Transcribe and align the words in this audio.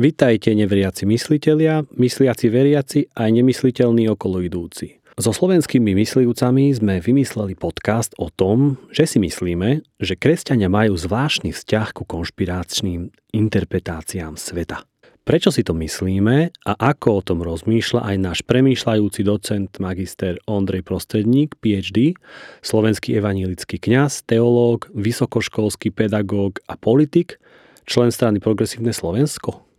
Vitajte 0.00 0.56
neveriaci 0.56 1.04
myslitelia, 1.04 1.84
mysliaci 2.00 2.46
veriaci 2.48 3.00
aj 3.12 3.28
nemysliteľní 3.28 4.08
okoloidúci. 4.08 5.04
So 5.20 5.36
slovenskými 5.36 5.92
myslivcami 5.92 6.72
sme 6.72 6.96
vymysleli 6.96 7.52
podcast 7.52 8.16
o 8.16 8.32
tom, 8.32 8.80
že 8.88 9.04
si 9.04 9.20
myslíme, 9.20 9.84
že 10.00 10.16
kresťania 10.16 10.72
majú 10.72 10.96
zvláštny 10.96 11.52
vzťah 11.52 11.92
ku 11.92 12.08
konšpiračným 12.08 13.12
interpretáciám 13.36 14.40
sveta. 14.40 14.88
Prečo 15.28 15.52
si 15.52 15.60
to 15.60 15.76
myslíme 15.76 16.50
a 16.50 16.72
ako 16.72 17.08
o 17.12 17.22
tom 17.22 17.38
rozmýšľa 17.44 18.00
aj 18.00 18.16
náš 18.16 18.38
premýšľajúci 18.48 19.20
docent 19.28 19.70
magister 19.76 20.40
Ondrej 20.48 20.88
Prostredník, 20.88 21.60
PhD, 21.60 22.16
slovenský 22.64 23.20
evanílický 23.20 23.76
kňaz, 23.76 24.24
teológ, 24.24 24.88
vysokoškolský 24.96 25.92
pedagóg 25.92 26.64
a 26.64 26.80
politik, 26.80 27.36
člen 27.84 28.08
strany 28.08 28.40
Progresívne 28.40 28.96
Slovensko? 28.96 29.71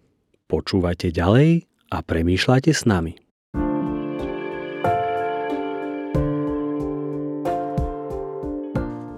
Počúvajte 0.54 1.10
ďalej 1.10 1.66
a 1.90 2.06
premýšľajte 2.06 2.72
s 2.78 2.86
nami. 2.86 3.18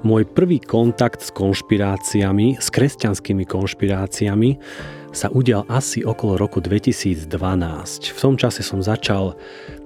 Môj 0.07 0.23
prvý 0.31 0.63
kontakt 0.63 1.19
s 1.19 1.35
konšpiráciami, 1.35 2.55
s 2.55 2.71
kresťanskými 2.71 3.43
konšpiráciami 3.43 4.55
sa 5.11 5.27
udial 5.27 5.67
asi 5.67 6.07
okolo 6.07 6.39
roku 6.39 6.63
2012. 6.63 7.27
V 8.15 8.19
tom 8.23 8.39
čase 8.39 8.63
som 8.63 8.79
začal 8.79 9.35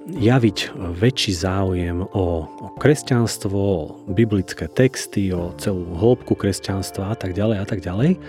javiť 0.06 0.70
väčší 1.02 1.34
záujem 1.34 2.06
o, 2.14 2.46
o 2.46 2.66
kresťanstvo, 2.78 3.58
o 3.58 3.80
biblické 4.06 4.70
texty, 4.70 5.34
o 5.34 5.50
celú 5.58 5.98
hĺbku 5.98 6.38
kresťanstva 6.38 7.10
a 7.10 7.16
tak 7.18 7.34
ďalej 7.34 7.58
a 7.58 7.66
tak 7.66 7.82
ďalej. 7.82 8.22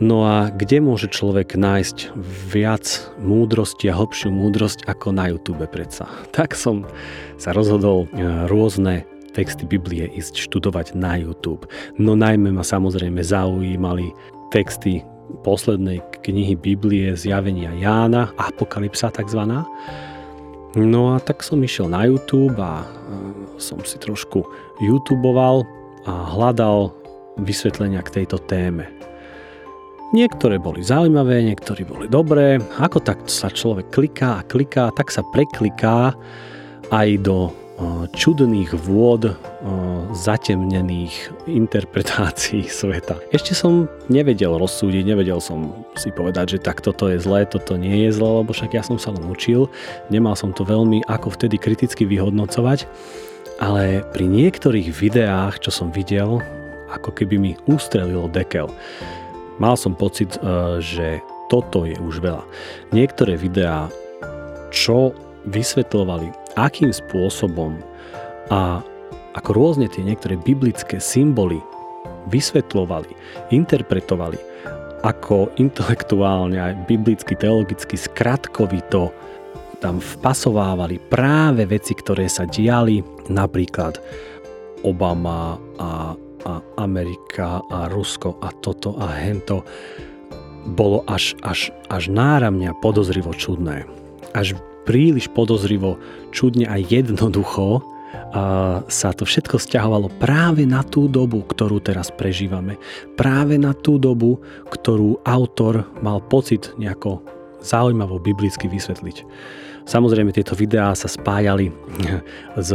No 0.00 0.24
a 0.24 0.48
kde 0.48 0.80
môže 0.80 1.12
človek 1.12 1.58
nájsť 1.58 2.16
viac 2.48 3.12
múdrosti 3.20 3.92
a 3.92 3.98
hlbšiu 3.98 4.32
múdrosť 4.32 4.88
ako 4.88 5.12
na 5.12 5.28
YouTube 5.28 5.64
predsa? 5.68 6.08
Tak 6.36 6.56
som 6.56 6.88
sa 7.36 7.52
rozhodol 7.52 8.08
e, 8.10 8.48
rôzne 8.48 9.04
texty 9.36 9.64
Biblie 9.64 10.08
ísť 10.12 10.48
študovať 10.48 10.96
na 10.96 11.16
YouTube. 11.20 11.68
No 11.96 12.16
najmä 12.16 12.52
ma 12.52 12.64
samozrejme 12.64 13.20
zaujímali 13.20 14.12
texty 14.52 15.04
poslednej 15.40 16.04
knihy 16.20 16.56
Biblie 16.60 17.16
Zjavenia 17.16 17.72
Jána, 17.72 18.32
Apokalypsa 18.36 19.08
takzvaná. 19.08 19.64
No 20.76 21.16
a 21.16 21.20
tak 21.20 21.44
som 21.44 21.60
išiel 21.60 21.88
na 21.88 22.08
YouTube 22.08 22.56
a 22.56 22.84
e, 22.84 22.86
som 23.60 23.80
si 23.84 24.00
trošku 24.00 24.44
YouTubeoval 24.80 25.64
a 26.08 26.12
hľadal 26.32 26.96
vysvetlenia 27.40 28.00
k 28.04 28.22
tejto 28.22 28.40
téme. 28.44 28.88
Niektoré 30.12 30.60
boli 30.60 30.84
zaujímavé, 30.84 31.40
niektorí 31.40 31.88
boli 31.88 32.04
dobré. 32.04 32.60
Ako 32.76 33.00
tak 33.00 33.24
sa 33.32 33.48
človek 33.48 33.88
kliká 33.88 34.44
a 34.44 34.46
kliká, 34.46 34.92
tak 34.92 35.08
sa 35.08 35.24
prekliká 35.24 36.12
aj 36.92 37.08
do 37.24 37.48
čudných 38.12 38.76
vôd 38.76 39.32
zatemnených 40.12 41.32
interpretácií 41.48 42.68
sveta. 42.84 43.16
Ešte 43.32 43.56
som 43.56 43.88
nevedel 44.12 44.52
rozsúdiť, 44.52 45.02
nevedel 45.08 45.40
som 45.40 45.72
si 45.96 46.12
povedať, 46.12 46.58
že 46.58 46.62
tak 46.62 46.84
toto 46.84 47.08
je 47.08 47.16
zlé, 47.16 47.48
toto 47.48 47.80
nie 47.80 48.06
je 48.08 48.10
zlé, 48.12 48.44
lebo 48.44 48.52
však 48.52 48.76
ja 48.76 48.84
som 48.84 49.00
sa 49.00 49.16
len 49.16 49.24
učil, 49.24 49.72
nemal 50.12 50.36
som 50.36 50.52
to 50.52 50.62
veľmi 50.68 51.08
ako 51.08 51.32
vtedy 51.32 51.56
kriticky 51.56 52.04
vyhodnocovať, 52.04 52.84
ale 53.64 54.04
pri 54.12 54.28
niektorých 54.28 54.92
videách, 54.92 55.64
čo 55.64 55.72
som 55.72 55.88
videl, 55.88 56.44
ako 56.92 57.10
keby 57.16 57.40
mi 57.40 57.52
ustrelilo 57.64 58.28
dekel. 58.28 58.68
Mal 59.62 59.78
som 59.78 59.94
pocit, 59.94 60.34
e, 60.42 60.82
že 60.82 61.22
toto 61.46 61.86
je 61.86 61.94
už 62.02 62.18
veľa. 62.18 62.42
Niektoré 62.90 63.38
videá, 63.38 63.86
čo 64.74 65.14
vysvetľovali, 65.46 66.58
akým 66.58 66.90
spôsobom 66.90 67.78
a 68.50 68.82
ako 69.38 69.50
rôzne 69.54 69.86
tie 69.86 70.02
niektoré 70.02 70.34
biblické 70.34 70.98
symboly 70.98 71.62
vysvetľovali, 72.28 73.14
interpretovali, 73.54 74.38
ako 75.02 75.50
intelektuálne 75.58 76.58
aj 76.58 76.86
biblicky, 76.86 77.34
teologicky 77.34 77.98
skratkovito 77.98 79.10
tam 79.82 79.98
vpasovávali 79.98 81.02
práve 81.10 81.66
veci, 81.66 81.98
ktoré 81.98 82.30
sa 82.30 82.46
diali, 82.46 83.02
napríklad 83.26 83.98
Obama 84.86 85.58
a 85.74 86.14
a 86.46 86.62
Amerika 86.78 87.62
a 87.70 87.86
Rusko 87.90 88.38
a 88.42 88.50
toto 88.62 88.96
a 88.98 89.10
hento 89.10 89.62
bolo 90.78 91.02
až, 91.10 91.34
až, 91.42 91.74
až 91.90 92.06
náramne 92.06 92.70
podozrivo 92.78 93.34
čudné. 93.34 93.86
Až 94.32 94.54
príliš 94.86 95.30
podozrivo, 95.30 95.98
čudne 96.34 96.66
a 96.66 96.78
jednoducho 96.78 97.82
a 98.32 98.44
sa 98.88 99.12
to 99.12 99.28
všetko 99.28 99.60
stiahovalo 99.60 100.08
práve 100.20 100.64
na 100.64 100.80
tú 100.80 101.04
dobu, 101.04 101.44
ktorú 101.44 101.84
teraz 101.84 102.08
prežívame. 102.08 102.80
Práve 103.16 103.60
na 103.60 103.76
tú 103.76 104.00
dobu, 104.00 104.40
ktorú 104.72 105.20
autor 105.24 105.84
mal 106.00 106.20
pocit 106.32 106.72
nejako 106.80 107.20
zaujímavo 107.60 108.16
biblicky 108.20 108.68
vysvetliť. 108.72 109.24
Samozrejme, 109.84 110.32
tieto 110.32 110.56
videá 110.56 110.96
sa 110.96 111.12
spájali 111.12 111.72
s 112.56 112.70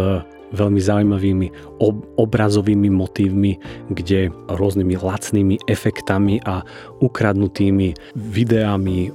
veľmi 0.52 0.80
zaujímavými 0.80 1.47
ob- 1.84 2.06
obrazovými 2.16 2.88
motívmi, 2.88 3.59
kde 3.91 4.31
rôznymi 4.47 4.96
lacnými 5.00 5.56
efektami 5.68 6.40
a 6.47 6.63
ukradnutými 7.03 7.94
videami 8.16 8.97
e, 9.08 9.09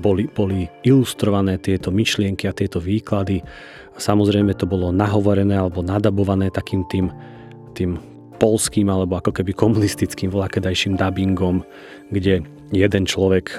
boli, 0.00 0.24
boli 0.32 0.66
ilustrované 0.86 1.60
tieto 1.60 1.92
myšlienky 1.92 2.48
a 2.48 2.56
tieto 2.56 2.80
výklady. 2.80 3.44
Samozrejme 4.00 4.56
to 4.56 4.64
bolo 4.64 4.88
nahovorené 4.94 5.60
alebo 5.60 5.84
nadabované 5.84 6.48
takým 6.48 6.88
tým, 6.88 7.12
tým 7.76 8.00
polským 8.40 8.88
alebo 8.88 9.20
ako 9.20 9.36
keby 9.36 9.52
komunistickým 9.52 10.32
vlakedajším 10.32 10.96
dubbingom, 10.96 11.60
kde 12.08 12.40
jeden 12.72 13.04
človek, 13.04 13.52
e, 13.52 13.56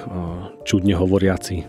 čudne 0.65 0.97
hovoriaci, 0.97 1.57
e, 1.61 1.65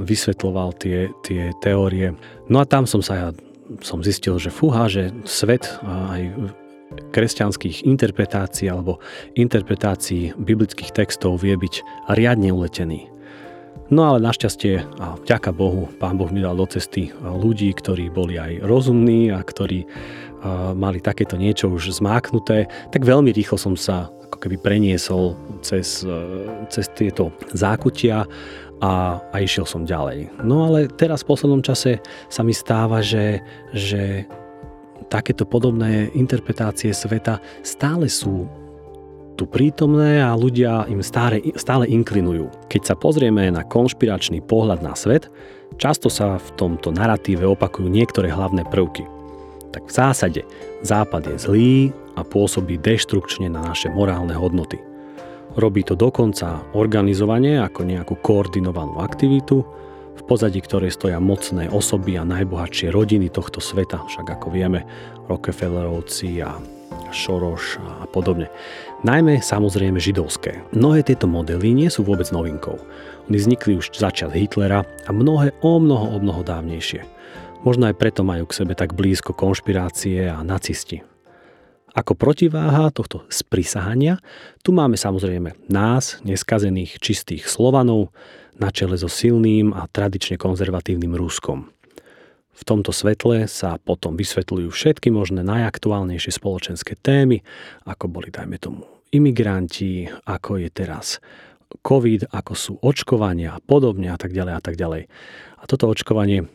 vysvetloval 0.00 0.72
tie, 0.80 1.12
tie 1.26 1.52
teórie. 1.60 2.16
No 2.48 2.62
a 2.62 2.64
tam 2.64 2.88
som 2.88 3.04
sa 3.04 3.14
ja 3.20 3.28
som 3.80 4.04
zistil, 4.04 4.36
že 4.36 4.52
fúha, 4.52 4.88
že 4.88 5.12
svet 5.24 5.68
aj 5.84 6.52
kresťanských 7.10 7.88
interpretácií 7.88 8.70
alebo 8.70 9.02
interpretácií 9.34 10.36
biblických 10.38 10.94
textov 10.94 11.42
vie 11.42 11.58
byť 11.58 11.82
riadne 12.14 12.54
uletený. 12.54 13.10
No 13.92 14.08
ale 14.08 14.24
našťastie 14.24 14.80
a 14.96 15.18
vďaka 15.20 15.52
Bohu, 15.52 15.90
Pán 16.00 16.16
Boh 16.16 16.32
mi 16.32 16.40
dal 16.40 16.56
do 16.56 16.64
cesty 16.64 17.12
ľudí, 17.20 17.68
ktorí 17.76 18.08
boli 18.08 18.40
aj 18.40 18.64
rozumní 18.64 19.28
a 19.28 19.44
ktorí 19.44 19.84
mali 20.76 21.00
takéto 21.00 21.40
niečo 21.40 21.72
už 21.72 22.00
zmáknuté, 22.00 22.68
tak 22.92 23.04
veľmi 23.04 23.32
rýchlo 23.32 23.56
som 23.56 23.76
sa 23.76 24.12
ako 24.28 24.36
keby 24.40 24.56
preniesol 24.60 25.36
cez, 25.64 26.04
cez 26.68 26.84
tieto 26.96 27.32
zákutia 27.52 28.28
a, 28.84 29.16
a 29.32 29.36
išiel 29.40 29.64
som 29.64 29.88
ďalej. 29.88 30.44
No 30.44 30.68
ale 30.68 30.92
teraz 30.92 31.24
v 31.24 31.32
poslednom 31.32 31.64
čase 31.64 32.04
sa 32.28 32.44
mi 32.44 32.52
stáva, 32.52 33.00
že, 33.00 33.40
že 33.72 34.28
takéto 35.08 35.48
podobné 35.48 36.12
interpretácie 36.12 36.92
sveta 36.92 37.40
stále 37.64 38.12
sú 38.12 38.44
tu 39.34 39.50
prítomné 39.50 40.22
a 40.22 40.36
ľudia 40.36 40.86
im 40.86 41.02
stále, 41.02 41.40
stále 41.58 41.88
inklinujú. 41.90 42.52
Keď 42.70 42.82
sa 42.92 42.94
pozrieme 42.94 43.50
na 43.50 43.66
konšpiračný 43.66 44.44
pohľad 44.44 44.84
na 44.84 44.94
svet, 44.94 45.32
často 45.80 46.06
sa 46.12 46.38
v 46.38 46.48
tomto 46.54 46.94
narratíve 46.94 47.42
opakujú 47.42 47.88
niektoré 47.90 48.30
hlavné 48.30 48.62
prvky. 48.68 49.02
Tak 49.74 49.90
v 49.90 49.96
zásade 49.96 50.40
Západ 50.86 51.34
je 51.34 51.36
zlý 51.40 51.74
a 52.14 52.22
pôsobí 52.22 52.78
deštrukčne 52.78 53.50
na 53.50 53.74
naše 53.74 53.90
morálne 53.90 54.38
hodnoty– 54.38 54.78
Robí 55.54 55.86
to 55.86 55.94
dokonca 55.94 56.66
organizovanie 56.74 57.62
ako 57.62 57.86
nejakú 57.86 58.18
koordinovanú 58.18 58.98
aktivitu, 58.98 59.62
v 60.14 60.22
pozadí 60.26 60.58
ktorej 60.58 60.90
stoja 60.90 61.22
mocné 61.22 61.70
osoby 61.70 62.18
a 62.18 62.26
najbohatšie 62.26 62.90
rodiny 62.90 63.30
tohto 63.30 63.62
sveta, 63.62 64.02
však 64.02 64.34
ako 64.34 64.50
vieme, 64.50 64.82
Rockefellerovci 65.30 66.42
a 66.42 66.58
Šoroš 67.14 67.78
a 67.78 68.06
podobne. 68.10 68.50
Najmä 69.06 69.38
samozrejme 69.38 70.02
židovské. 70.02 70.66
Mnohé 70.74 71.06
tieto 71.06 71.30
modely 71.30 71.70
nie 71.70 71.86
sú 71.86 72.02
vôbec 72.02 72.26
novinkou. 72.34 72.74
Oni 73.30 73.36
vznikli 73.38 73.78
už 73.78 73.94
začas 73.94 74.34
Hitlera 74.34 74.82
a 74.82 75.10
mnohé 75.14 75.54
o 75.62 75.78
mnoho, 75.78 76.14
o 76.14 76.18
mnoho 76.18 76.42
dávnejšie. 76.42 77.06
Možno 77.62 77.88
aj 77.88 77.96
preto 77.96 78.26
majú 78.26 78.44
k 78.50 78.58
sebe 78.60 78.74
tak 78.74 78.92
blízko 78.92 79.32
konšpirácie 79.32 80.28
a 80.28 80.42
nacisti. 80.42 81.13
Ako 81.94 82.18
protiváha 82.18 82.90
tohto 82.90 83.22
sprisahania, 83.30 84.18
tu 84.66 84.74
máme 84.74 84.98
samozrejme 84.98 85.70
nás, 85.70 86.18
neskazených 86.26 86.98
čistých 86.98 87.46
Slovanov, 87.46 88.10
na 88.58 88.74
čele 88.74 88.98
so 88.98 89.06
silným 89.06 89.70
a 89.70 89.86
tradične 89.86 90.34
konzervatívnym 90.34 91.14
Ruskom. 91.14 91.70
V 92.54 92.62
tomto 92.62 92.94
svetle 92.94 93.50
sa 93.50 93.82
potom 93.82 94.14
vysvetľujú 94.14 94.70
všetky 94.70 95.10
možné 95.10 95.42
najaktuálnejšie 95.42 96.38
spoločenské 96.38 96.94
témy, 96.98 97.42
ako 97.82 98.06
boli, 98.06 98.30
dajme 98.30 98.58
tomu, 98.62 98.86
imigranti, 99.10 100.06
ako 100.26 100.62
je 100.62 100.68
teraz 100.70 101.18
COVID, 101.82 102.30
ako 102.30 102.52
sú 102.54 102.72
očkovania 102.78 103.58
a 103.58 103.62
podobne 103.62 104.10
a 104.10 104.18
tak 104.18 104.30
ďalej 104.30 104.54
a 104.54 104.62
tak 104.62 104.74
ďalej. 104.78 105.10
A 105.58 105.62
toto 105.66 105.90
očkovanie 105.90 106.46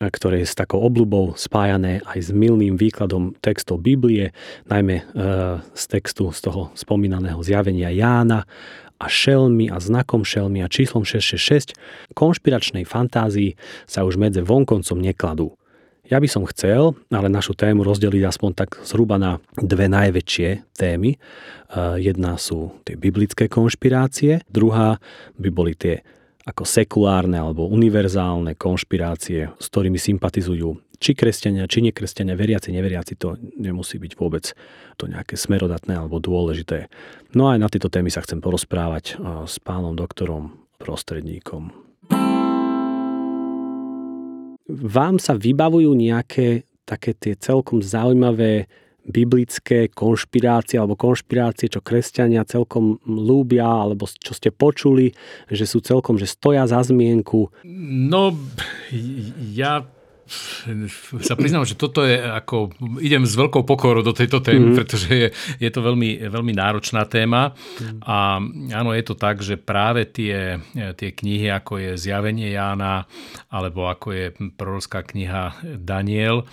ktoré 0.00 0.42
je 0.42 0.50
s 0.50 0.58
takou 0.58 0.82
obľubou 0.82 1.38
spájané 1.38 2.02
aj 2.02 2.18
s 2.18 2.30
milným 2.34 2.74
výkladom 2.74 3.38
textov 3.38 3.78
Biblie, 3.78 4.34
najmä 4.66 5.00
e, 5.00 5.04
z 5.62 5.82
textu 5.86 6.34
z 6.34 6.40
toho 6.50 6.74
spomínaného 6.74 7.38
zjavenia 7.46 7.94
Jána 7.94 8.42
a 8.98 9.06
šelmy 9.06 9.70
a 9.70 9.78
znakom 9.78 10.26
šelmy 10.26 10.66
a 10.66 10.68
číslom 10.70 11.06
666 11.06 11.78
konšpiračnej 12.18 12.82
fantázii 12.82 13.54
sa 13.86 14.02
už 14.02 14.18
medze 14.18 14.42
vonkoncom 14.42 14.98
nekladú. 14.98 15.54
Ja 16.04 16.20
by 16.20 16.28
som 16.28 16.44
chcel, 16.44 16.92
ale 17.08 17.32
našu 17.32 17.56
tému 17.56 17.80
rozdeliť 17.80 18.28
aspoň 18.28 18.50
tak 18.52 18.76
zhruba 18.84 19.16
na 19.16 19.40
dve 19.56 19.88
najväčšie 19.88 20.76
témy. 20.76 21.16
E, 21.16 21.18
jedna 22.02 22.36
sú 22.36 22.76
tie 22.82 22.98
biblické 22.98 23.46
konšpirácie, 23.46 24.44
druhá 24.50 24.98
by 25.38 25.48
boli 25.54 25.72
tie 25.78 26.04
ako 26.44 26.68
sekulárne 26.68 27.40
alebo 27.40 27.64
univerzálne 27.68 28.52
konšpirácie, 28.52 29.48
s 29.56 29.66
ktorými 29.72 29.96
sympatizujú 29.96 30.76
či 31.00 31.12
kresťania, 31.12 31.68
či 31.68 31.84
nekresťania, 31.84 32.36
veriaci, 32.38 32.72
neveriaci, 32.72 33.16
to 33.16 33.36
nemusí 33.60 34.00
byť 34.00 34.12
vôbec 34.16 34.52
to 34.96 35.04
nejaké 35.04 35.36
smerodatné 35.36 35.96
alebo 35.96 36.22
dôležité. 36.22 36.88
No 37.36 37.48
aj 37.52 37.58
na 37.60 37.68
tieto 37.68 37.92
témy 37.92 38.08
sa 38.08 38.24
chcem 38.24 38.40
porozprávať 38.40 39.20
s 39.44 39.56
pánom 39.60 39.92
doktorom 39.92 40.56
prostredníkom. 40.80 41.72
Vám 44.64 45.20
sa 45.20 45.36
vybavujú 45.36 45.92
nejaké 45.92 46.64
také 46.88 47.12
tie 47.12 47.36
celkom 47.36 47.84
zaujímavé 47.84 48.68
biblické 49.04 49.92
konšpirácie 49.92 50.80
alebo 50.80 50.96
konšpirácie, 50.96 51.68
čo 51.68 51.84
kresťania 51.84 52.48
celkom 52.48 52.96
lúbia 53.04 53.68
alebo 53.68 54.08
čo 54.08 54.32
ste 54.32 54.48
počuli, 54.48 55.12
že 55.52 55.68
sú 55.68 55.84
celkom, 55.84 56.16
že 56.16 56.28
stoja 56.28 56.64
za 56.64 56.80
zmienku? 56.80 57.52
No, 57.68 58.32
ja 59.52 59.84
sa 61.20 61.36
priznám, 61.36 61.68
že 61.68 61.76
toto 61.76 62.00
je 62.00 62.16
ako, 62.16 62.72
idem 63.04 63.28
s 63.28 63.36
veľkou 63.36 63.68
pokorou 63.68 64.00
do 64.00 64.16
tejto 64.16 64.40
témy, 64.40 64.72
mm. 64.72 64.76
pretože 64.76 65.08
je, 65.12 65.28
je 65.60 65.70
to 65.70 65.84
veľmi, 65.84 66.32
veľmi 66.32 66.52
náročná 66.56 67.04
téma 67.04 67.52
mm. 67.52 68.00
a 68.08 68.40
áno, 68.72 68.90
je 68.96 69.04
to 69.04 69.14
tak, 69.20 69.44
že 69.44 69.60
práve 69.60 70.08
tie, 70.08 70.64
tie 70.96 71.10
knihy, 71.12 71.52
ako 71.52 71.76
je 71.76 71.90
Zjavenie 72.00 72.56
Jána 72.56 73.04
alebo 73.52 73.84
ako 73.84 74.16
je 74.16 74.26
prorocká 74.56 75.04
kniha 75.04 75.60
Daniel, 75.76 76.48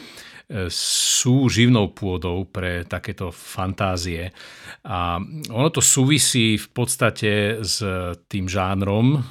sú 0.71 1.47
živnou 1.47 1.95
pôdou 1.95 2.43
pre 2.49 2.83
takéto 2.83 3.31
fantázie. 3.31 4.35
A 4.83 5.21
ono 5.47 5.69
to 5.71 5.79
súvisí 5.79 6.59
v 6.59 6.67
podstate 6.73 7.61
s 7.63 7.79
tým 8.27 8.45
žánrom 8.51 9.15
ehm, 9.15 9.21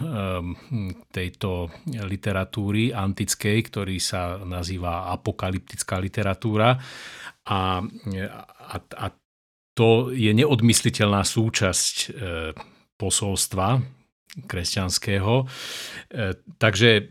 tejto 1.12 1.69
literatúry 1.87 2.94
antickej, 2.94 3.58
ktorý 3.69 3.96
sa 4.00 4.40
nazýva 4.40 5.12
apokalyptická 5.12 6.00
literatúra. 6.00 6.78
A, 7.50 7.82
a, 8.70 8.76
a 8.78 9.06
to 9.75 10.12
je 10.12 10.31
neodmysliteľná 10.32 11.25
súčasť 11.25 11.94
e, 11.96 12.06
posolstva 13.00 14.00
kresťanského. 14.47 15.44
E, 15.44 15.47
takže 16.59 17.11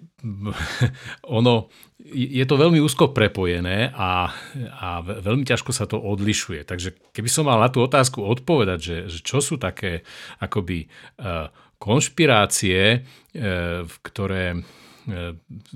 ono 1.40 1.68
je 2.10 2.42
to 2.48 2.56
veľmi 2.56 2.80
úzko 2.80 3.12
prepojené 3.12 3.92
a, 3.92 4.32
a 4.80 4.88
veľmi 5.04 5.44
ťažko 5.46 5.72
sa 5.76 5.86
to 5.86 6.00
odlišuje. 6.00 6.64
Takže 6.64 6.96
keby 7.12 7.30
som 7.30 7.46
mal 7.46 7.60
na 7.60 7.70
tú 7.70 7.84
otázku 7.84 8.24
odpovedať, 8.24 8.80
že, 8.80 8.98
že 9.12 9.20
čo 9.22 9.44
sú 9.44 9.60
také 9.60 10.08
akoby 10.42 10.88
uh, 11.20 11.52
konšpirácie, 11.78 13.04
uh, 13.04 13.84
ktoré 14.02 14.64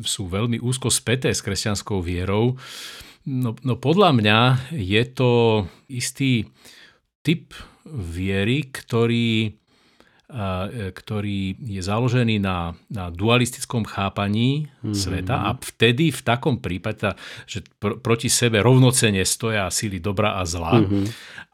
sú 0.05 0.29
veľmi 0.29 0.61
úzko 0.61 0.93
späté 0.93 1.33
s 1.33 1.41
kresťanskou 1.41 2.05
vierou, 2.05 2.53
no, 3.25 3.57
no 3.65 3.73
podľa 3.81 4.13
mňa 4.13 4.39
je 4.77 5.03
to 5.09 5.31
istý 5.89 6.45
typ 7.25 7.49
viery, 7.89 8.69
ktorý 8.69 9.49
E, 9.49 9.62
ktorý 10.93 11.61
je 11.61 11.81
založený 11.85 12.41
na, 12.41 12.73
na 12.89 13.13
dualistickom 13.13 13.85
chápaní 13.85 14.65
mm-hmm. 14.81 14.95
sveta 14.97 15.45
a 15.45 15.49
vtedy 15.53 16.09
v 16.09 16.21
takom 16.25 16.57
prípade, 16.57 17.13
že 17.45 17.61
pr- 17.77 18.01
proti 18.01 18.33
sebe 18.33 18.65
rovnocene 18.65 19.21
stoja 19.29 19.69
síly 19.69 20.01
dobra 20.01 20.41
a 20.41 20.43
zla 20.49 20.81
mm-hmm. 20.81 21.05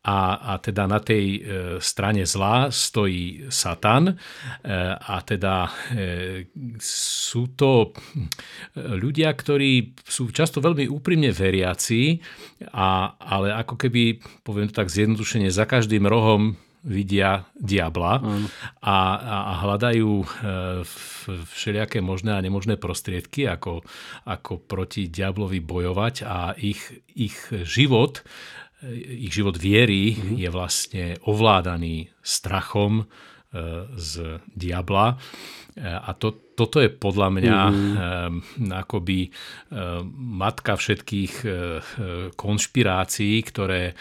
a, 0.07 0.19
a 0.55 0.63
teda 0.63 0.87
na 0.87 1.03
tej 1.03 1.25
e, 1.35 1.39
strane 1.83 2.23
zla 2.23 2.71
stojí 2.71 3.51
Satan 3.51 4.07
e, 4.07 4.15
a 4.95 5.17
teda 5.27 5.55
e, 5.67 5.69
sú 6.79 7.51
to 7.59 7.91
ľudia, 8.79 9.35
ktorí 9.35 9.99
sú 10.07 10.31
často 10.31 10.63
veľmi 10.63 10.87
úprimne 10.87 11.35
veriaci, 11.35 12.23
a, 12.71 13.11
ale 13.19 13.51
ako 13.51 13.75
keby, 13.75 14.23
poviem 14.47 14.71
to 14.71 14.79
tak 14.79 14.87
zjednodušene, 14.87 15.51
za 15.51 15.67
každým 15.67 16.07
rohom 16.07 16.55
vidia 16.83 17.43
diabla 17.59 18.23
a, 18.79 18.97
a 19.19 19.53
hľadajú 19.67 20.11
e, 20.23 20.27
všelijaké 21.43 21.99
možné 21.99 22.31
a 22.31 22.43
nemožné 22.43 22.79
prostriedky, 22.79 23.51
ako, 23.51 23.83
ako 24.23 24.63
proti 24.63 25.11
diablovi 25.11 25.59
bojovať 25.59 26.15
a 26.23 26.55
ich, 26.55 26.79
ich 27.11 27.35
život, 27.67 28.23
e, 28.79 29.27
ich 29.27 29.35
život 29.35 29.59
viery 29.59 30.15
mm. 30.15 30.39
je 30.39 30.49
vlastne 30.49 31.05
ovládaný 31.27 32.07
strachom 32.23 33.03
e, 33.03 33.05
z 33.99 34.39
diabla. 34.55 35.19
A 35.79 36.11
to, 36.11 36.51
toto 36.59 36.83
je 36.83 36.91
podľa 36.91 37.39
mňa 37.39 37.59
mm. 37.71 38.67
akoby 38.83 39.31
matka 40.11 40.75
všetkých 40.75 41.47
konšpirácií, 42.35 43.39
ktoré 43.47 43.95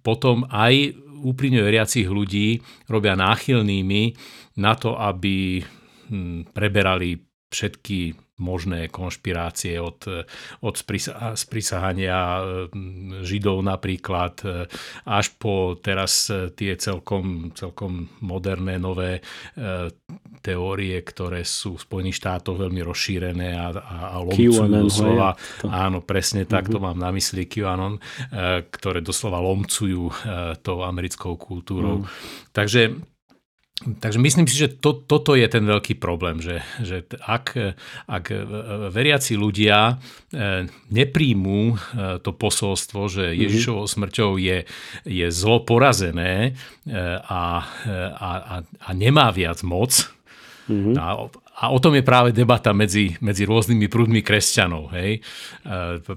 potom 0.00 0.48
aj 0.48 0.96
úprimne 1.26 1.58
veriacich 1.60 2.06
ľudí 2.06 2.62
robia 2.86 3.18
náchylnými 3.18 4.14
na 4.62 4.78
to, 4.78 4.94
aby 4.94 5.60
hm, 6.08 6.54
preberali 6.54 7.18
všetky 7.50 8.25
možné 8.36 8.92
konšpirácie 8.92 9.80
od, 9.80 10.26
od 10.60 10.74
sprisahania 11.34 12.18
hm, 12.68 13.24
Židov 13.24 13.64
napríklad 13.64 14.44
až 15.08 15.26
po 15.40 15.78
teraz 15.80 16.28
tie 16.54 16.76
celkom, 16.76 17.52
celkom 17.56 18.12
moderné 18.20 18.76
nové 18.76 19.20
e, 19.20 19.90
teórie, 20.46 20.94
ktoré 21.02 21.42
sú 21.42 21.74
v 21.74 21.84
Spojených 21.84 22.22
štátoch 22.22 22.54
veľmi 22.54 22.80
rozšírené 22.86 23.58
a, 23.58 23.74
a, 23.74 23.96
a 24.14 24.16
lomcujú 24.22 24.62
doslova. 24.70 25.34
Áno, 25.66 26.06
presne 26.06 26.46
tak, 26.46 26.70
to 26.70 26.78
mhm. 26.78 26.84
mám 26.86 26.98
na 27.02 27.10
mysli 27.10 27.50
QAnon, 27.50 27.98
e, 27.98 28.00
ktoré 28.70 29.02
doslova 29.02 29.42
lomcujú 29.42 30.06
e, 30.06 30.12
tou 30.62 30.86
americkou 30.86 31.34
kultúrou. 31.34 32.02
Mm. 32.02 32.08
Takže 32.54 32.82
Takže 33.76 34.16
myslím 34.16 34.48
si, 34.48 34.56
že 34.56 34.72
to, 34.72 34.96
toto 34.96 35.36
je 35.36 35.44
ten 35.52 35.60
veľký 35.60 36.00
problém, 36.00 36.40
že, 36.40 36.64
že 36.80 37.04
ak, 37.20 37.76
ak 38.08 38.24
veriaci 38.88 39.36
ľudia 39.36 40.00
e, 40.32 40.64
nepríjmú 40.88 41.60
e, 41.68 41.76
to 42.24 42.32
posolstvo, 42.32 43.04
že 43.12 43.24
mhm. 43.30 43.36
Ježišovou 43.36 43.84
smrťou 43.84 44.40
je, 44.40 44.64
je 45.04 45.26
zlo 45.28 45.60
porazené 45.60 46.56
e, 46.88 47.00
a, 47.20 47.68
a, 48.16 48.30
a, 48.48 48.56
a 48.64 48.90
nemá 48.96 49.28
viac 49.28 49.60
moc, 49.60 50.08
mm-hmm. 50.72 50.96
a, 50.96 51.28
a 51.56 51.64
o 51.68 51.76
tom 51.76 51.92
je 52.00 52.04
práve 52.04 52.32
debata 52.32 52.72
medzi, 52.72 53.12
medzi 53.20 53.44
rôznymi 53.44 53.92
prúdmi 53.92 54.20
kresťanov. 54.24 54.92
Hej. 54.92 55.20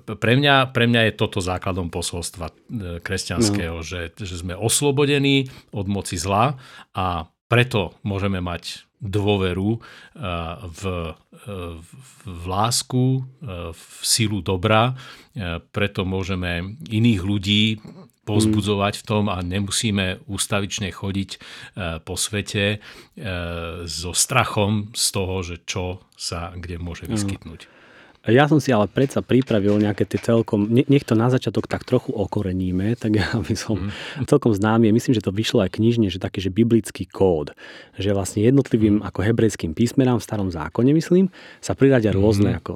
Pre, 0.04 0.34
mňa, 0.36 0.76
pre 0.76 0.88
mňa 0.88 1.12
je 1.12 1.14
toto 1.16 1.40
základom 1.40 1.88
posolstva 1.88 2.52
kresťanského, 3.00 3.80
no. 3.80 3.84
že, 3.84 4.12
že 4.20 4.36
sme 4.36 4.56
oslobodení 4.56 5.48
od 5.72 5.88
moci 5.88 6.20
zla 6.20 6.60
a 6.92 7.32
preto 7.50 7.98
môžeme 8.06 8.40
mať 8.40 8.86
dôveru 9.00 9.80
v, 9.80 10.84
eh, 10.86 11.14
v, 11.48 11.94
v 12.28 12.44
lásku, 12.46 13.24
eh, 13.42 13.72
v 13.72 13.84
silu 14.06 14.40
dobra, 14.46 14.96
preto 15.72 16.04
môžeme 16.04 16.76
iných 16.92 17.22
ľudí 17.24 17.80
pozbudzovať 18.28 18.94
v 19.00 19.04
tom 19.08 19.32
a 19.32 19.40
nemusíme 19.40 20.28
ústavične 20.28 20.92
chodiť 20.92 21.40
po 22.04 22.20
svete 22.20 22.84
so 23.88 24.12
strachom 24.12 24.92
z 24.92 25.06
toho, 25.16 25.36
že 25.40 25.64
čo 25.64 26.04
sa 26.20 26.52
kde 26.52 26.76
môže 26.76 27.08
vyskytnúť. 27.08 27.79
Ja 28.30 28.46
som 28.46 28.62
si 28.62 28.70
ale 28.70 28.86
predsa 28.86 29.26
pripravil 29.26 29.82
nejaké 29.82 30.06
tie 30.06 30.22
celkom, 30.22 30.70
nech 30.70 31.06
to 31.06 31.18
na 31.18 31.34
začiatok 31.34 31.66
tak 31.66 31.82
trochu 31.84 32.14
okoreníme, 32.14 32.94
tak 32.96 33.18
by 33.48 33.56
som 33.58 33.90
mm. 33.90 34.30
celkom 34.30 34.54
známy, 34.54 34.94
myslím, 34.94 35.18
že 35.18 35.26
to 35.26 35.34
vyšlo 35.34 35.66
aj 35.66 35.76
knižne, 35.82 36.14
že 36.14 36.22
taký, 36.22 36.40
že 36.40 36.54
biblický 36.54 37.10
kód, 37.10 37.58
že 37.98 38.14
vlastne 38.14 38.46
jednotlivým 38.46 39.02
mm. 39.02 39.06
ako 39.10 39.20
hebrejským 39.26 39.74
písmenám 39.74 40.22
v 40.22 40.26
starom 40.26 40.50
zákone, 40.54 40.94
myslím, 40.94 41.34
sa 41.60 41.74
priradia 41.74 42.14
rôzne 42.14 42.54
mm. 42.54 42.58
ako 42.62 42.74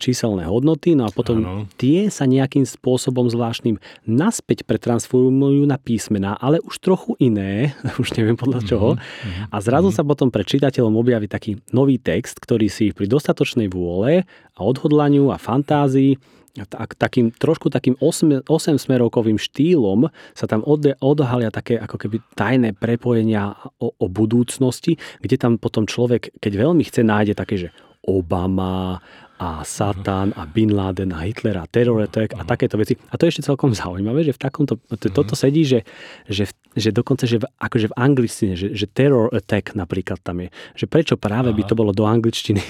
číselné 0.00 0.48
hodnoty, 0.48 0.96
no 0.96 1.04
a 1.06 1.10
potom 1.12 1.36
ano. 1.44 1.52
tie 1.76 2.08
sa 2.08 2.24
nejakým 2.24 2.64
spôsobom 2.64 3.28
zvláštnym 3.28 3.76
naspäť 4.08 4.64
pretransformujú 4.64 5.68
na 5.68 5.76
písmená, 5.76 6.40
ale 6.40 6.64
už 6.64 6.80
trochu 6.80 7.12
iné, 7.20 7.76
už 8.02 8.16
neviem 8.16 8.40
podľa 8.40 8.64
mhm, 8.64 8.66
čoho. 8.66 8.88
Mm. 8.96 9.52
A 9.52 9.56
zrazu 9.60 9.92
mm. 9.92 9.96
sa 10.00 10.02
potom 10.02 10.32
pred 10.32 10.48
čitateľom 10.48 10.96
objaví 10.96 11.28
taký 11.28 11.60
nový 11.76 12.00
text, 12.00 12.40
ktorý 12.40 12.72
si 12.72 12.90
pri 12.96 13.04
dostatočnej 13.04 13.68
vôle 13.68 14.24
a 14.54 14.58
odhodlaniu 14.94 15.34
a 15.34 15.42
fantázii. 15.42 16.14
Tak, 16.54 16.94
takým, 16.94 17.34
trošku 17.34 17.66
takým 17.66 17.98
8, 17.98 18.46
8 18.46 18.78
smerovkovým 18.78 19.42
štýlom 19.42 20.06
sa 20.38 20.46
tam 20.46 20.62
od, 20.62 20.86
odhalia 21.02 21.50
také 21.50 21.74
ako 21.74 21.98
keby 21.98 22.22
tajné 22.38 22.78
prepojenia 22.78 23.58
o, 23.82 23.90
o 23.90 24.06
budúcnosti, 24.06 24.94
kde 25.18 25.34
tam 25.34 25.58
potom 25.58 25.82
človek, 25.82 26.30
keď 26.38 26.52
veľmi 26.54 26.86
chce, 26.86 27.02
nájde 27.02 27.34
také, 27.34 27.58
že 27.58 27.68
Obama 28.06 29.02
a 29.38 29.66
Satan 29.66 30.30
a 30.38 30.46
Bin 30.46 30.70
Laden 30.70 31.10
a 31.10 31.26
Hitler 31.26 31.58
a 31.58 31.66
terror 31.66 31.98
attack 31.98 32.38
a 32.38 32.46
takéto 32.46 32.78
veci. 32.78 32.94
A 33.10 33.18
to 33.18 33.26
je 33.26 33.34
ešte 33.34 33.50
celkom 33.50 33.74
zaujímavé, 33.74 34.22
že 34.22 34.30
v 34.30 34.40
takomto, 34.40 34.78
to, 34.78 35.10
toto 35.10 35.34
sedí, 35.34 35.66
že, 35.66 35.82
že, 36.30 36.46
že 36.78 36.94
dokonca, 36.94 37.26
že 37.26 37.42
v, 37.42 37.46
akože 37.58 37.90
v 37.90 37.94
angličtine, 37.98 38.54
že, 38.54 38.70
že 38.78 38.86
terror 38.86 39.26
attack 39.34 39.74
napríklad 39.74 40.22
tam 40.22 40.46
je. 40.46 40.48
Že 40.78 40.86
prečo 40.86 41.14
práve 41.18 41.50
Aha. 41.50 41.56
by 41.58 41.62
to 41.66 41.74
bolo 41.74 41.90
do 41.90 42.06
angličtiny 42.06 42.62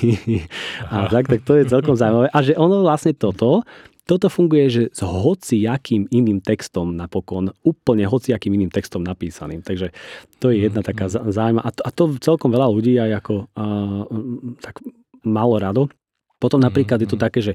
a 0.93 1.13
tak, 1.13 1.29
tak 1.29 1.45
to 1.45 1.61
je 1.61 1.69
celkom 1.69 2.01
zaujímavé. 2.01 2.33
A 2.33 2.39
že 2.41 2.57
ono 2.57 2.81
vlastne 2.81 3.13
toto, 3.13 3.61
toto 4.05 4.29
funguje, 4.33 4.65
že 4.69 4.83
s 4.93 5.01
hociakým 5.01 6.09
iným 6.13 6.41
textom 6.45 6.93
napokon, 6.97 7.53
úplne 7.65 8.09
hociakým 8.09 8.53
iným 8.57 8.73
textom 8.73 9.01
napísaným. 9.01 9.61
Takže 9.61 9.93
to 10.41 10.49
je 10.49 10.65
jedna 10.65 10.81
taká 10.81 11.13
mhm. 11.13 11.29
zaujímavá. 11.29 11.65
A 11.65 11.71
to, 11.73 11.81
a 11.85 11.91
to 11.93 12.03
celkom 12.25 12.49
veľa 12.53 12.69
ľudí 12.73 12.97
aj 13.01 13.11
ako 13.21 13.35
uh, 13.53 14.05
tak 14.65 14.81
malo 15.25 15.57
rado. 15.57 15.89
Potom 16.45 16.61
mhm, 16.61 16.69
napríklad 16.69 17.01
je 17.01 17.09
to 17.09 17.17
mhm. 17.17 17.25
také, 17.25 17.41
že 17.41 17.53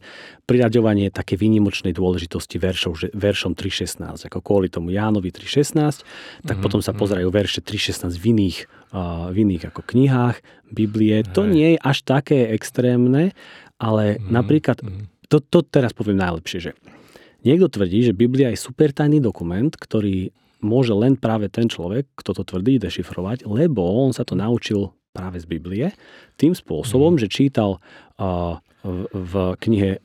priraďovanie 0.49 1.13
také 1.13 1.37
výnimočnej 1.37 1.93
dôležitosti 1.93 2.57
veršov, 2.57 2.97
že 2.97 3.07
veršom 3.13 3.53
3.16, 3.53 4.25
ako 4.25 4.41
kvôli 4.41 4.73
tomu 4.73 4.89
Jánovi 4.89 5.29
3.16, 5.29 5.77
tak 5.77 6.01
mm-hmm. 6.01 6.57
potom 6.65 6.81
sa 6.81 6.97
pozerajú 6.97 7.29
verše 7.29 7.61
3.16 7.61 8.17
v 8.17 8.25
iných, 8.33 8.57
uh, 8.97 9.29
v 9.29 9.45
iných 9.45 9.69
ako 9.69 9.85
knihách 9.85 10.41
Biblie. 10.73 11.21
To 11.37 11.45
nie 11.45 11.77
je 11.77 11.79
až 11.85 12.01
také 12.01 12.49
extrémne, 12.49 13.37
ale 13.77 14.17
mm-hmm. 14.17 14.33
napríklad, 14.33 14.81
to, 15.29 15.37
to 15.37 15.61
teraz 15.61 15.93
poviem 15.93 16.17
najlepšie, 16.17 16.59
že 16.59 16.71
niekto 17.45 17.69
tvrdí, 17.69 18.09
že 18.09 18.17
Biblia 18.17 18.49
je 18.49 18.57
super 18.57 18.89
tajný 18.89 19.21
dokument, 19.21 19.69
ktorý 19.69 20.33
môže 20.59 20.91
len 20.91 21.15
práve 21.15 21.47
ten 21.47 21.71
človek, 21.71 22.09
kto 22.19 22.35
to 22.35 22.43
tvrdí, 22.43 22.81
dešifrovať, 22.83 23.47
lebo 23.47 23.79
on 23.79 24.11
sa 24.11 24.27
to 24.27 24.35
naučil 24.35 24.91
práve 25.15 25.39
z 25.41 25.45
Biblie, 25.47 25.87
tým 26.37 26.53
spôsobom, 26.53 27.15
mm. 27.15 27.19
že 27.25 27.27
čítal 27.31 27.79
uh, 28.19 28.59
v 29.11 29.33
knihe 29.59 29.99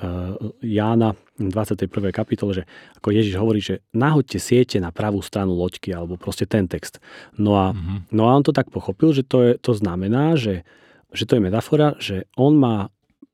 Jána 0.58 1.14
21. 1.38 2.10
kapitole, 2.10 2.62
že 2.62 2.64
ako 2.98 3.08
Ježiš 3.10 3.34
hovorí, 3.38 3.62
že 3.62 3.82
nahoďte 3.94 4.38
siete 4.38 4.76
na 4.82 4.90
pravú 4.90 5.22
stranu 5.22 5.54
loďky, 5.54 5.94
alebo 5.94 6.18
proste 6.18 6.46
ten 6.46 6.66
text. 6.66 6.98
No 7.38 7.54
a, 7.58 7.74
mm-hmm. 7.74 8.14
no 8.14 8.30
a 8.30 8.34
on 8.34 8.42
to 8.42 8.54
tak 8.54 8.70
pochopil, 8.70 9.14
že 9.14 9.26
to, 9.26 9.38
je, 9.42 9.52
to 9.58 9.72
znamená, 9.74 10.34
že, 10.34 10.66
že 11.14 11.26
to 11.26 11.38
je 11.38 11.44
metafora, 11.44 11.94
že 12.02 12.26
on 12.34 12.58
má 12.58 12.90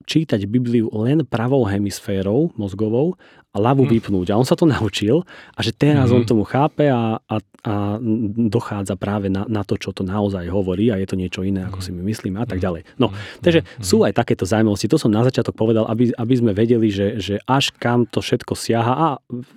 čítať 0.09 0.49
Bibliu 0.49 0.89
len 0.91 1.23
pravou 1.29 1.69
hemisférou 1.69 2.51
mozgovou 2.57 3.15
a 3.51 3.57
ľavú 3.59 3.83
mm. 3.83 3.91
vypnúť. 3.99 4.27
A 4.31 4.39
on 4.39 4.47
sa 4.47 4.55
to 4.55 4.63
naučil 4.63 5.27
a 5.59 5.61
že 5.61 5.75
teraz 5.75 6.15
mm. 6.15 6.17
on 6.17 6.23
tomu 6.23 6.45
chápe 6.47 6.87
a, 6.87 7.19
a, 7.19 7.37
a 7.67 7.75
dochádza 8.47 8.95
práve 8.95 9.27
na, 9.27 9.43
na 9.51 9.67
to, 9.67 9.75
čo 9.75 9.91
to 9.91 10.07
naozaj 10.07 10.47
hovorí 10.47 10.95
a 10.95 10.99
je 11.03 11.07
to 11.11 11.19
niečo 11.19 11.43
iné, 11.43 11.67
ako 11.67 11.83
mhm. 11.83 11.85
si 11.85 11.91
my 11.91 12.03
myslíme 12.07 12.39
a 12.39 12.47
tak 12.47 12.63
mhm. 12.63 12.65
ďalej. 12.65 12.83
No, 13.03 13.11
takže 13.43 13.67
sú 13.83 14.07
aj 14.07 14.15
takéto 14.15 14.47
zaujímavosti. 14.47 14.87
To 14.87 15.03
som 15.03 15.11
na 15.11 15.27
začiatok 15.27 15.59
povedal, 15.59 15.85
aby, 15.91 16.15
aby 16.15 16.35
sme 16.39 16.55
vedeli, 16.55 16.89
že, 16.95 17.19
že 17.19 17.35
až 17.45 17.75
kam 17.75 18.07
to 18.07 18.23
všetko 18.23 18.55
siaha 18.55 18.95
a 18.95 19.09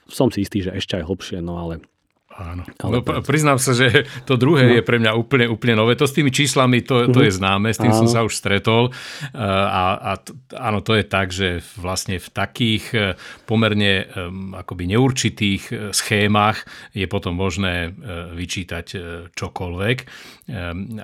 som 0.09 0.33
si 0.33 0.41
istý, 0.41 0.65
že 0.65 0.73
ešte 0.73 0.97
aj 0.97 1.05
hlbšie, 1.05 1.37
no 1.45 1.61
ale 1.61 1.85
Áno. 2.33 2.65
No, 2.65 2.99
priznám 3.21 3.61
sa, 3.61 3.77
že 3.77 4.09
to 4.29 4.41
druhé 4.41 4.65
no. 4.65 4.73
je 4.79 4.81
pre 4.81 4.97
mňa 4.97 5.11
úplne, 5.13 5.45
úplne 5.45 5.77
nové. 5.77 5.93
To 5.93 6.09
s 6.09 6.17
tými 6.17 6.33
číslami, 6.33 6.81
to, 6.81 7.09
to 7.13 7.21
uh-huh. 7.21 7.27
je 7.29 7.37
známe, 7.37 7.69
s 7.69 7.77
tým 7.77 7.93
áno. 7.93 7.99
som 8.05 8.07
sa 8.09 8.25
už 8.25 8.33
stretol. 8.33 8.89
A, 9.37 9.83
a 9.97 10.11
áno, 10.57 10.81
to 10.81 10.97
je 10.97 11.05
tak, 11.05 11.29
že 11.29 11.61
vlastne 11.77 12.17
v 12.17 12.27
takých 12.33 12.85
e, 12.93 12.97
pomerne 13.45 14.09
akoby 14.57 14.89
neurčitých 14.89 15.63
e, 15.69 15.73
schémach 15.93 16.65
je 16.97 17.05
potom 17.05 17.37
možné 17.37 17.89
e, 17.89 17.91
vyčítať 18.33 18.85
čokoľvek. 19.33 19.97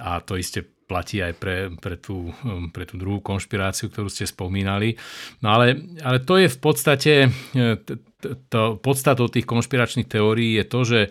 A 0.02 0.12
to 0.26 0.34
isté 0.36 0.79
platí 0.90 1.22
aj 1.22 1.38
pre, 1.38 1.70
pre, 1.78 2.02
tú, 2.02 2.34
pre 2.74 2.90
tú 2.90 2.98
druhú 2.98 3.22
konšpiráciu, 3.22 3.94
ktorú 3.94 4.10
ste 4.10 4.26
spomínali. 4.26 4.98
No 5.46 5.54
ale, 5.54 5.78
ale 6.02 6.18
to 6.26 6.42
je 6.42 6.50
v 6.50 6.60
podstate, 6.60 7.14
to, 8.50 8.82
podstatou 8.82 9.30
tých 9.30 9.46
konšpiračných 9.46 10.10
teórií 10.10 10.58
je 10.58 10.66
to, 10.66 10.80
že, 10.82 11.02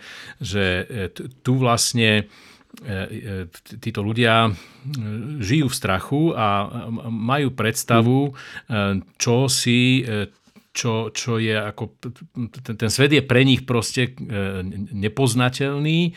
že 0.42 0.64
tu 1.46 1.62
vlastne 1.62 2.26
e, 2.82 2.90
e, 2.90 3.46
títo 3.78 4.02
ľudia 4.02 4.50
žijú 5.38 5.70
v 5.70 5.78
strachu 5.78 6.22
a 6.34 6.66
majú 7.08 7.54
predstavu, 7.54 8.34
čo 9.20 9.36
si 9.46 10.02
čo, 10.78 11.10
čo 11.10 11.42
je 11.42 11.58
ako, 11.58 11.98
ten, 12.62 12.74
ten 12.78 12.90
svet 12.90 13.10
je 13.10 13.22
pre 13.26 13.42
nich 13.42 13.66
proste 13.66 14.14
e, 14.14 14.62
nepoznateľný, 14.94 16.14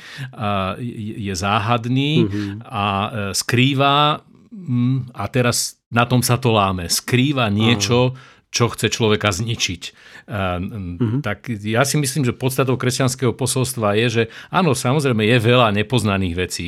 je 1.18 1.34
záhadný 1.34 2.12
mm-hmm. 2.22 2.50
a 2.70 2.86
e, 2.86 3.10
skrýva, 3.34 4.22
mm, 4.54 5.18
a 5.18 5.24
teraz 5.34 5.82
na 5.90 6.06
tom 6.06 6.22
sa 6.22 6.38
to 6.38 6.54
láme, 6.54 6.86
skrýva 6.86 7.50
niečo, 7.50 8.14
čo 8.52 8.68
chce 8.68 8.92
človeka 8.92 9.32
zničiť. 9.32 9.84
Mm-hmm. 10.28 11.24
Tak 11.24 11.56
ja 11.64 11.88
si 11.88 11.96
myslím, 11.96 12.28
že 12.28 12.36
podstatou 12.36 12.76
kresťanského 12.76 13.32
posolstva 13.32 13.96
je, 13.96 14.08
že 14.12 14.24
áno, 14.52 14.76
samozrejme 14.76 15.24
je 15.24 15.38
veľa 15.40 15.72
nepoznaných 15.72 16.36
vecí, 16.36 16.68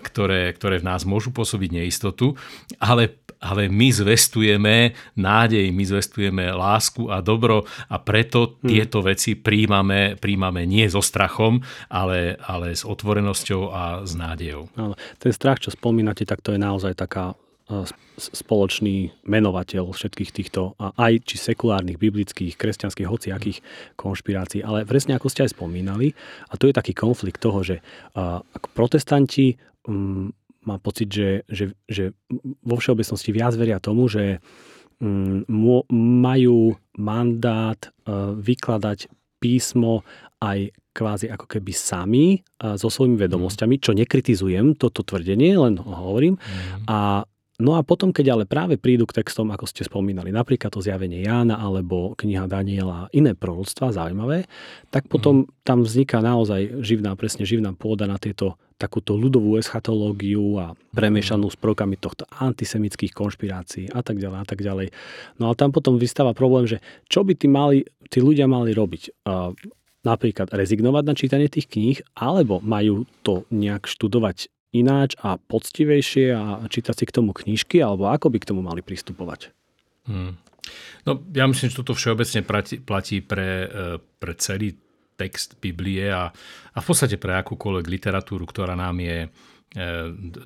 ktoré, 0.00 0.54
ktoré 0.54 0.78
v 0.78 0.86
nás 0.86 1.02
môžu 1.02 1.34
pôsobiť 1.34 1.82
neistotu, 1.82 2.38
ale 2.78 3.10
ale 3.40 3.72
my 3.72 3.88
zvestujeme 3.88 4.92
nádej, 5.16 5.72
my 5.72 5.84
zvestujeme 5.88 6.52
lásku 6.52 7.08
a 7.08 7.24
dobro 7.24 7.64
a 7.88 7.96
preto 7.96 8.60
hmm. 8.60 8.68
tieto 8.68 9.00
veci 9.00 9.32
príjmame, 9.34 10.20
príjmame 10.20 10.68
nie 10.68 10.84
so 10.92 11.00
strachom, 11.00 11.64
ale, 11.88 12.36
ale 12.44 12.76
s 12.76 12.84
otvorenosťou 12.84 13.62
a 13.72 13.82
s 14.04 14.12
nádejou. 14.12 14.68
Áno. 14.76 14.94
Ten 15.16 15.32
strach, 15.32 15.64
čo 15.64 15.72
spomínate, 15.72 16.28
tak 16.28 16.44
to 16.44 16.52
je 16.52 16.60
naozaj 16.60 16.92
taká 17.00 17.32
e, 17.32 17.88
spoločný 18.20 19.24
menovateľ 19.24 19.88
všetkých 19.88 20.30
týchto 20.36 20.76
aj 20.76 21.24
či 21.24 21.40
sekulárnych, 21.40 21.96
biblických, 21.96 22.60
kresťanských, 22.60 23.08
hociakých 23.08 23.58
konšpirácií. 23.96 24.60
Ale 24.60 24.84
presne 24.84 25.16
ako 25.16 25.32
ste 25.32 25.48
aj 25.48 25.56
spomínali, 25.56 26.12
a 26.52 26.60
to 26.60 26.68
je 26.68 26.76
taký 26.76 26.92
konflikt 26.92 27.40
toho, 27.40 27.64
že 27.64 27.80
protestanti 28.76 29.56
mm, 29.88 30.39
má 30.64 30.76
pocit, 30.76 31.08
že, 31.08 31.30
že, 31.48 31.72
že 31.88 32.12
vo 32.60 32.76
všeobecnosti 32.76 33.30
viac 33.32 33.56
veria 33.56 33.80
tomu, 33.80 34.08
že 34.08 34.44
mm, 35.00 35.48
majú 36.20 36.76
mandát 37.00 37.80
e, 37.80 37.88
vykladať 38.36 39.08
písmo 39.40 40.04
aj 40.44 40.76
kvázi 40.92 41.32
ako 41.32 41.46
keby 41.48 41.72
sami 41.72 42.26
e, 42.36 42.38
so 42.76 42.92
svojimi 42.92 43.16
vedomosťami, 43.16 43.80
čo 43.80 43.96
nekritizujem 43.96 44.76
toto 44.76 45.00
tvrdenie, 45.00 45.56
len 45.56 45.80
ho 45.80 45.92
hovorím. 45.96 46.36
Mm. 46.36 46.84
A 46.92 47.24
No 47.60 47.76
a 47.76 47.84
potom, 47.84 48.10
keď 48.10 48.32
ale 48.32 48.44
práve 48.48 48.80
prídu 48.80 49.04
k 49.04 49.20
textom, 49.20 49.52
ako 49.52 49.68
ste 49.68 49.84
spomínali, 49.84 50.32
napríklad 50.32 50.72
to 50.72 50.80
zjavenie 50.80 51.20
Jána 51.20 51.60
alebo 51.60 52.16
kniha 52.16 52.48
Daniela 52.48 53.12
iné 53.12 53.36
proroctva 53.36 53.92
zaujímavé, 53.92 54.48
tak 54.88 55.06
potom 55.12 55.44
mm. 55.44 55.62
tam 55.62 55.84
vzniká 55.84 56.24
naozaj 56.24 56.80
živná, 56.80 57.12
presne 57.20 57.44
živná 57.44 57.76
pôda 57.76 58.08
na 58.08 58.16
tieto 58.16 58.56
takúto 58.80 59.12
ľudovú 59.12 59.60
eschatológiu 59.60 60.56
a 60.56 60.72
premiešanú 60.96 61.52
s 61.52 61.60
prvkami 61.60 62.00
tohto 62.00 62.24
antisemických 62.32 63.12
konšpirácií 63.12 63.92
a 63.92 64.00
tak 64.00 64.16
ďalej 64.16 64.38
a 64.40 64.46
tak 64.48 64.64
ďalej. 64.64 64.88
No 65.36 65.52
a 65.52 65.54
tam 65.54 65.68
potom 65.68 66.00
vystáva 66.00 66.32
problém, 66.32 66.64
že 66.64 66.80
čo 67.12 67.20
by 67.20 67.36
tí, 67.36 67.44
mali, 67.44 67.84
tí 68.08 68.24
ľudia 68.24 68.48
mali 68.48 68.72
robiť? 68.72 69.20
Napríklad 70.00 70.48
rezignovať 70.56 71.04
na 71.04 71.12
čítanie 71.12 71.52
tých 71.52 71.68
kníh, 71.68 72.00
alebo 72.16 72.64
majú 72.64 73.04
to 73.20 73.44
nejak 73.52 73.84
študovať 73.84 74.48
ináč 74.70 75.18
a 75.18 75.36
poctivejšie 75.36 76.34
a 76.34 76.64
čítať 76.66 76.94
si 76.94 77.04
k 77.06 77.14
tomu 77.14 77.34
knižky, 77.34 77.82
alebo 77.82 78.06
ako 78.10 78.30
by 78.30 78.38
k 78.38 78.48
tomu 78.54 78.62
mali 78.62 78.80
pristupovať? 78.82 79.50
Hmm. 80.06 80.38
No, 81.08 81.18
ja 81.34 81.48
myslím, 81.48 81.72
že 81.72 81.78
toto 81.80 81.96
všeobecne 81.96 82.44
platí, 82.84 83.18
pre, 83.24 83.50
e, 83.66 83.88
pre 83.98 84.32
celý 84.36 84.76
text 85.18 85.58
Biblie 85.58 86.08
a, 86.08 86.30
a 86.72 86.78
v 86.78 86.86
podstate 86.86 87.20
pre 87.20 87.36
akúkoľvek 87.40 87.86
literatúru, 87.88 88.44
ktorá 88.48 88.76
nám 88.76 89.00
je 89.00 89.18
e, 89.26 89.28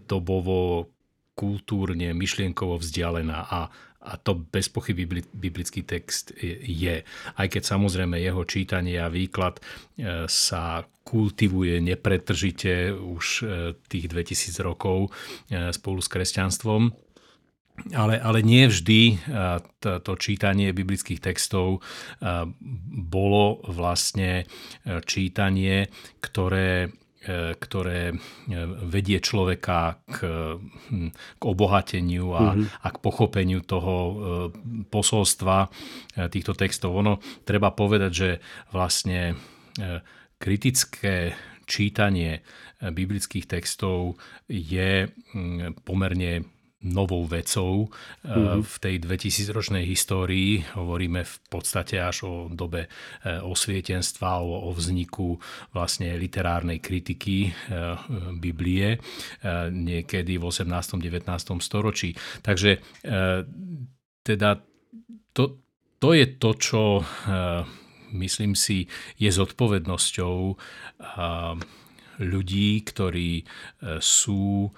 dobovo, 0.07 0.90
kultúrne, 1.35 2.14
myšlienkovo 2.14 2.78
vzdialená 2.78 3.38
a, 3.50 3.61
a 4.04 4.20
to 4.20 4.37
bez 4.37 4.68
pochyby 4.68 5.25
biblický 5.32 5.82
text 5.82 6.37
je. 6.61 7.00
Aj 7.34 7.46
keď 7.49 7.62
samozrejme 7.64 8.20
jeho 8.20 8.44
čítanie 8.44 9.00
a 9.00 9.08
výklad 9.08 9.58
e, 9.58 9.62
sa 10.28 10.84
kultivuje 11.04 11.80
nepretržite 11.80 12.92
už 12.92 13.26
e, 13.40 13.44
tých 13.88 14.06
2000 14.12 14.61
rokov 14.61 15.08
e, 15.08 15.73
spolu 15.73 16.00
s 16.04 16.08
kresťanstvom. 16.12 16.92
Ale, 17.90 18.23
ale 18.23 18.38
nie 18.46 18.70
vždy 18.70 19.18
to, 19.82 20.12
čítanie 20.14 20.70
biblických 20.70 21.18
textov 21.18 21.82
bolo 23.11 23.58
vlastne 23.66 24.46
čítanie, 25.02 25.90
ktoré 26.23 26.94
ktoré 27.33 28.12
e, 28.12 28.14
vedie 28.85 29.19
človeka 29.19 30.04
k, 30.04 30.19
hm, 30.61 31.11
k 31.40 31.43
obohateniu 31.43 32.37
a, 32.37 32.52
mm-hmm. 32.52 32.66
a 32.85 32.88
k 32.93 32.97
pochopeniu 33.00 33.61
toho 33.64 33.95
e, 33.95 34.12
posolstva 34.93 35.73
týchto 36.28 36.52
textov. 36.52 36.95
Ono 36.95 37.19
treba 37.49 37.73
povedať, 37.73 38.12
že 38.12 38.31
vlastne 38.71 39.35
kritické 40.38 41.35
čítanie 41.66 42.45
biblických 42.78 43.49
textov 43.49 44.21
je 44.47 45.09
hm, 45.09 45.83
pomerne 45.83 46.53
novou 46.85 47.25
vecou 47.25 47.88
mm-hmm. 48.23 48.61
v 48.61 48.75
tej 48.79 48.95
2000-ročnej 49.00 49.85
histórii. 49.88 50.61
Hovoríme 50.76 51.25
v 51.25 51.37
podstate 51.49 51.97
až 51.97 52.29
o 52.29 52.33
dobe 52.53 52.87
eh, 52.87 53.41
osvietenstva, 53.41 54.45
o, 54.45 54.69
o 54.69 54.71
vzniku 54.76 55.41
vlastne 55.73 56.12
literárnej 56.21 56.79
kritiky 56.85 57.49
eh, 57.49 57.97
Biblie 58.37 59.00
niekedy 59.71 60.37
v 60.37 60.45
18. 60.45 61.00
19. 61.00 61.25
storočí. 61.61 62.12
Takže 62.43 62.81
teda 64.25 64.50
to, 65.33 65.45
to 65.99 66.09
je 66.12 66.26
to, 66.37 66.50
čo 66.57 66.83
myslím 68.12 68.53
si 68.55 68.87
je 69.17 69.31
zodpovednosťou 69.31 70.37
ľudí, 72.23 72.71
ktorí 72.87 73.33
sú 74.00 74.71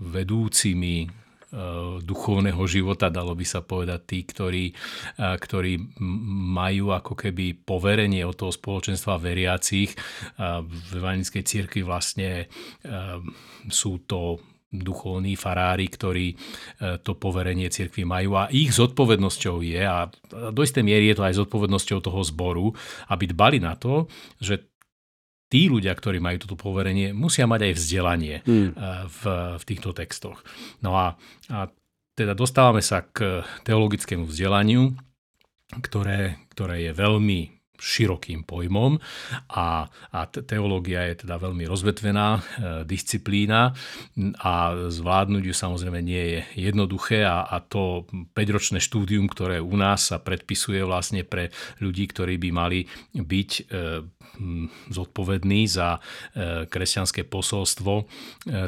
vedúcimi 0.00 1.04
e, 1.04 1.08
duchovného 2.00 2.62
života, 2.64 3.12
dalo 3.12 3.36
by 3.36 3.44
sa 3.44 3.60
povedať, 3.60 4.00
tí, 4.08 4.18
ktorí, 4.24 4.64
e, 4.72 4.74
ktorí 5.20 6.00
majú 6.56 6.96
ako 6.96 7.12
keby 7.12 7.60
poverenie 7.60 8.24
od 8.24 8.34
toho 8.34 8.52
spoločenstva 8.52 9.20
veriacich. 9.20 9.92
V 10.40 10.90
evangelickej 10.96 11.44
cirkvi 11.44 11.84
vlastne 11.84 12.44
e, 12.44 12.46
sú 13.68 14.08
to 14.08 14.40
duchovní 14.70 15.34
farári, 15.34 15.90
ktorí 15.90 16.38
to 17.02 17.18
poverenie 17.18 17.66
cirkvi 17.74 18.06
majú 18.06 18.38
a 18.38 18.46
ich 18.54 18.70
zodpovednosťou 18.70 19.66
je, 19.66 19.82
a 19.82 20.06
do 20.30 20.60
istej 20.62 20.86
miery 20.86 21.10
je 21.10 21.18
to 21.18 21.26
aj 21.26 21.42
zodpovednosťou 21.42 21.98
toho 21.98 22.22
zboru, 22.22 22.70
aby 23.10 23.34
dbali 23.34 23.58
na 23.58 23.74
to, 23.74 24.06
že 24.38 24.69
tí 25.50 25.66
ľudia, 25.66 25.92
ktorí 25.92 26.22
majú 26.22 26.46
toto 26.46 26.56
poverenie, 26.56 27.10
musia 27.10 27.44
mať 27.44 27.60
aj 27.68 27.72
vzdelanie 27.74 28.36
mm. 28.46 28.68
v, 29.10 29.22
v 29.58 29.62
týchto 29.66 29.90
textoch. 29.90 30.40
No 30.80 30.94
a, 30.94 31.18
a 31.50 31.68
teda 32.14 32.38
dostávame 32.38 32.80
sa 32.80 33.02
k 33.02 33.42
teologickému 33.66 34.30
vzdelaniu, 34.30 34.94
ktoré, 35.82 36.38
ktoré 36.54 36.86
je 36.88 36.92
veľmi 36.94 37.59
širokým 37.80 38.44
pojmom 38.44 39.00
a, 39.50 39.88
a 39.88 40.20
teológia 40.28 41.08
je 41.10 41.24
teda 41.24 41.40
veľmi 41.40 41.64
rozvetvená 41.64 42.28
e, 42.36 42.40
disciplína 42.84 43.72
a 44.44 44.52
zvládnuť 44.92 45.42
ju 45.48 45.54
samozrejme 45.56 46.00
nie 46.04 46.24
je 46.36 46.40
jednoduché 46.70 47.24
a, 47.24 47.48
a 47.48 47.58
to 47.64 48.04
5-ročné 48.36 48.78
štúdium, 48.78 49.26
ktoré 49.26 49.58
u 49.64 49.74
nás 49.74 50.12
sa 50.12 50.20
predpisuje 50.20 50.84
vlastne 50.84 51.24
pre 51.24 51.48
ľudí, 51.80 52.04
ktorí 52.06 52.36
by 52.36 52.50
mali 52.52 52.84
byť 53.16 53.50
e, 53.56 53.62
zodpovední 54.92 55.64
za 55.66 55.96
e, 55.96 56.00
kresťanské 56.68 57.24
posolstvo, 57.24 58.04
e, 58.04 58.04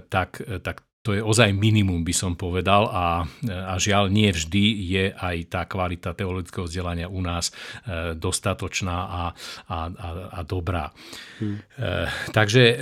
tak, 0.08 0.40
tak 0.64 0.82
to 1.02 1.18
je 1.18 1.22
ozaj 1.22 1.50
minimum, 1.50 2.06
by 2.06 2.14
som 2.14 2.38
povedal 2.38 2.86
a, 2.86 3.26
a 3.50 3.74
žiaľ 3.74 4.06
nie 4.06 4.30
vždy 4.30 4.64
je 4.86 5.04
aj 5.10 5.36
tá 5.50 5.66
kvalita 5.66 6.14
teologického 6.14 6.70
vzdelania 6.70 7.10
u 7.10 7.18
nás 7.18 7.50
e, 7.50 8.14
dostatočná 8.14 8.96
a, 8.96 9.22
a, 9.66 9.78
a, 9.90 10.08
a 10.30 10.40
dobrá. 10.46 10.94
Hmm. 11.42 11.58
Takže 12.30 12.62
e, 12.62 12.74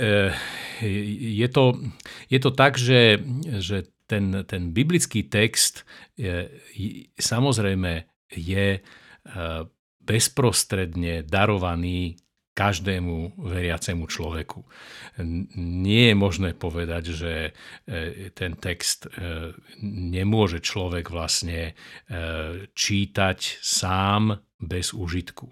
je, 1.41 1.47
to, 1.49 1.81
je 2.29 2.39
to 2.39 2.51
tak, 2.53 2.77
že, 2.77 3.17
že 3.57 3.89
ten, 4.05 4.45
ten 4.45 4.69
biblický 4.69 5.25
text 5.25 5.81
je, 6.13 6.45
samozrejme 7.17 8.05
je 8.37 8.83
bezprostredne 10.01 11.23
darovaný 11.25 12.17
každému 12.51 13.39
veriacemu 13.39 14.03
človeku. 14.11 14.59
Nie 15.55 16.11
je 16.11 16.15
možné 16.19 16.51
povedať, 16.51 17.03
že 17.15 17.33
e, 17.47 17.51
ten 18.35 18.59
text 18.59 19.07
e, 19.07 19.09
nemôže 19.87 20.59
človek 20.59 21.07
vlastne 21.07 21.71
e, 21.71 21.73
čítať 22.75 23.39
sám 23.63 24.35
bez 24.59 24.91
užitku. 24.91 25.47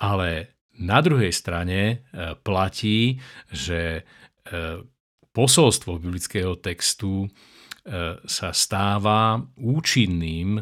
Ale 0.00 0.56
na 0.80 1.04
druhej 1.04 1.28
strane 1.28 2.08
platí, 2.40 3.20
že 3.52 4.00
posolstvo 5.36 6.00
biblického 6.00 6.56
textu 6.56 7.28
sa 8.24 8.48
stáva 8.56 9.44
účinným 9.60 10.56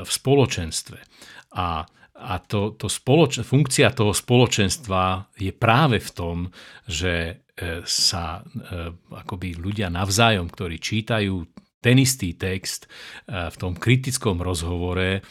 v 0.00 0.08
spoločenstve. 0.08 0.96
A 1.60 1.84
a 2.14 2.38
to, 2.38 2.78
to 2.78 2.86
spoloč- 2.86 3.42
funkcia 3.42 3.90
toho 3.90 4.14
spoločenstva 4.14 5.34
je 5.34 5.50
práve 5.50 5.98
v 5.98 6.10
tom, 6.14 6.36
že 6.86 7.42
e, 7.58 7.82
sa 7.82 8.38
e, 8.38 8.94
akoby 9.10 9.58
ľudia 9.58 9.90
navzájom, 9.90 10.46
ktorí 10.46 10.78
čítajú 10.78 11.42
ten 11.82 11.96
istý 11.98 12.38
text 12.38 12.86
e, 12.86 13.50
v 13.50 13.56
tom 13.58 13.74
kritickom 13.74 14.38
rozhovore 14.40 15.26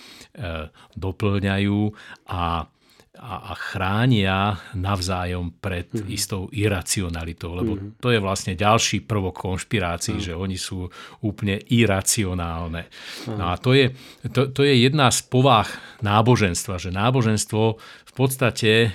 doplňajú 0.97 1.79
a 2.25 2.65
a, 3.13 3.53
a 3.53 3.53
chránia 3.53 4.57
navzájom 4.73 5.53
pred 5.61 5.85
mm-hmm. 5.85 6.09
istou 6.09 6.49
iracionalitou, 6.49 7.53
lebo 7.53 7.77
mm-hmm. 7.77 8.01
to 8.01 8.09
je 8.09 8.17
vlastne 8.17 8.57
ďalší 8.57 9.05
prvok 9.05 9.37
konšpirácií, 9.37 10.17
mm-hmm. 10.17 10.33
že 10.33 10.41
oni 10.41 10.57
sú 10.57 10.89
úplne 11.21 11.61
iracionálne. 11.69 12.89
Mm-hmm. 12.89 13.37
No 13.37 13.53
a 13.53 13.55
to 13.61 13.77
je, 13.77 13.93
to, 14.33 14.49
to 14.49 14.65
je 14.65 14.89
jedna 14.89 15.13
z 15.13 15.29
povách 15.29 15.69
náboženstva, 16.01 16.81
že 16.81 16.89
náboženstvo 16.89 17.77
v 17.81 18.13
podstate 18.17 18.71
e, 18.73 18.89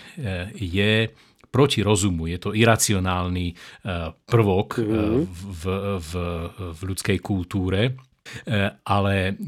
je 0.58 1.14
proti 1.54 1.86
rozumu. 1.86 2.26
Je 2.26 2.42
to 2.42 2.58
iracionálny 2.58 3.46
e, 3.50 3.54
prvok 4.26 4.82
mm-hmm. 4.82 5.22
v, 5.30 5.62
v, 5.94 6.12
v 6.74 6.80
ľudskej 6.82 7.18
kultúre, 7.22 7.94
ale 8.84 9.38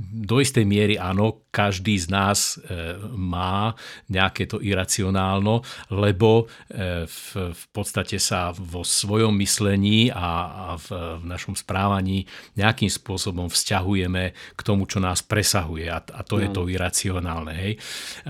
do 0.00 0.40
istej 0.40 0.64
miery 0.64 0.96
áno, 0.96 1.44
každý 1.52 2.00
z 2.00 2.08
nás 2.08 2.56
e, 2.56 2.96
má 3.12 3.76
nejaké 4.08 4.48
to 4.48 4.62
iracionálno, 4.64 5.60
lebo 5.92 6.48
e, 6.70 7.04
v, 7.04 7.20
v 7.52 7.64
podstate 7.74 8.16
sa 8.16 8.56
vo 8.56 8.80
svojom 8.80 9.36
myslení 9.36 10.08
a, 10.08 10.28
a 10.48 10.68
v, 10.80 10.88
v 11.20 11.24
našom 11.28 11.52
správaní 11.52 12.24
nejakým 12.56 12.88
spôsobom 12.88 13.52
vzťahujeme 13.52 14.24
k 14.56 14.60
tomu, 14.64 14.88
čo 14.88 15.04
nás 15.04 15.20
presahuje 15.20 15.92
a, 15.92 16.00
a 16.00 16.20
to 16.24 16.40
no. 16.40 16.42
je 16.42 16.48
to 16.48 16.62
iracionálne. 16.70 17.52
Hej. 17.52 17.72
E, 17.76 17.78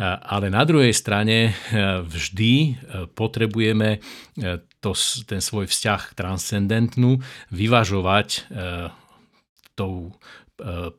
ale 0.03 0.51
na 0.51 0.67
druhej 0.67 0.93
strane 0.97 1.55
vždy 2.03 2.83
potrebujeme 3.15 4.03
to, 4.83 4.91
ten 5.29 5.39
svoj 5.39 5.71
vzťah 5.71 6.19
transcendentnú 6.19 7.21
vyvažovať 7.53 8.49
tou 9.81 10.13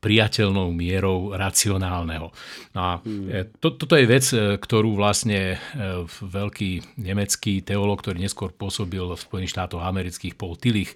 priateľnou 0.02 0.74
mierou 0.74 1.34
racionálneho. 1.34 2.34
No 2.74 2.80
a 2.80 2.92
hmm. 3.02 3.58
to, 3.60 3.76
toto 3.76 3.96
je 4.00 4.06
vec, 4.08 4.26
e, 4.32 4.58
ktorú 4.58 4.96
vlastne 4.98 5.56
e, 5.56 6.08
veľký 6.08 7.02
nemecký 7.02 7.62
teológ, 7.62 8.02
ktorý 8.02 8.24
neskôr 8.24 8.54
pôsobil 8.56 9.04
v 9.04 9.20
Spojených 9.20 9.54
štátoch 9.54 9.84
amerických, 9.84 10.38
Paul 10.38 10.56
Tillich, 10.58 10.94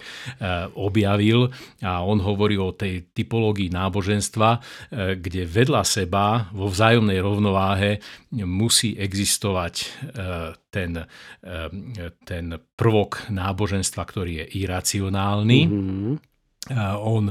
objavil 0.76 1.52
a 1.82 2.04
on 2.04 2.20
hovorí 2.22 2.56
o 2.60 2.76
tej 2.76 3.12
typológii 3.12 3.72
náboženstva, 3.72 4.60
kde 5.18 5.42
vedľa 5.48 5.84
seba 5.84 6.50
vo 6.52 6.70
vzájomnej 6.70 7.20
rovnováhe 7.20 8.00
musí 8.46 8.96
existovať 8.96 9.76
ten, 10.70 10.92
ten 12.24 12.46
prvok 12.76 13.32
náboženstva, 13.32 14.02
ktorý 14.04 14.44
je 14.44 14.46
iracionálny. 14.66 15.60
Mm-hmm 15.68 16.35
on, 16.98 17.30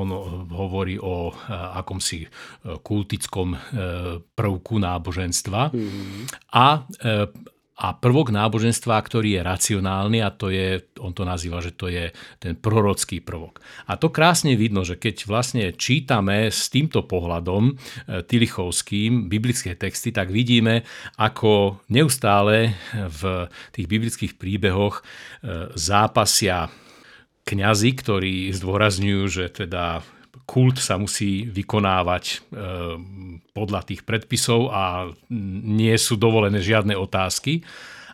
on 0.00 0.08
hovorí 0.48 0.96
o 0.96 1.28
akomsi 1.50 2.24
kultickom 2.80 3.52
prvku 4.32 4.74
náboženstva 4.80 5.62
mm-hmm. 5.68 6.22
a 6.56 6.66
a 7.74 7.90
prvok 7.98 8.30
náboženstva, 8.30 8.94
ktorý 9.02 9.34
je 9.34 9.42
racionálny 9.42 10.22
a 10.22 10.30
to 10.30 10.46
je, 10.46 10.94
on 11.02 11.10
to 11.10 11.26
nazýva, 11.26 11.58
že 11.58 11.74
to 11.74 11.90
je 11.90 12.14
ten 12.38 12.54
prorocký 12.54 13.18
prvok. 13.18 13.58
A 13.90 13.98
to 13.98 14.14
krásne 14.14 14.54
vidno, 14.54 14.86
že 14.86 14.94
keď 14.94 15.26
vlastne 15.26 15.74
čítame 15.74 16.54
s 16.54 16.70
týmto 16.70 17.02
pohľadom 17.02 17.74
Tilichovským 18.30 19.26
biblické 19.26 19.74
texty, 19.74 20.14
tak 20.14 20.30
vidíme, 20.30 20.86
ako 21.18 21.82
neustále 21.90 22.78
v 22.94 23.50
tých 23.74 23.86
biblických 23.90 24.38
príbehoch 24.38 25.02
zápasia 25.74 26.70
kňazi, 27.44 27.90
ktorí 27.96 28.50
zdôrazňujú, 28.56 29.22
že 29.28 29.44
teda 29.52 30.00
kult 30.44 30.80
sa 30.80 31.00
musí 31.00 31.48
vykonávať 31.48 32.24
e, 32.28 32.36
podľa 33.56 33.80
tých 33.88 34.04
predpisov 34.04 34.68
a 34.72 35.08
nie 35.64 35.94
sú 35.96 36.20
dovolené 36.20 36.60
žiadne 36.60 36.92
otázky. 36.96 37.64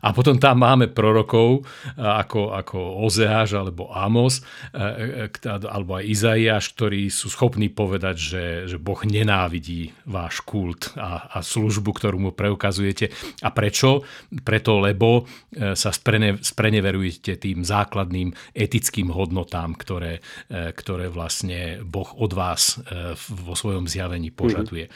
A 0.01 0.17
potom 0.17 0.41
tam 0.41 0.65
máme 0.65 0.89
prorokov 0.89 1.65
ako, 1.97 2.57
ako 2.57 3.05
Ozeáš 3.05 3.57
alebo 3.57 3.93
Amos 3.93 4.41
e, 4.73 5.29
e, 5.29 5.67
alebo 5.69 6.01
aj 6.01 6.05
Izaiáš, 6.09 6.73
ktorí 6.73 7.13
sú 7.13 7.29
schopní 7.29 7.69
povedať, 7.69 8.17
že, 8.17 8.45
že 8.71 8.77
Boh 8.81 8.99
nenávidí 9.05 9.93
váš 10.09 10.41
kult 10.41 10.97
a, 10.97 11.29
a 11.29 11.39
službu, 11.45 11.91
ktorú 11.93 12.17
mu 12.17 12.31
preukazujete. 12.33 13.13
A 13.45 13.53
prečo? 13.53 14.05
Preto, 14.43 14.81
lebo 14.81 15.25
e, 15.53 15.77
sa 15.77 15.93
sprene, 15.93 16.41
spreneverujete 16.41 17.37
tým 17.37 17.63
základným 17.63 18.33
etickým 18.57 19.13
hodnotám, 19.13 19.77
ktoré, 19.77 20.23
ktoré 20.51 21.13
vlastne 21.13 21.81
Boh 21.85 22.09
od 22.17 22.33
vás 22.33 22.81
vo 23.29 23.55
svojom 23.55 23.87
zjavení 23.87 24.33
požaduje. 24.33 24.89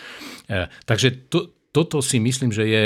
Mm. 0.48 0.68
Takže 0.86 1.08
to, 1.30 1.54
toto 1.74 1.98
si 1.98 2.22
myslím, 2.22 2.54
že 2.54 2.64
je 2.70 2.84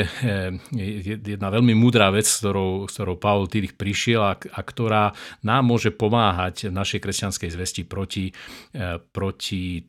jedna 1.36 1.52
veľmi 1.52 1.76
múdrá 1.76 2.08
vec, 2.08 2.24
s 2.24 2.40
ktorou, 2.40 2.88
s 2.88 2.96
ktorou 2.96 3.20
Pavel 3.20 3.44
Tyrich 3.44 3.76
prišiel 3.76 4.24
a, 4.24 4.32
a 4.32 4.60
ktorá 4.64 5.12
nám 5.44 5.68
môže 5.68 5.92
pomáhať 5.92 6.72
v 6.72 6.76
našej 6.80 7.04
kresťanskej 7.04 7.52
zvesti 7.52 7.82
proti, 7.84 8.32
e, 8.72 8.96
proti 9.12 9.84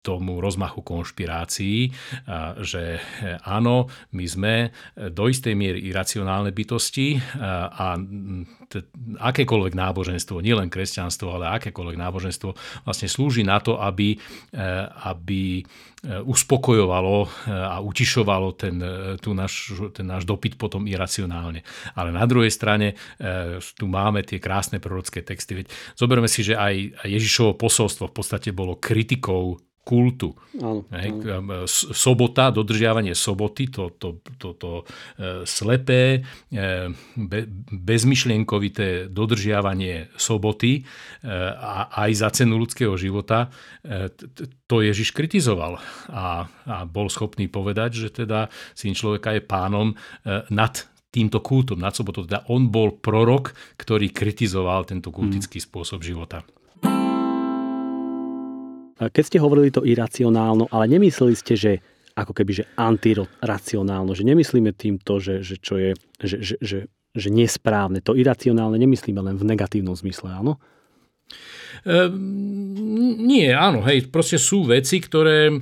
tomu 0.00 0.40
rozmachu 0.40 0.80
konšpirácií, 0.80 1.92
že 2.64 2.96
e, 2.96 3.00
áno, 3.44 3.92
my 4.16 4.24
sme 4.24 4.54
do 4.96 5.28
istej 5.28 5.52
miery 5.52 5.92
iracionálne 5.92 6.56
bytosti 6.56 7.20
a 7.40 8.00
akékoľvek 9.20 9.74
náboženstvo, 9.76 10.40
nielen 10.40 10.72
kresťanstvo, 10.72 11.36
ale 11.36 11.60
akékoľvek 11.60 11.96
náboženstvo 12.00 12.50
vlastne 12.88 13.08
slúži 13.12 13.44
na 13.44 13.60
to, 13.60 13.76
aby, 13.76 14.16
e, 14.16 14.58
aby 15.04 15.60
e, 15.60 15.62
uspokojovalo 16.24 17.28
a 17.52 17.76
utišovalo 17.84 18.56
ten, 18.56 18.80
tu 19.20 19.36
náš, 19.36 19.68
ten 19.92 20.08
náš 20.08 20.24
dopyt 20.24 20.56
potom 20.56 20.88
iracionálne. 20.88 21.60
Ale 21.92 22.08
na 22.08 22.24
druhej 22.24 22.48
strane 22.48 22.96
tu 23.76 23.84
máme 23.84 24.24
tie 24.24 24.40
krásne 24.40 24.80
prorocké 24.80 25.20
texty. 25.20 25.60
Veď 25.60 25.66
zoberme 25.92 26.24
si, 26.24 26.40
že 26.40 26.56
aj 26.56 27.04
Ježišovo 27.04 27.58
posolstvo 27.60 28.08
v 28.08 28.16
podstate 28.16 28.50
bolo 28.56 28.80
kritikou 28.80 29.60
kultu. 29.80 30.36
Áno, 30.60 30.84
áno. 30.92 31.64
Sobota, 31.70 32.52
dodržiavanie 32.52 33.16
soboty, 33.16 33.72
to, 33.72 33.96
to, 33.96 34.20
to, 34.36 34.54
to 34.54 34.72
e, 34.80 34.84
slepé, 35.48 36.20
e, 36.52 36.60
be, 37.16 37.40
bezmyšlienkovité 37.74 39.08
dodržiavanie 39.08 40.12
soboty 40.20 40.80
e, 40.80 40.82
a 41.56 41.88
aj 42.06 42.10
za 42.12 42.28
cenu 42.30 42.60
ľudského 42.60 42.94
života, 43.00 43.48
to 44.68 44.84
Ježiš 44.84 45.16
kritizoval 45.16 45.80
a, 46.12 46.46
a 46.68 46.76
bol 46.84 47.08
schopný 47.08 47.48
povedať, 47.48 48.06
že 48.06 48.08
teda 48.12 48.52
syn 48.76 48.92
človeka 48.92 49.34
je 49.34 49.42
pánom 49.42 49.96
nad 50.52 50.74
týmto 51.10 51.42
kultom, 51.42 51.80
nad 51.82 51.96
sobotou. 51.96 52.22
Teda 52.22 52.46
on 52.52 52.70
bol 52.70 52.94
prorok, 52.94 53.56
ktorý 53.80 54.14
kritizoval 54.14 54.86
tento 54.86 55.10
kultický 55.10 55.58
mm. 55.58 55.66
spôsob 55.66 56.00
života. 56.06 56.46
Keď 59.08 59.22
ste 59.24 59.38
hovorili 59.40 59.72
to 59.72 59.80
iracionálno, 59.80 60.68
ale 60.68 60.84
nemysleli 60.92 61.32
ste, 61.32 61.56
že 61.56 61.72
ako 62.12 62.36
keby, 62.36 62.52
že 62.52 62.64
antiracionálno, 62.76 64.12
že 64.12 64.28
nemyslíme 64.28 64.76
týmto, 64.76 65.16
že, 65.16 65.40
že 65.40 65.56
čo 65.56 65.80
je, 65.80 65.96
že, 66.20 66.36
že, 66.44 66.54
že, 66.60 66.78
že 67.16 67.28
nesprávne. 67.32 68.04
To 68.04 68.12
iracionálne 68.12 68.76
nemyslíme 68.76 69.24
len 69.24 69.40
v 69.40 69.48
negatívnom 69.48 69.96
zmysle, 69.96 70.28
áno? 70.28 70.60
Ehm, 71.86 72.76
nie, 73.24 73.48
áno, 73.54 73.80
hej, 73.86 74.10
proste 74.12 74.36
sú 74.36 74.68
veci, 74.68 75.00
ktoré, 75.00 75.48
e, 75.48 75.56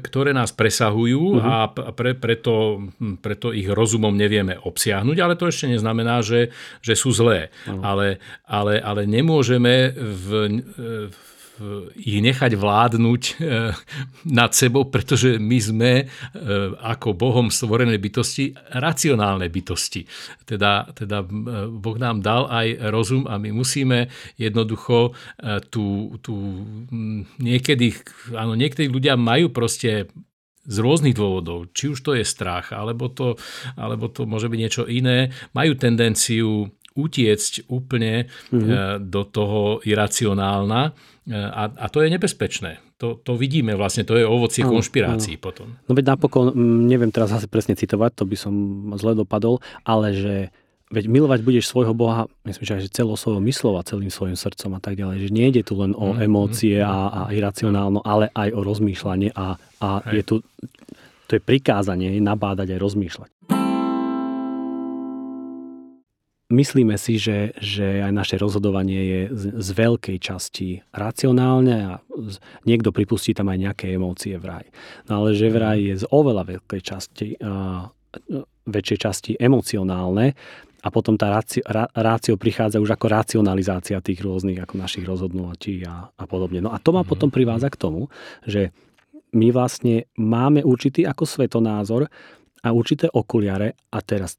ktoré 0.00 0.34
nás 0.34 0.50
presahujú 0.50 1.38
uh-huh. 1.38 1.70
a 1.78 1.92
pre, 1.94 2.16
preto, 2.18 2.80
hm, 2.98 3.22
preto 3.22 3.54
ich 3.54 3.68
rozumom 3.68 4.16
nevieme 4.16 4.58
obsiahnuť, 4.58 5.16
ale 5.20 5.38
to 5.38 5.46
ešte 5.46 5.70
neznamená, 5.70 6.24
že, 6.24 6.50
že 6.82 6.98
sú 6.98 7.14
zlé. 7.14 7.54
Uh-huh. 7.68 7.84
Ale, 7.84 8.18
ale, 8.48 8.80
ale 8.82 9.06
nemôžeme 9.06 9.94
v, 9.94 10.28
v 11.12 11.33
ich 11.94 12.18
nechať 12.18 12.58
vládnuť 12.58 13.22
e, 13.22 13.34
nad 14.26 14.50
sebou, 14.50 14.90
pretože 14.90 15.38
my 15.38 15.58
sme 15.62 15.92
e, 16.02 16.04
ako 16.82 17.14
Bohom 17.14 17.46
stvorené 17.46 17.94
bytosti 18.02 18.50
racionálne 18.74 19.46
bytosti. 19.46 20.02
Teda, 20.42 20.90
teda 20.90 21.22
e, 21.22 21.26
Boh 21.70 21.98
nám 21.98 22.26
dal 22.26 22.50
aj 22.50 22.90
rozum 22.90 23.30
a 23.30 23.38
my 23.38 23.54
musíme 23.54 24.10
jednoducho 24.34 25.14
tu, 25.70 26.16
tu 26.20 26.34
niekedy, 27.38 27.94
áno, 28.34 28.58
niektorí 28.58 28.90
ľudia 28.90 29.14
majú 29.14 29.54
proste 29.54 30.10
z 30.64 30.76
rôznych 30.80 31.14
dôvodov, 31.14 31.70
či 31.76 31.92
už 31.92 32.00
to 32.00 32.16
je 32.16 32.24
strach, 32.24 32.72
alebo 32.72 33.12
to, 33.12 33.36
alebo 33.76 34.08
to 34.08 34.24
môže 34.24 34.48
byť 34.48 34.58
niečo 34.58 34.84
iné, 34.88 35.30
majú 35.52 35.76
tendenciu 35.76 36.72
utiecť 36.94 37.68
úplne 37.68 38.30
mm-hmm. 38.50 39.02
do 39.10 39.22
toho 39.28 39.82
iracionálna 39.82 40.94
a, 41.32 41.72
a 41.72 41.86
to 41.88 42.04
je 42.04 42.12
nebezpečné. 42.12 42.84
To, 43.00 43.16
to 43.16 43.32
vidíme 43.40 43.72
vlastne, 43.72 44.04
to 44.04 44.20
je 44.20 44.28
ovocie 44.28 44.60
ano, 44.60 44.76
konšpirácií 44.76 45.40
potom. 45.40 45.80
No 45.88 45.96
veď 45.96 46.16
napokon, 46.16 46.52
neviem 46.84 47.08
teraz 47.08 47.32
zase 47.32 47.48
presne 47.48 47.72
citovať, 47.72 48.12
to 48.12 48.24
by 48.28 48.36
som 48.36 48.52
zle 49.00 49.16
dopadol, 49.16 49.64
ale 49.88 50.12
že 50.12 50.34
veď 50.92 51.08
milovať 51.08 51.40
budeš 51.40 51.72
svojho 51.72 51.96
Boha, 51.96 52.28
myslím, 52.44 52.64
že 52.68 52.74
aj 52.76 52.92
celou 52.92 53.16
svojou 53.16 53.40
myslou 53.40 53.80
a 53.80 53.86
celým 53.88 54.12
svojim 54.12 54.36
srdcom 54.36 54.76
a 54.76 54.80
tak 54.84 55.00
ďalej, 55.00 55.26
že 55.26 55.28
nejde 55.32 55.62
tu 55.64 55.80
len 55.80 55.96
o 55.96 56.12
mm, 56.12 56.20
emócie 56.20 56.76
mm, 56.76 56.86
a, 56.86 56.98
a 57.08 57.20
iracionálno, 57.32 58.04
ale 58.04 58.28
aj 58.36 58.52
o 58.52 58.60
rozmýšľanie 58.60 59.32
a, 59.32 59.56
a 59.56 59.88
je 60.12 60.22
tu, 60.22 60.34
to 61.24 61.32
je 61.34 61.40
prikázanie 61.40 62.20
nabádať 62.20 62.76
aj 62.76 62.80
rozmýšľať 62.84 63.53
myslíme 66.52 66.96
si, 67.00 67.16
že, 67.16 67.56
že 67.56 68.04
aj 68.04 68.12
naše 68.12 68.36
rozhodovanie 68.36 69.00
je 69.00 69.20
z, 69.32 69.44
z 69.60 69.68
veľkej 69.72 70.18
časti 70.20 70.68
racionálne 70.92 71.76
a 71.88 71.92
z, 72.04 72.36
niekto 72.68 72.92
pripustí 72.92 73.32
tam 73.32 73.48
aj 73.48 73.58
nejaké 73.70 73.86
emócie 73.96 74.36
vraj. 74.36 74.68
No 75.08 75.24
ale 75.24 75.32
že 75.32 75.48
vraj 75.48 75.80
je 75.80 75.94
z 76.00 76.04
oveľa 76.12 76.44
veľkej 76.58 76.80
časti, 76.84 77.28
uh, 77.40 77.88
väčšej 78.68 78.98
časti 79.00 79.32
emocionálne 79.40 80.36
a 80.84 80.88
potom 80.92 81.16
tá 81.16 81.32
rácio, 81.32 81.64
rácio 81.96 82.36
prichádza 82.36 82.76
už 82.76 82.92
ako 82.92 83.06
racionalizácia 83.08 84.04
tých 84.04 84.20
rôznych 84.20 84.60
ako 84.60 84.74
našich 84.76 85.08
rozhodnutí 85.08 85.80
a, 85.88 86.12
a 86.12 86.24
podobne. 86.28 86.60
No 86.60 86.76
a 86.76 86.78
to 86.78 86.92
ma 86.92 87.00
mm-hmm. 87.00 87.08
potom 87.08 87.28
privádza 87.32 87.72
k 87.72 87.80
tomu, 87.80 88.12
že 88.44 88.68
my 89.34 89.50
vlastne 89.50 90.06
máme 90.14 90.62
určitý 90.62 91.08
ako 91.08 91.24
svetonázor 91.26 92.06
a 92.64 92.68
určité 92.70 93.10
okuliare 93.10 93.74
a 93.90 93.98
teraz 94.04 94.38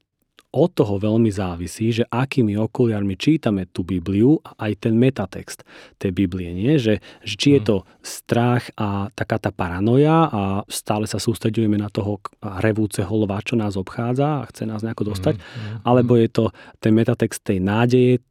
od 0.56 0.72
toho 0.72 0.96
veľmi 0.96 1.28
závisí, 1.28 1.92
že 1.92 2.08
akými 2.08 2.56
okuliarmi 2.56 3.12
čítame 3.20 3.68
tú 3.68 3.84
Bibliu 3.84 4.40
a 4.40 4.66
aj 4.66 4.88
ten 4.88 4.96
metatext 4.96 5.68
tej 6.00 6.16
Biblie. 6.16 6.56
Nie? 6.56 6.80
Že, 6.80 7.04
že 7.20 7.34
či 7.36 7.48
je 7.56 7.60
mhm. 7.60 7.66
to 7.68 7.76
strach 8.00 8.72
a 8.80 9.12
taká 9.12 9.36
tá 9.36 9.52
paranoja 9.52 10.32
a 10.32 10.42
stále 10.72 11.04
sa 11.04 11.20
sústredujeme 11.20 11.76
na 11.76 11.92
toho 11.92 12.24
revúceho 12.40 13.12
lva, 13.12 13.44
čo 13.44 13.60
nás 13.60 13.76
obchádza 13.76 14.42
a 14.42 14.46
chce 14.48 14.64
nás 14.64 14.80
nejako 14.80 15.12
dostať, 15.12 15.36
mm, 15.36 15.84
alebo 15.84 16.16
je 16.16 16.28
to 16.32 16.44
ten 16.80 16.96
metatext 16.96 17.44
tej 17.44 17.60
nádeje, 17.60 18.24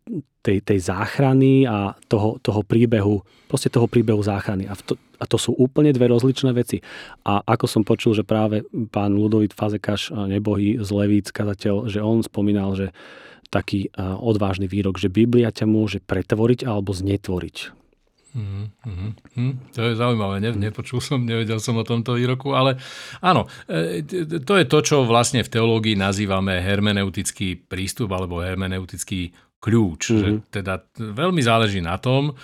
tej, 0.46 0.62
tej 0.62 0.80
záchrany 0.86 1.66
a 1.66 1.98
toho, 2.06 2.38
toho 2.38 2.62
príbehu, 2.62 3.26
proste 3.50 3.74
toho 3.74 3.90
príbehu 3.90 4.22
záchrany. 4.22 4.70
A, 4.70 4.78
to, 4.78 4.94
a 5.18 5.26
to 5.26 5.42
sú 5.42 5.58
úplne 5.58 5.90
dve 5.90 6.06
rozličné 6.06 6.54
veci. 6.54 6.86
A 7.26 7.42
ako 7.42 7.66
som 7.66 7.82
počul, 7.82 8.14
že 8.14 8.22
práve 8.22 8.62
pán 8.94 9.18
Ludovit 9.18 9.58
Fazekaš, 9.58 10.14
nebohý 10.14 10.78
z 10.78 10.90
Levíc, 10.94 11.34
kazateľ, 11.34 11.90
že 11.90 12.06
on 12.06 12.22
spomínal, 12.22 12.78
že 12.78 12.94
taký 13.50 13.90
odvážny 13.98 14.70
výrok, 14.70 15.02
že 15.02 15.10
Biblia 15.10 15.50
ťa 15.50 15.66
môže 15.66 15.98
pretvoriť 16.04 16.68
alebo 16.68 16.94
znetvoriť. 16.94 17.86
Mm, 18.36 18.68
mm, 18.84 19.12
mm, 19.40 19.54
to 19.72 19.80
je 19.80 19.96
zaujímavé, 19.96 20.44
ne, 20.44 20.52
nepočul 20.60 21.00
som, 21.00 21.24
nevedel 21.24 21.56
som 21.64 21.80
o 21.80 21.88
tomto 21.88 22.20
výroku, 22.20 22.52
ale 22.52 22.76
áno, 23.24 23.48
e, 23.64 24.04
to 24.44 24.60
je 24.60 24.68
to, 24.68 24.80
čo 24.84 25.08
vlastne 25.08 25.40
v 25.40 25.48
teológii 25.48 25.96
nazývame 25.96 26.60
hermeneutický 26.60 27.56
prístup 27.56 28.12
alebo 28.12 28.44
hermeneutický 28.44 29.32
kľúč. 29.60 30.02
Mm-hmm. 30.12 30.22
Že 30.22 30.30
teda 30.52 30.74
veľmi 30.96 31.42
záleží 31.42 31.82
na 31.82 31.98
tom, 31.98 32.38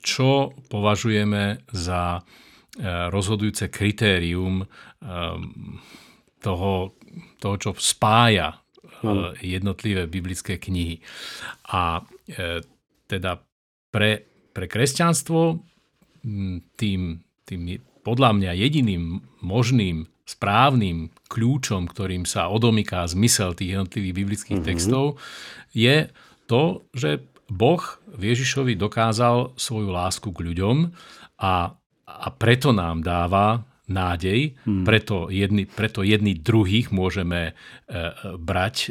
čo 0.00 0.54
považujeme 0.70 1.66
za 1.74 2.20
eh, 2.20 3.10
rozhodujúce 3.10 3.72
kritérium 3.72 4.62
eh, 4.62 4.68
toho, 6.40 6.72
toho 7.42 7.56
čo 7.60 7.70
spája 7.76 8.62
ano. 9.04 9.36
jednotlivé 9.40 10.08
biblické 10.08 10.56
knihy. 10.56 11.00
A 11.72 12.00
teda 13.10 13.42
pre, 13.92 14.10
pre 14.54 14.66
kresťanstvo 14.70 15.60
tým, 16.78 17.00
tým 17.44 17.60
podľa 18.00 18.30
mňa 18.36 18.52
jediným 18.56 19.20
možným 19.44 20.08
správnym 20.30 21.10
kľúčom, 21.26 21.90
ktorým 21.90 22.22
sa 22.22 22.46
odomyká 22.46 23.02
zmysel 23.10 23.58
tých 23.58 23.74
jednotlivých 23.74 24.14
biblických 24.14 24.58
mm-hmm. 24.62 24.70
textov, 24.70 25.18
je 25.74 26.06
to, 26.46 26.86
že 26.94 27.26
Boh 27.50 27.82
Ježišovi 28.14 28.78
dokázal 28.78 29.58
svoju 29.58 29.90
lásku 29.90 30.30
k 30.30 30.38
ľuďom 30.50 30.94
a, 31.42 31.74
a 32.06 32.28
preto 32.38 32.70
nám 32.70 33.02
dáva 33.02 33.66
nádej, 33.90 34.54
hmm. 34.62 34.86
preto, 34.86 35.28
jedni, 35.28 35.66
preto 35.66 36.06
jedni 36.06 36.38
druhých 36.38 36.94
môžeme 36.94 37.50
e, 37.50 37.52
brať 38.38 38.76
e, 38.86 38.88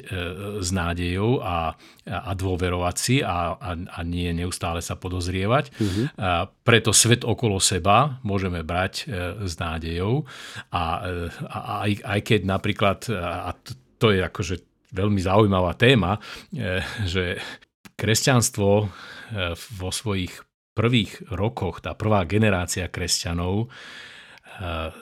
s 0.60 0.70
nádejou 0.70 1.40
a, 1.40 1.74
a 2.06 2.32
dôverovať 2.36 2.96
si 3.00 3.16
a, 3.24 3.56
a, 3.56 3.72
a 3.80 4.00
nie 4.04 4.30
neustále 4.36 4.84
sa 4.84 5.00
podozrievať. 5.00 5.72
Hmm. 5.80 6.06
A 6.20 6.52
preto 6.52 6.92
svet 6.92 7.24
okolo 7.24 7.64
seba 7.64 8.20
môžeme 8.28 8.62
brať 8.62 8.94
e, 9.08 9.48
s 9.48 9.56
nádejou 9.56 10.28
a, 10.76 10.84
a 11.48 11.58
aj, 11.88 11.92
aj 12.04 12.20
keď 12.22 12.42
napríklad, 12.44 13.00
a 13.16 13.56
to 13.98 14.12
je 14.12 14.20
akože 14.20 14.56
veľmi 14.92 15.22
zaujímavá 15.22 15.78
téma, 15.78 16.18
že 17.06 17.38
kresťanstvo 17.94 18.90
vo 19.54 19.90
svojich 19.94 20.50
prvých 20.80 21.28
rokoch, 21.36 21.84
tá 21.84 21.92
prvá 21.92 22.24
generácia 22.24 22.88
kresťanov, 22.88 23.68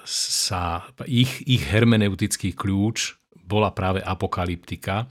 sa, 0.05 0.85
ich, 1.09 1.41
ich 1.49 1.63
hermeneutický 1.65 2.53
kľúč 2.53 3.17
bola 3.41 3.73
práve 3.73 4.05
apokalyptika 4.05 5.09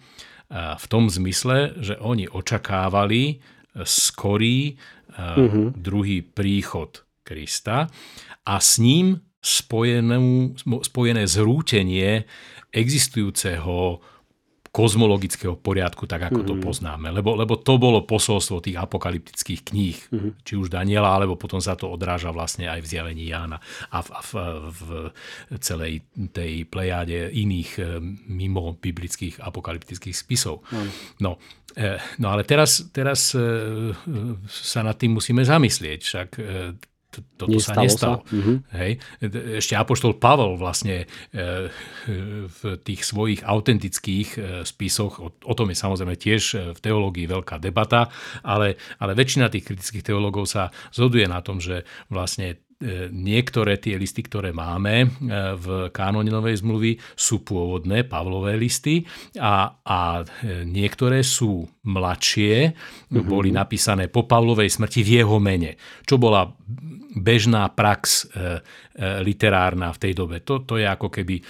v 0.52 0.84
tom 0.86 1.10
zmysle, 1.10 1.74
že 1.82 1.98
oni 1.98 2.30
očakávali 2.30 3.42
skorý 3.82 4.78
uh-huh. 5.10 5.74
druhý 5.74 6.22
príchod 6.22 7.02
Krista 7.26 7.90
a 8.46 8.54
s 8.62 8.78
ním 8.78 9.18
spojenú, 9.42 10.54
spojené 10.86 11.26
zrútenie 11.26 12.26
existujúceho 12.70 13.98
kozmologického 14.76 15.56
poriadku, 15.56 16.04
tak 16.04 16.28
ako 16.28 16.44
mm-hmm. 16.44 16.52
to 16.52 16.54
mhm. 16.60 16.64
poznáme. 16.68 17.08
Lebo, 17.08 17.32
lebo 17.32 17.56
to 17.56 17.80
bolo 17.80 18.04
posolstvo 18.04 18.60
tých 18.60 18.76
apokalyptických 18.76 19.60
kníh, 19.72 19.96
mm-hmm. 19.96 20.30
či 20.44 20.52
už 20.60 20.68
Daniela, 20.68 21.16
alebo 21.16 21.40
potom 21.40 21.64
sa 21.64 21.72
to 21.72 21.88
odráža 21.88 22.28
vlastne 22.28 22.68
aj 22.68 22.84
v 22.84 22.90
zjavení 22.92 23.24
Jána 23.32 23.56
a 23.88 24.04
v, 24.04 24.08
a 24.12 24.20
v, 24.20 24.36
v 24.68 24.82
celej 25.64 26.04
tej 26.36 26.68
plejáde 26.68 27.32
iných 27.32 27.70
eh, 27.80 27.96
mimo 28.28 28.76
biblických 28.76 29.40
apokalyptických 29.40 30.12
spisov. 30.12 30.60
Mm. 30.68 30.90
No, 31.24 31.40
eh, 31.72 31.96
no 32.20 32.36
ale 32.36 32.44
teraz, 32.44 32.92
teraz 32.92 33.32
eh, 33.32 33.96
sa 34.44 34.80
nad 34.84 35.00
tým 35.00 35.16
musíme 35.16 35.40
zamyslieť. 35.40 36.00
Však 36.04 36.28
toto 37.36 37.52
Nestalo 37.52 37.76
sa 37.76 37.82
nestalo. 37.84 38.16
Sa. 38.20 38.34
Mm-hmm. 38.34 38.56
Hej. 38.74 38.92
Ešte 39.62 39.74
Apoštol 39.78 40.18
Pavel 40.18 40.58
vlastne 40.58 41.06
e, 41.30 41.70
v 42.46 42.60
tých 42.82 43.06
svojich 43.06 43.40
autentických 43.46 44.28
e, 44.36 44.38
spisoch, 44.66 45.22
o, 45.22 45.28
o 45.32 45.54
tom 45.54 45.70
je 45.70 45.76
samozrejme 45.78 46.14
tiež 46.18 46.42
e, 46.52 46.56
v 46.74 46.78
teológii 46.82 47.30
veľká 47.30 47.62
debata, 47.62 48.10
ale, 48.42 48.76
ale 48.98 49.12
väčšina 49.14 49.48
tých 49.48 49.70
kritických 49.70 50.04
teológov 50.04 50.50
sa 50.50 50.74
zhoduje 50.90 51.30
na 51.30 51.40
tom, 51.40 51.62
že 51.62 51.86
vlastne 52.10 52.65
niektoré 53.08 53.80
tie 53.80 53.96
listy, 53.96 54.20
ktoré 54.20 54.52
máme 54.52 54.94
e, 55.04 55.08
v 55.56 55.88
kánone 55.88 56.28
Novej 56.28 56.60
zmluvy, 56.60 57.00
sú 57.16 57.40
pôvodné 57.40 58.04
Pavlové 58.04 58.60
listy 58.60 59.00
a, 59.40 59.80
a 59.80 60.20
e, 60.20 60.64
niektoré 60.68 61.24
sú 61.24 61.64
mladšie, 61.88 62.76
mm-hmm. 62.76 63.24
boli 63.24 63.48
napísané 63.48 64.12
po 64.12 64.28
Pavlovej 64.28 64.68
smrti 64.68 65.00
v 65.00 65.10
jeho 65.24 65.40
mene, 65.40 65.80
čo 66.04 66.20
bola 66.20 66.44
bežná 67.16 67.72
prax 67.72 68.28
literárna 69.24 69.88
v 69.88 69.98
tej 70.04 70.12
dobe. 70.12 70.44
To, 70.44 70.68
to 70.68 70.76
je 70.76 70.84
ako 70.84 71.08
keby... 71.08 71.40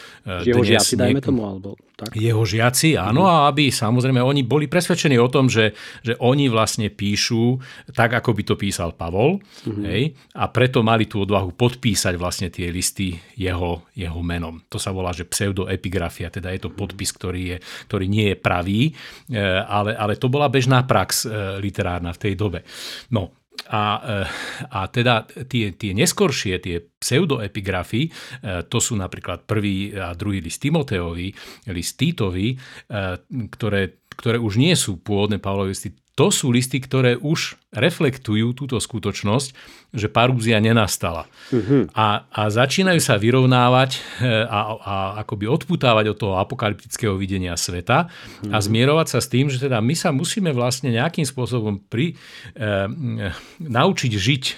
Jeho 0.46 0.62
dnes 0.62 0.78
žiaci, 0.78 0.94
dajme 0.94 1.18
tomu, 1.18 1.42
alebo 1.42 1.74
tak? 1.96 2.12
Jeho 2.12 2.44
žiaci, 2.44 3.00
áno, 3.00 3.24
mm-hmm. 3.24 3.40
a 3.40 3.48
aby 3.48 3.72
samozrejme 3.72 4.20
oni 4.20 4.44
boli 4.44 4.68
presvedčení 4.68 5.16
o 5.16 5.32
tom, 5.32 5.48
že, 5.48 5.72
že 6.04 6.12
oni 6.20 6.52
vlastne 6.52 6.92
píšu 6.92 7.56
tak, 7.96 8.12
ako 8.12 8.36
by 8.36 8.42
to 8.44 8.54
písal 8.60 8.92
Pavol, 8.92 9.40
mm-hmm. 9.40 9.84
hej, 9.88 10.12
a 10.36 10.44
preto 10.52 10.84
mali 10.84 11.08
tú 11.08 11.24
odvahu 11.24 11.56
podpísať 11.56 12.14
vlastne 12.20 12.52
tie 12.52 12.68
listy 12.68 13.16
jeho, 13.40 13.88
jeho 13.96 14.20
menom. 14.20 14.60
To 14.68 14.76
sa 14.76 14.92
volá, 14.92 15.16
že 15.16 15.24
pseudoepigrafia, 15.24 16.28
teda 16.28 16.52
je 16.52 16.68
to 16.68 16.70
podpis, 16.76 17.16
ktorý, 17.16 17.56
je, 17.56 17.58
ktorý 17.88 18.06
nie 18.12 18.28
je 18.28 18.36
pravý, 18.36 18.92
e, 19.32 19.40
ale, 19.64 19.96
ale 19.96 20.20
to 20.20 20.28
bola 20.28 20.52
bežná 20.52 20.84
prax 20.84 21.24
e, 21.24 21.32
literárna 21.64 22.12
v 22.12 22.20
tej 22.20 22.32
dobe. 22.36 22.60
No, 23.08 23.32
a, 23.68 23.84
eh, 23.98 24.28
a 24.70 24.80
teda 24.86 25.26
tie, 25.26 25.74
tie 25.74 25.92
neskoršie, 25.96 26.60
tie 26.62 26.76
pseudoepigrafy, 26.80 28.02
eh, 28.06 28.62
to 28.68 28.78
sú 28.78 28.94
napríklad 28.94 29.48
prvý 29.48 29.96
a 29.96 30.14
druhý 30.14 30.44
list 30.44 30.62
Timoteovi, 30.62 31.32
list 31.72 31.96
Týtovi, 31.98 32.54
eh, 32.54 33.16
ktoré, 33.50 34.04
ktoré 34.12 34.36
už 34.38 34.60
nie 34.60 34.74
sú 34.76 35.00
pôvodné 35.00 35.42
Pavlové 35.42 35.74
listy, 35.74 35.92
to 36.16 36.32
sú 36.32 36.48
listy, 36.48 36.80
ktoré 36.80 37.20
už 37.20 37.60
reflektujú 37.76 38.56
túto 38.56 38.80
skutočnosť, 38.80 39.48
že 39.92 40.08
parúzia 40.08 40.56
nenastala. 40.64 41.28
Uh-huh. 41.52 41.84
A, 41.92 42.24
a 42.32 42.48
začínajú 42.48 42.96
sa 43.04 43.20
vyrovnávať 43.20 44.00
e, 44.24 44.28
a, 44.48 44.60
a 44.80 44.94
akoby 45.20 45.44
odputávať 45.44 46.16
od 46.16 46.16
toho 46.16 46.34
apokalyptického 46.40 47.20
videnia 47.20 47.52
sveta 47.60 48.08
uh-huh. 48.08 48.48
a 48.48 48.56
zmierovať 48.64 49.06
sa 49.12 49.20
s 49.20 49.28
tým, 49.28 49.52
že 49.52 49.60
teda 49.60 49.84
my 49.84 49.92
sa 49.92 50.08
musíme 50.08 50.56
vlastne 50.56 50.88
nejakým 50.88 51.28
spôsobom 51.28 51.84
pri, 51.84 52.16
e, 52.56 53.28
naučiť 53.60 54.12
žiť 54.16 54.44
e, 54.48 54.52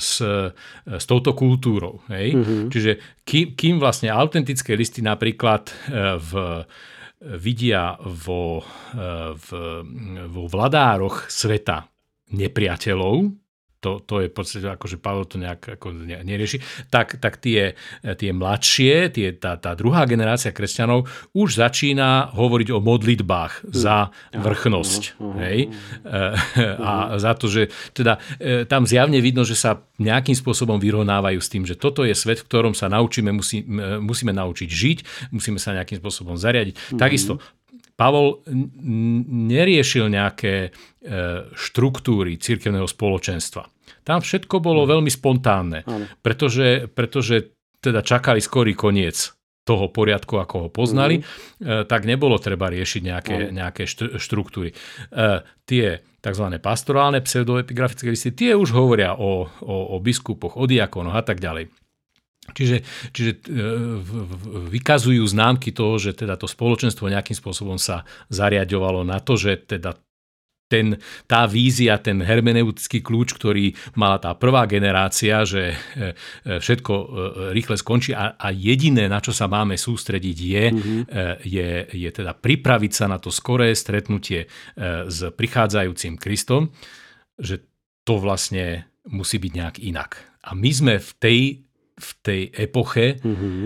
s, 0.00 0.24
s 0.88 1.04
touto 1.04 1.36
kultúrou. 1.36 2.00
Hej? 2.08 2.32
Uh-huh. 2.32 2.72
Čiže 2.72 2.96
kým, 3.28 3.52
kým 3.52 3.74
vlastne 3.76 4.08
autentické 4.08 4.72
listy 4.72 5.04
napríklad 5.04 5.68
e, 5.68 5.72
v 6.16 6.32
vidia 7.24 7.96
vo, 8.00 8.60
e, 8.60 8.64
v, 9.32 9.48
vo 10.28 10.44
vladároch 10.48 11.28
sveta 11.32 11.88
nepriateľov, 12.34 13.43
to, 13.84 14.00
to 14.00 14.24
je 14.24 14.32
v 14.32 14.34
podstate 14.34 14.64
ako, 14.64 14.88
že 14.88 14.96
Pavel 14.96 15.28
to 15.28 15.36
nejak 15.36 15.76
ako 15.76 15.92
nerieši, 16.00 16.88
tak, 16.88 17.20
tak 17.20 17.36
tie, 17.36 17.76
tie 18.00 18.30
mladšie, 18.32 19.12
tie, 19.12 19.36
tá, 19.36 19.60
tá 19.60 19.76
druhá 19.76 20.08
generácia 20.08 20.56
kresťanov 20.56 21.04
už 21.36 21.60
začína 21.60 22.32
hovoriť 22.32 22.68
o 22.72 22.80
modlitbách 22.80 23.68
za 23.68 24.08
vrchnosť. 24.32 25.20
Hej? 25.44 25.68
A 26.80 27.20
za 27.20 27.36
to, 27.36 27.52
že 27.52 27.68
teda 27.92 28.16
e, 28.40 28.64
tam 28.64 28.88
zjavne 28.88 29.20
vidno, 29.20 29.44
že 29.44 29.52
sa 29.52 29.84
nejakým 30.00 30.32
spôsobom 30.32 30.80
vyrovnávajú 30.80 31.38
s 31.44 31.52
tým, 31.52 31.68
že 31.68 31.76
toto 31.76 32.08
je 32.08 32.16
svet, 32.16 32.40
v 32.40 32.48
ktorom 32.48 32.72
sa 32.72 32.88
naučíme, 32.88 33.28
musí, 33.36 33.60
musíme 34.00 34.32
naučiť 34.32 34.68
žiť, 34.70 34.98
musíme 35.36 35.60
sa 35.60 35.76
nejakým 35.76 36.00
spôsobom 36.00 36.40
zariadiť. 36.40 36.96
Takisto 36.96 37.36
Pavol 37.94 38.42
neriešil 39.54 40.10
nejaké 40.10 40.74
štruktúry 41.54 42.42
cirkevného 42.42 42.90
spoločenstva. 42.90 43.73
Tam 44.04 44.20
všetko 44.20 44.60
bolo 44.60 44.84
mm. 44.84 44.88
veľmi 44.94 45.10
spontánne, 45.10 45.80
pretože, 46.20 46.92
pretože 46.92 47.56
teda 47.80 48.04
čakali 48.04 48.40
skorý 48.40 48.76
koniec 48.76 49.32
toho 49.64 49.88
poriadku, 49.88 50.36
ako 50.36 50.54
ho 50.60 50.68
poznali, 50.68 51.24
mm. 51.24 51.88
tak 51.88 52.04
nebolo 52.04 52.36
treba 52.36 52.68
riešiť 52.68 53.00
nejaké, 53.00 53.36
nejaké 53.48 53.88
štruktúry. 54.20 54.70
E, 54.72 54.76
tie 55.64 56.04
tzv. 56.20 56.46
pastorálne 56.60 57.24
pseudoepigrafické 57.24 58.12
listy, 58.12 58.36
tie 58.36 58.52
už 58.52 58.76
hovoria 58.76 59.16
o, 59.16 59.48
o, 59.48 59.76
o 59.92 59.96
biskupoch, 60.04 60.60
o 60.60 60.68
diakonoch 60.68 61.16
a 61.16 61.24
tak 61.24 61.40
ďalej. 61.40 61.72
Čiže, 62.52 62.84
čiže 63.16 63.30
e, 63.32 63.56
vykazujú 64.68 65.24
známky 65.24 65.72
toho, 65.72 65.96
že 65.96 66.12
teda 66.12 66.36
to 66.36 66.44
spoločenstvo 66.44 67.08
nejakým 67.08 67.32
spôsobom 67.32 67.80
sa 67.80 68.04
zariadovalo 68.28 69.00
na 69.00 69.16
to, 69.24 69.40
že 69.40 69.64
teda 69.64 69.96
ten, 70.74 70.98
tá 71.30 71.46
vízia, 71.46 72.02
ten 72.02 72.18
hermeneutický 72.18 72.98
kľúč, 72.98 73.38
ktorý 73.38 73.70
mala 73.94 74.18
tá 74.18 74.34
prvá 74.34 74.66
generácia, 74.66 75.46
že 75.46 75.70
e, 75.70 75.76
e, 76.42 76.58
všetko 76.58 76.92
e, 76.98 77.06
rýchle 77.54 77.78
skončí 77.78 78.10
a, 78.10 78.34
a 78.34 78.50
jediné, 78.50 79.06
na 79.06 79.22
čo 79.22 79.30
sa 79.30 79.46
máme 79.46 79.78
sústrediť, 79.78 80.36
je, 80.36 80.64
mm-hmm. 80.74 81.00
je, 81.46 81.68
je 81.94 82.10
teda 82.10 82.34
pripraviť 82.34 82.92
sa 82.92 83.06
na 83.06 83.22
to 83.22 83.30
skoré 83.30 83.70
stretnutie 83.76 84.50
s 85.06 85.18
prichádzajúcim 85.30 86.18
Kristom, 86.18 86.72
že 87.38 87.62
to 88.02 88.18
vlastne 88.18 88.88
musí 89.12 89.38
byť 89.38 89.52
nejak 89.52 89.76
inak. 89.84 90.10
A 90.48 90.56
my 90.56 90.70
sme 90.72 90.94
v 90.98 91.10
tej, 91.20 91.40
v 91.94 92.10
tej 92.24 92.42
epoche 92.56 93.20
mm-hmm. 93.20 93.62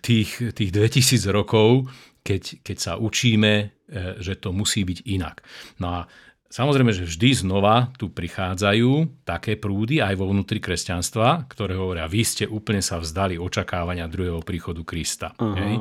tých, 0.00 0.30
tých 0.56 0.70
2000 0.72 1.28
rokov, 1.30 1.88
keď, 2.24 2.64
keď 2.64 2.76
sa 2.76 2.92
učíme, 2.96 3.78
že 4.20 4.36
to 4.36 4.52
musí 4.52 4.84
byť 4.84 4.98
inak. 5.08 5.40
No 5.80 6.04
a 6.04 6.10
Samozrejme, 6.48 6.96
že 6.96 7.04
vždy 7.04 7.44
znova 7.44 7.92
tu 8.00 8.08
prichádzajú 8.08 9.20
také 9.28 9.60
prúdy 9.60 10.00
aj 10.00 10.16
vo 10.16 10.32
vnútri 10.32 10.64
kresťanstva, 10.64 11.44
ktoré 11.44 11.76
hovoria, 11.76 12.08
vy 12.08 12.24
ste 12.24 12.44
úplne 12.48 12.80
sa 12.80 12.96
vzdali 12.96 13.36
očakávania 13.36 14.08
druhého 14.08 14.40
príchodu 14.40 14.80
Krista. 14.80 15.36
Aha, 15.36 15.54
hej? 15.60 15.76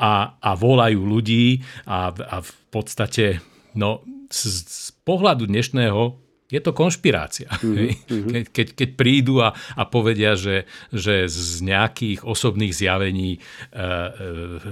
A, 0.00 0.32
a 0.40 0.50
volajú 0.56 1.04
ľudí 1.04 1.60
a, 1.84 2.08
a 2.08 2.36
v 2.40 2.52
podstate 2.72 3.44
no, 3.76 4.00
z, 4.32 4.64
z 4.64 4.88
pohľadu 5.04 5.44
dnešného 5.44 6.27
je 6.48 6.60
to 6.64 6.72
konšpirácia. 6.72 7.48
Mm-hmm. 8.08 8.32
Keď, 8.32 8.44
keď, 8.52 8.68
keď 8.72 8.90
prídu 8.96 9.44
a, 9.44 9.52
a 9.76 9.82
povedia, 9.84 10.32
že, 10.32 10.64
že 10.88 11.28
z 11.28 11.60
nejakých 11.60 12.24
osobných 12.24 12.72
zjavení 12.72 13.36
e, 13.36 13.38
e, 13.38 13.82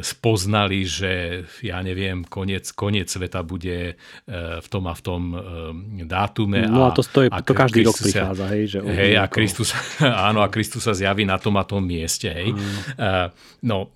spoznali, 0.01 0.89
že 0.89 1.45
ja 1.61 1.85
neviem, 1.85 2.25
koniec, 2.25 2.73
koniec 2.73 3.13
sveta 3.13 3.45
bude 3.45 3.93
e, 3.93 3.95
v 4.57 4.67
tom 4.73 4.89
a 4.89 4.95
v 4.97 5.03
tom 5.05 5.23
e, 5.37 5.39
dátume. 6.09 6.65
No 6.65 6.89
a, 6.89 6.93
a 6.93 6.97
to, 6.97 7.05
stojí, 7.05 7.29
a 7.29 7.45
to 7.45 7.53
každý 7.53 7.85
Kristus 7.85 8.09
rok 8.09 8.13
prichádza. 8.13 8.45
Hej, 8.57 8.65
že 8.73 8.79
hej, 8.89 9.13
a 9.21 9.25
Kristus, 9.29 9.69
áno, 10.29 10.41
a 10.41 10.49
Kristus 10.49 10.83
sa 10.85 10.97
zjaví 10.97 11.29
na 11.29 11.37
tom 11.37 11.61
a 11.61 11.65
tom 11.69 11.85
mieste. 11.85 12.33
Hej. 12.33 12.57
Mm. 12.57 12.73
E, 12.97 13.11
no, 13.69 13.93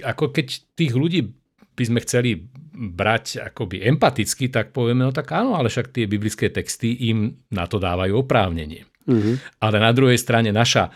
ako 0.00 0.32
keď 0.32 0.46
tých 0.72 0.92
ľudí 0.96 1.43
by 1.74 1.84
sme 1.84 1.98
chceli 2.06 2.38
brať 2.74 3.42
akoby 3.50 3.86
empaticky, 3.86 4.50
tak 4.50 4.74
povieme, 4.74 5.06
no 5.06 5.14
tak 5.14 5.30
áno, 5.30 5.54
ale 5.54 5.70
však 5.70 5.94
tie 5.94 6.10
biblické 6.10 6.50
texty 6.50 7.10
im 7.10 7.46
na 7.54 7.70
to 7.70 7.78
dávajú 7.78 8.26
oprávnenie. 8.26 8.86
Uh-huh. 9.06 9.36
Ale 9.62 9.76
na 9.78 9.94
druhej 9.94 10.18
strane 10.18 10.50
naša 10.50 10.90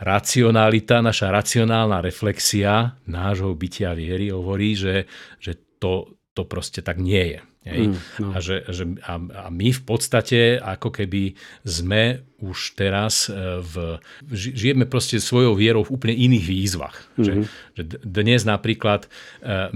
racionalita, 0.00 1.04
naša 1.04 1.28
racionálna 1.28 2.00
reflexia 2.00 2.96
nášho 3.04 3.52
bytia 3.52 3.92
viery 3.92 4.32
hovorí, 4.32 4.72
že, 4.72 5.04
že 5.36 5.76
to, 5.76 6.16
to 6.32 6.48
proste 6.48 6.80
tak 6.80 6.96
nie 6.96 7.36
je. 7.36 7.40
Hej? 7.60 7.92
Mm, 7.92 7.96
no. 8.24 8.28
a, 8.32 8.40
že, 8.40 8.64
že, 8.72 8.88
a, 9.04 9.20
a 9.20 9.46
my 9.52 9.68
v 9.68 9.82
podstate 9.84 10.56
ako 10.56 10.88
keby 10.88 11.36
sme 11.60 12.24
už 12.40 12.72
teraz 12.72 13.28
e, 13.28 13.60
v, 13.60 14.00
žijeme 14.32 14.88
proste 14.88 15.20
svojou 15.20 15.52
vierou 15.52 15.84
v 15.84 15.92
úplne 15.92 16.16
iných 16.16 16.46
výzvach. 16.48 16.96
Mm-hmm. 17.20 17.20
Že, 17.20 17.32
že 17.76 17.82
dnes 18.00 18.48
napríklad 18.48 19.04
e, 19.04 19.08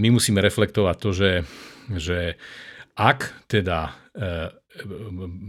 my 0.00 0.16
musíme 0.16 0.40
reflektovať 0.40 0.96
to, 0.96 1.10
že, 1.12 1.32
že 1.92 2.18
ak 2.96 3.52
teda 3.52 3.92
e, 4.16 4.48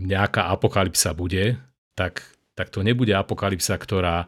nejaká 0.04 0.52
apokalypsa 0.52 1.16
bude, 1.16 1.56
tak, 1.96 2.20
tak 2.52 2.68
to 2.68 2.84
nebude 2.84 3.16
apokalypsa, 3.16 3.80
ktorá 3.80 4.28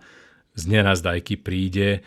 z 0.58 0.64
nenazdajky 0.74 1.38
príde 1.38 2.02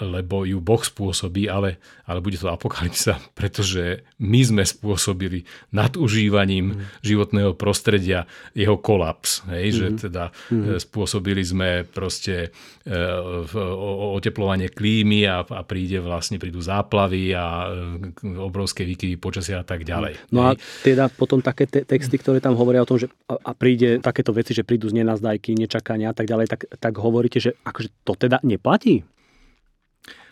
lebo 0.00 0.44
ju 0.44 0.60
Boh 0.60 0.82
spôsobí, 0.84 1.48
ale, 1.48 1.80
ale 2.04 2.20
bude 2.20 2.36
to 2.36 2.52
apokalypsa, 2.52 3.16
pretože 3.38 4.04
my 4.20 4.40
sme 4.44 4.62
spôsobili 4.68 5.48
nadužívaním 5.72 6.76
mm. 6.76 7.00
životného 7.00 7.56
prostredia 7.56 8.28
jeho 8.52 8.76
kolaps. 8.76 9.40
Hej? 9.48 9.66
Mm. 9.66 9.76
Že 9.76 9.86
mhm. 9.86 9.96
teda 9.96 10.24
mm. 10.52 10.64
spôsobili 10.76 11.42
sme 11.42 11.68
proste 11.88 12.52
oteplovanie 14.16 14.72
klímy 14.72 15.28
a, 15.28 15.44
a 15.44 15.60
príde 15.64 16.00
vlastne, 16.00 16.40
prídu 16.40 16.64
záplavy 16.64 17.36
a 17.36 17.68
obrovské 18.40 18.88
výkyvy 18.88 19.20
počasia 19.20 19.60
a 19.60 19.66
tak 19.66 19.84
ďalej. 19.84 20.16
No 20.32 20.48
hej? 20.48 20.56
a 20.56 20.60
teda 20.84 21.04
potom 21.12 21.44
také 21.44 21.68
te- 21.68 21.84
texty, 21.84 22.16
ktoré 22.16 22.40
tam 22.40 22.56
hovoria 22.56 22.84
o 22.84 22.88
tom, 22.88 22.96
že 22.96 23.12
a 23.28 23.52
príde 23.52 24.00
takéto 24.00 24.32
veci, 24.32 24.56
že 24.56 24.64
prídu 24.64 24.88
z 24.88 25.00
nenazdajky, 25.00 25.56
nečakania 25.56 26.12
a 26.12 26.16
tak 26.16 26.26
ďalej, 26.28 26.46
tak, 26.48 26.60
tak 26.76 26.92
hovoríte, 26.96 27.38
že 27.40 27.56
akože 27.64 27.88
to 28.04 28.12
teda 28.16 28.40
neplatí? 28.50 29.06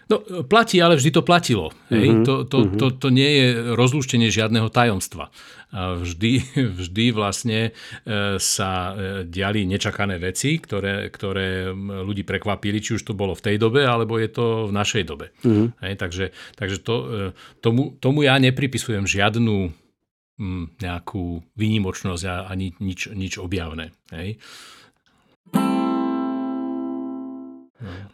No, 0.08 0.24
platí, 0.48 0.80
ale 0.80 0.96
vždy 0.96 1.20
to 1.20 1.20
platilo. 1.20 1.68
Hej? 1.92 2.08
Uh-huh, 2.08 2.24
to, 2.24 2.34
to, 2.48 2.58
uh-huh. 2.64 2.80
to, 2.80 2.86
to 2.96 3.08
nie 3.12 3.28
je 3.28 3.46
rozlúštenie 3.76 4.32
žiadneho 4.32 4.72
tajomstva. 4.72 5.28
Vždy, 5.68 6.32
vždy 6.80 7.04
vlastne 7.12 7.58
e, 7.68 7.70
sa 8.40 8.70
e, 8.72 9.28
diali 9.28 9.68
nečakané 9.68 10.16
veci, 10.16 10.56
ktoré, 10.56 11.12
ktoré 11.12 11.68
ľudí 11.76 12.24
prekvapili, 12.24 12.80
či 12.80 12.96
už 12.96 13.04
to 13.04 13.12
bolo 13.12 13.36
v 13.36 13.52
tej 13.52 13.56
dobe, 13.60 13.84
alebo 13.84 14.16
je 14.16 14.32
to 14.32 14.46
v 14.64 14.72
našej 14.72 15.04
dobe. 15.04 15.28
Uh-huh. 15.44 15.68
Hej? 15.84 16.00
Takže, 16.00 16.24
takže 16.56 16.80
to, 16.80 16.94
e, 16.96 17.36
tomu, 17.60 17.92
tomu 18.00 18.24
ja 18.24 18.40
nepripisujem 18.40 19.04
žiadnu 19.04 19.76
nejakú 20.78 21.42
výnimočnosť 21.58 22.24
a 22.30 22.46
ani 22.46 22.70
nič, 22.78 23.10
nič 23.10 23.42
objavné. 23.42 23.90
Hej? 24.14 24.38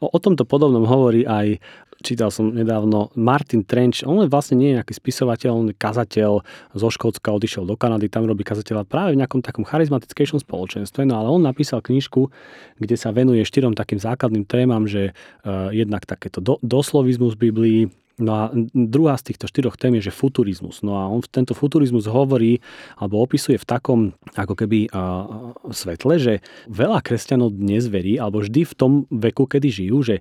O, 0.00 0.12
o 0.12 0.18
tomto 0.20 0.44
podobnom 0.44 0.84
hovorí 0.84 1.24
aj, 1.24 1.56
čítal 2.04 2.28
som 2.28 2.52
nedávno, 2.52 3.08
Martin 3.16 3.64
Trench. 3.64 4.04
On 4.04 4.20
vlastne 4.28 4.60
nie 4.60 4.72
je 4.72 4.76
nejaký 4.76 4.92
spisovateľ, 4.92 5.50
on 5.56 5.68
je 5.72 5.76
kazateľ 5.76 6.32
zo 6.76 6.88
Škótska, 6.92 7.32
odišiel 7.32 7.64
do 7.64 7.72
Kanady, 7.72 8.12
tam 8.12 8.28
robí 8.28 8.44
kazateľa 8.44 8.84
práve 8.84 9.16
v 9.16 9.24
nejakom 9.24 9.40
takom 9.40 9.64
charizmatickejšom 9.64 10.44
spoločenstve. 10.44 11.08
No 11.08 11.16
ale 11.16 11.32
on 11.32 11.40
napísal 11.40 11.80
knižku, 11.80 12.28
kde 12.76 12.96
sa 13.00 13.08
venuje 13.16 13.40
štyrom 13.40 13.72
takým 13.72 13.96
základným 13.96 14.44
témam, 14.44 14.84
že 14.84 15.16
uh, 15.16 15.72
jednak 15.72 16.04
takéto 16.04 16.44
do, 16.44 16.60
doslovizmus 16.60 17.40
Biblii, 17.40 17.88
No 18.14 18.30
a 18.30 18.42
druhá 18.70 19.18
z 19.18 19.34
týchto 19.34 19.50
štyroch 19.50 19.74
tém 19.74 19.98
je, 19.98 20.06
že 20.06 20.14
futurizmus. 20.14 20.86
No 20.86 21.02
a 21.02 21.10
on 21.10 21.18
tento 21.26 21.50
futurizmus 21.50 22.06
hovorí 22.06 22.62
alebo 22.94 23.18
opisuje 23.18 23.58
v 23.58 23.66
takom 23.66 24.00
ako 24.38 24.54
keby 24.54 24.86
uh, 24.94 25.50
svetle, 25.74 26.14
že 26.22 26.34
veľa 26.70 27.02
kresťanov 27.02 27.58
dnes 27.58 27.90
verí, 27.90 28.14
alebo 28.14 28.38
vždy 28.38 28.62
v 28.70 28.74
tom 28.78 28.92
veku, 29.10 29.50
kedy 29.50 29.66
žijú, 29.66 29.98
že 30.06 30.16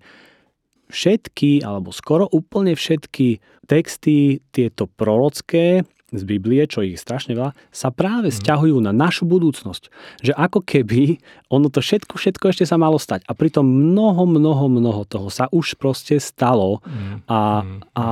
všetky, 0.90 1.62
alebo 1.62 1.94
skoro 1.94 2.26
úplne 2.30 2.74
všetky 2.74 3.42
texty, 3.70 4.42
tieto 4.50 4.90
prorocké, 4.90 5.86
z 6.14 6.24
Biblie, 6.24 6.64
čo 6.70 6.86
ich 6.86 7.02
strašne 7.02 7.34
veľa, 7.34 7.52
sa 7.74 7.90
práve 7.90 8.30
mm. 8.30 8.36
stiahujú 8.38 8.78
na 8.80 8.94
našu 8.94 9.26
budúcnosť. 9.26 9.90
Že 10.22 10.34
ako 10.38 10.60
keby 10.62 11.18
ono 11.50 11.68
to 11.74 11.82
všetko, 11.82 12.16
všetko 12.16 12.46
ešte 12.54 12.66
sa 12.70 12.78
malo 12.78 13.02
stať. 13.02 13.26
A 13.26 13.34
pritom 13.34 13.66
mnoho, 13.66 14.30
mnoho, 14.30 14.66
mnoho 14.70 15.02
toho 15.10 15.28
sa 15.34 15.50
už 15.50 15.76
proste 15.76 16.22
stalo. 16.22 16.80
Mm. 16.86 17.16
A, 17.26 17.40
mm. 17.66 17.80
a, 17.98 18.06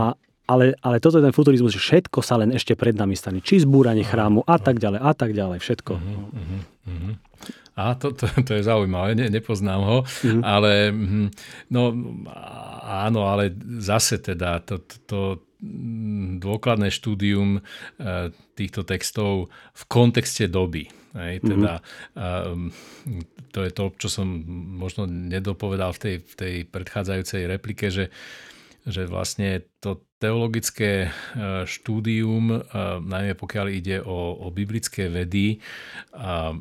ale, 0.51 0.75
ale 0.83 0.97
toto 0.99 1.21
je 1.21 1.25
ten 1.25 1.35
futurizmus, 1.35 1.71
že 1.71 1.79
všetko 1.79 2.19
sa 2.19 2.35
len 2.35 2.51
ešte 2.51 2.75
pred 2.75 2.91
nami 2.91 3.15
stane. 3.15 3.39
Či 3.39 3.63
zbúranie 3.63 4.03
chrámu 4.03 4.43
a 4.43 4.59
tak 4.59 4.83
ďalej, 4.83 4.99
a 4.99 5.11
tak 5.15 5.31
ďalej, 5.31 5.63
všetko. 5.63 5.93
Mm-hmm, 5.95 6.61
mm-hmm. 6.91 7.13
A 7.79 7.95
to, 7.95 8.11
to, 8.11 8.27
to 8.27 8.51
je 8.59 8.67
zaujímavé, 8.67 9.15
ne, 9.15 9.31
nepoznám 9.31 9.81
ho, 9.81 9.97
mm-hmm. 10.03 10.43
ale 10.43 10.91
mhm, 10.91 11.25
no 11.71 11.81
áno, 12.83 13.31
ale 13.31 13.55
zase 13.79 14.19
teda 14.19 14.59
to, 14.67 14.83
to, 14.83 14.95
to 15.07 15.19
dôkladné 16.41 16.89
štúdium 16.89 17.61
e, 17.61 17.61
týchto 18.57 18.81
textov 18.81 19.53
v 19.77 19.83
kontexte 19.85 20.49
doby. 20.49 20.89
Hej, 21.11 21.43
mhm. 21.43 21.47
teda, 21.47 21.73
mm-hmm. 22.15 22.71
to 23.51 23.59
je 23.67 23.71
to, 23.75 23.83
čo 23.99 24.07
som 24.07 24.27
možno 24.79 25.03
nedopovedal 25.05 25.91
v 25.91 25.99
tej, 25.99 26.15
v 26.23 26.33
tej 26.39 26.53
predchádzajúcej 26.71 27.51
replike, 27.51 27.91
že, 27.91 28.07
že 28.87 29.05
vlastne 29.05 29.61
to 29.83 30.07
teologické 30.17 31.09
e, 31.09 31.65
štúdium, 31.67 32.63
najmä 33.01 33.33
pokiaľ 33.33 33.67
ide 33.73 33.97
o, 34.01 34.39
o 34.39 34.47
biblické 34.53 35.11
vedy 35.11 35.59
a, 36.15 36.53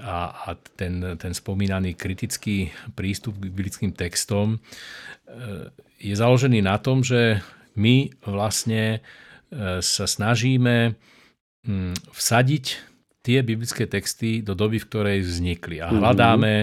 a, 0.00 0.16
a 0.32 0.48
ten, 0.76 1.16
ten 1.20 1.32
spomínaný 1.32 1.94
kritický 1.94 2.72
prístup 2.96 3.36
k 3.38 3.52
biblickým 3.52 3.92
textom, 3.92 4.58
je 6.02 6.14
založený 6.16 6.64
na 6.64 6.76
tom, 6.82 7.06
že 7.06 7.38
my 7.78 8.12
vlastne 8.26 8.98
e, 8.98 8.98
sa 9.80 10.04
snažíme 10.08 10.96
mm, 11.66 12.12
vsadiť 12.12 12.64
tie 13.22 13.38
biblické 13.46 13.86
texty 13.86 14.42
do 14.42 14.52
doby, 14.58 14.82
v 14.82 14.88
ktorej 14.90 15.18
vznikli 15.22 15.78
a 15.78 15.88
mhm. 15.88 15.96
hľadáme, 16.02 16.54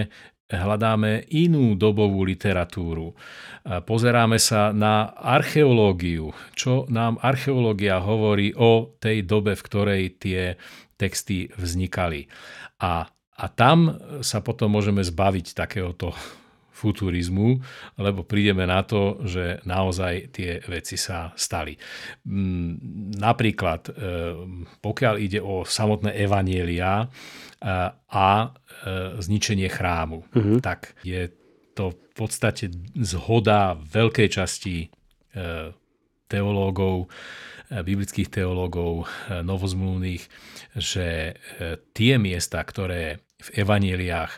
hľadáme 0.52 1.24
inú 1.32 1.72
dobovú 1.74 2.22
literatúru. 2.28 3.16
Pozeráme 3.64 4.36
sa 4.36 4.72
na 4.76 5.08
archeológiu, 5.16 6.36
čo 6.52 6.84
nám 6.92 7.16
archeológia 7.24 8.00
hovorí 8.00 8.52
o 8.56 8.92
tej 9.00 9.24
dobe, 9.24 9.56
v 9.56 9.62
ktorej 9.64 10.02
tie 10.20 10.40
texty 11.00 11.48
vznikali. 11.56 12.28
A, 12.84 13.08
a 13.36 13.44
tam 13.48 13.96
sa 14.20 14.44
potom 14.44 14.76
môžeme 14.76 15.00
zbaviť 15.00 15.56
takéhoto 15.56 16.12
futurizmu, 16.80 17.60
lebo 18.00 18.24
prídeme 18.24 18.64
na 18.64 18.80
to, 18.80 19.20
že 19.28 19.60
naozaj 19.68 20.32
tie 20.32 20.64
veci 20.64 20.96
sa 20.96 21.36
stali. 21.36 21.76
Mm, 22.24 22.80
napríklad, 23.20 23.80
e, 23.88 23.92
pokiaľ 24.80 25.14
ide 25.20 25.44
o 25.44 25.68
samotné 25.68 26.16
evanielia 26.16 27.04
e, 27.04 27.06
a 27.92 28.28
e, 28.40 28.48
zničenie 29.20 29.68
chrámu, 29.68 30.24
mm-hmm. 30.32 30.58
tak 30.64 30.96
je 31.04 31.28
to 31.76 31.92
v 31.92 32.00
podstate 32.16 32.72
zhoda 32.98 33.78
veľkej 33.78 34.28
časti 34.28 34.90
teológov, 36.26 37.06
biblických 37.70 38.26
teológov 38.34 39.06
novozmluvných, 39.30 40.26
že 40.74 41.38
tie 41.94 42.18
miesta, 42.18 42.58
ktoré 42.66 43.22
v 43.38 43.48
evanieliách 43.62 44.32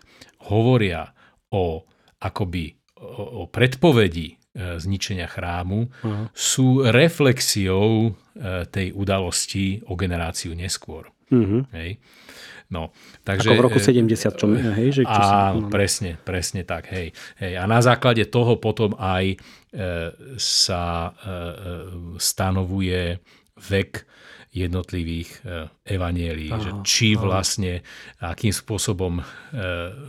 hovoria 0.53 1.17
o 1.49 1.89
akoby 2.23 2.79
o 3.13 3.51
predpovedi 3.51 4.39
zničenia 4.55 5.27
chrámu 5.27 5.89
uh-huh. 5.89 6.29
sú 6.37 6.85
reflexiou 6.87 8.15
tej 8.69 8.93
udalosti 8.93 9.81
o 9.89 9.97
generáciu 9.97 10.53
neskôr. 10.53 11.09
Uh-huh. 11.33 11.65
Hej. 11.73 11.99
No, 12.73 12.89
takže, 13.21 13.53
Ako 13.53 13.61
v 13.61 13.65
roku 13.69 13.79
70, 13.85 14.33
čo, 14.33 14.47
hej? 14.49 14.89
Že, 14.97 15.03
čo 15.05 15.21
a, 15.21 15.29
si, 15.29 15.37
presne, 15.69 16.17
presne 16.17 16.65
tak, 16.65 16.89
hej, 16.89 17.13
hej. 17.37 17.61
A 17.61 17.69
na 17.69 17.85
základe 17.85 18.25
toho 18.25 18.57
potom 18.57 18.97
aj 18.97 19.25
e, 19.29 19.37
sa 20.41 21.13
e, 21.13 21.37
stanovuje 22.17 23.21
vek 23.61 24.09
jednotlivých 24.53 25.31
e, 25.43 25.67
evanielí, 25.89 26.53
aha, 26.53 26.61
že 26.61 26.71
či 26.85 27.09
vlastne, 27.17 27.81
akým 28.21 28.53
spôsobom 28.53 29.19
e, 29.19 29.25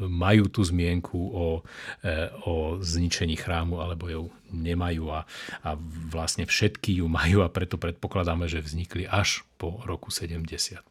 majú 0.04 0.52
tú 0.52 0.68
zmienku 0.68 1.16
o, 1.16 1.64
e, 2.04 2.12
o 2.44 2.76
zničení 2.84 3.40
chrámu, 3.40 3.80
alebo 3.80 4.12
ju 4.12 4.24
nemajú 4.52 5.16
a, 5.16 5.24
a 5.64 5.70
vlastne 6.12 6.44
všetky 6.44 7.00
ju 7.00 7.08
majú 7.08 7.40
a 7.42 7.50
preto 7.50 7.80
predpokladáme, 7.80 8.52
že 8.52 8.60
vznikli 8.60 9.08
až 9.08 9.48
po 9.56 9.80
roku 9.88 10.12
70. 10.12 10.84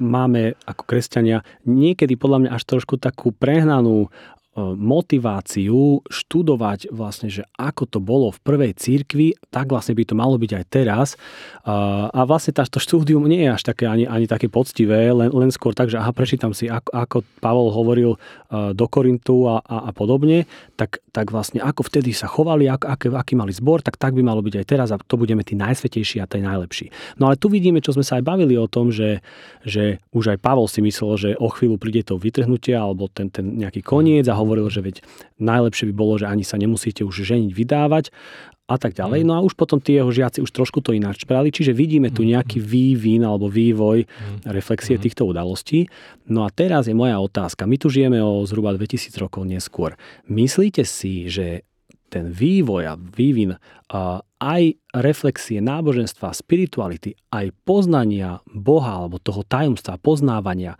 máme 0.00 0.56
ako 0.64 0.82
kresťania 0.88 1.44
niekedy 1.68 2.16
podľa 2.16 2.38
mňa 2.40 2.50
až 2.56 2.64
trošku 2.64 2.96
takú 2.96 3.36
prehnanú 3.36 4.08
motiváciu 4.76 6.04
študovať 6.06 6.90
vlastne, 6.90 7.32
že 7.32 7.46
ako 7.56 7.84
to 7.86 7.98
bolo 7.98 8.30
v 8.34 8.42
prvej 8.42 8.72
církvi, 8.76 9.38
tak 9.50 9.70
vlastne 9.70 9.96
by 9.96 10.04
to 10.06 10.14
malo 10.14 10.36
byť 10.36 10.50
aj 10.56 10.64
teraz. 10.70 11.08
A 11.66 12.20
vlastne 12.26 12.54
to 12.56 12.78
štúdium 12.78 13.24
nie 13.26 13.46
je 13.46 13.50
až 13.50 13.62
také 13.66 13.88
ani, 13.88 14.04
ani 14.04 14.26
také 14.28 14.46
poctivé, 14.50 15.10
len, 15.10 15.30
len 15.30 15.50
skôr 15.50 15.72
tak, 15.72 15.88
že 15.88 15.98
aha, 15.98 16.10
prečítam 16.12 16.52
si, 16.52 16.68
ako, 16.68 16.90
ako 16.92 17.16
Pavol 17.38 17.68
hovoril 17.72 18.18
do 18.50 18.86
Korintu 18.90 19.46
a, 19.46 19.62
a, 19.62 19.88
a 19.88 19.90
podobne, 19.94 20.44
tak, 20.74 21.02
tak 21.14 21.30
vlastne 21.30 21.62
ako 21.62 21.86
vtedy 21.86 22.12
sa 22.12 22.26
chovali, 22.26 22.66
ako, 22.66 22.86
aký, 22.86 23.06
aký 23.12 23.34
mali 23.38 23.52
zbor, 23.54 23.80
tak 23.80 23.96
tak 24.00 24.16
by 24.16 24.22
malo 24.24 24.40
byť 24.40 24.54
aj 24.60 24.66
teraz 24.66 24.88
a 24.90 24.98
to 24.98 25.16
budeme 25.20 25.44
tí 25.44 25.54
najsvetejší 25.54 26.18
a 26.22 26.26
tí 26.26 26.42
najlepší. 26.42 26.90
No 27.20 27.28
ale 27.28 27.36
tu 27.38 27.52
vidíme, 27.52 27.78
čo 27.84 27.94
sme 27.94 28.02
sa 28.02 28.18
aj 28.18 28.24
bavili 28.26 28.56
o 28.56 28.66
tom, 28.66 28.90
že, 28.90 29.22
že 29.62 30.02
už 30.10 30.36
aj 30.36 30.38
Pavol 30.42 30.66
si 30.66 30.80
myslel, 30.82 31.10
že 31.16 31.30
o 31.38 31.48
chvíľu 31.52 31.76
príde 31.76 32.02
to 32.02 32.18
vytrhnutie 32.18 32.74
alebo 32.74 33.06
ten, 33.12 33.28
ten 33.30 33.60
nejaký 33.60 33.84
koniec 33.84 34.26
a 34.26 34.34
hovoril, 34.50 34.66
že 34.66 34.82
veď 34.82 35.06
najlepšie 35.38 35.86
by 35.90 35.94
bolo, 35.94 36.18
že 36.18 36.26
ani 36.26 36.42
sa 36.42 36.58
nemusíte 36.58 37.06
už 37.06 37.22
ženiť, 37.22 37.54
vydávať 37.54 38.10
a 38.66 38.74
tak 38.78 38.98
ďalej. 38.98 39.22
Mm. 39.22 39.26
No 39.30 39.32
a 39.38 39.44
už 39.46 39.54
potom 39.54 39.78
tí 39.78 39.94
jeho 39.94 40.10
žiaci 40.10 40.42
už 40.42 40.50
trošku 40.50 40.82
to 40.82 40.90
ináč 40.90 41.22
správali, 41.22 41.54
čiže 41.54 41.70
vidíme 41.70 42.10
tu 42.10 42.26
mm. 42.26 42.28
nejaký 42.34 42.58
vývin 42.58 43.22
alebo 43.22 43.46
vývoj 43.46 44.06
mm. 44.06 44.50
reflexie 44.50 44.98
týchto 44.98 45.26
udalostí. 45.26 45.86
No 46.26 46.46
a 46.46 46.50
teraz 46.50 46.90
je 46.90 46.94
moja 46.94 47.18
otázka. 47.22 47.66
My 47.70 47.78
tu 47.78 47.86
žijeme 47.90 48.18
o 48.18 48.42
zhruba 48.46 48.74
2000 48.74 49.14
rokov 49.22 49.46
neskôr. 49.46 49.98
Myslíte 50.30 50.82
si, 50.82 51.26
že 51.30 51.66
ten 52.10 52.26
vývoj 52.26 52.82
a 52.90 52.94
vývin 52.98 53.54
aj 54.42 54.62
reflexie 54.98 55.62
náboženstva, 55.62 56.34
spirituality, 56.34 57.14
aj 57.30 57.54
poznania 57.62 58.42
Boha 58.50 58.98
alebo 58.98 59.22
toho 59.22 59.46
tajomstva, 59.46 60.02
poznávania 60.02 60.74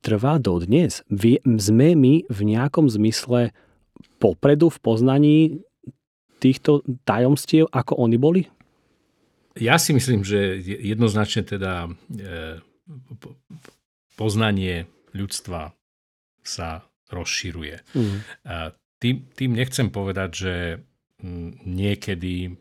trvá 0.00 0.38
dodnes. 0.38 1.02
Sme 1.44 1.88
my 1.94 2.14
v 2.26 2.40
nejakom 2.42 2.86
zmysle 2.86 3.50
popredu 4.22 4.70
v 4.70 4.78
poznaní 4.78 5.38
týchto 6.38 6.86
tajomstiev, 7.02 7.66
ako 7.74 7.98
oni 7.98 8.16
boli? 8.18 8.42
Ja 9.58 9.74
si 9.82 9.90
myslím, 9.90 10.22
že 10.22 10.62
jednoznačne 10.62 11.42
teda 11.42 11.90
e, 11.90 12.62
poznanie 14.14 14.86
ľudstva 15.10 15.74
sa 16.46 16.86
rozširuje. 17.10 17.76
Mm. 17.98 18.18
Tým, 18.98 19.16
tým 19.34 19.50
nechcem 19.54 19.88
povedať, 19.90 20.30
že 20.34 20.54
niekedy 21.66 22.54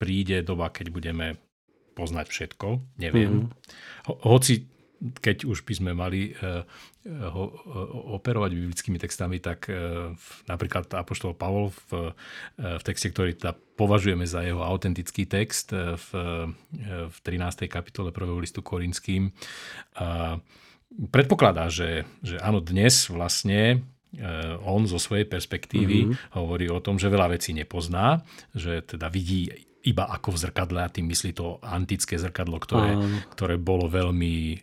príde 0.00 0.40
doba, 0.42 0.72
keď 0.72 0.86
budeme 0.88 1.26
poznať 1.92 2.26
všetko, 2.32 2.68
neviem. 2.98 3.46
Mm. 3.46 3.48
Hoci 4.24 4.66
keď 5.02 5.50
už 5.50 5.66
by 5.66 5.74
sme 5.74 5.92
mali 5.98 6.30
eh, 6.30 6.62
ho, 7.06 7.44
eh, 7.50 7.54
operovať 8.14 8.50
biblickými 8.54 8.98
textami, 9.02 9.42
tak 9.42 9.66
eh, 9.66 10.14
napríklad 10.46 10.86
Apoštol 10.94 11.34
Pavol 11.34 11.74
v, 11.90 12.14
v 12.58 12.82
texte, 12.86 13.10
ktorý 13.10 13.34
teda 13.34 13.58
považujeme 13.74 14.22
za 14.22 14.46
jeho 14.46 14.62
autentický 14.62 15.26
text 15.26 15.74
v, 15.74 16.08
v 17.08 17.16
13. 17.24 17.66
kapitole 17.66 18.14
1. 18.14 18.44
listu 18.44 18.62
Korinským, 18.62 19.34
predpokladá, 21.10 21.66
že, 21.72 22.06
že 22.22 22.38
áno, 22.38 22.62
dnes 22.62 23.10
vlastne 23.10 23.82
on 24.62 24.84
zo 24.84 25.00
svojej 25.00 25.24
perspektívy 25.24 25.98
mm-hmm. 26.04 26.36
hovorí 26.36 26.68
o 26.68 26.84
tom, 26.84 27.00
že 27.00 27.08
veľa 27.08 27.32
vecí 27.32 27.56
nepozná, 27.56 28.20
že 28.52 28.84
teda 28.84 29.08
vidí 29.08 29.71
iba 29.82 30.06
ako 30.06 30.34
v 30.34 30.40
zrkadle 30.46 30.80
a 30.82 30.92
tým 30.92 31.10
myslí 31.10 31.34
to 31.34 31.58
antické 31.62 32.14
zrkadlo, 32.14 32.62
ktoré, 32.62 32.94
ktoré 33.34 33.58
bolo 33.58 33.90
veľmi 33.90 34.34
e, 34.54 34.56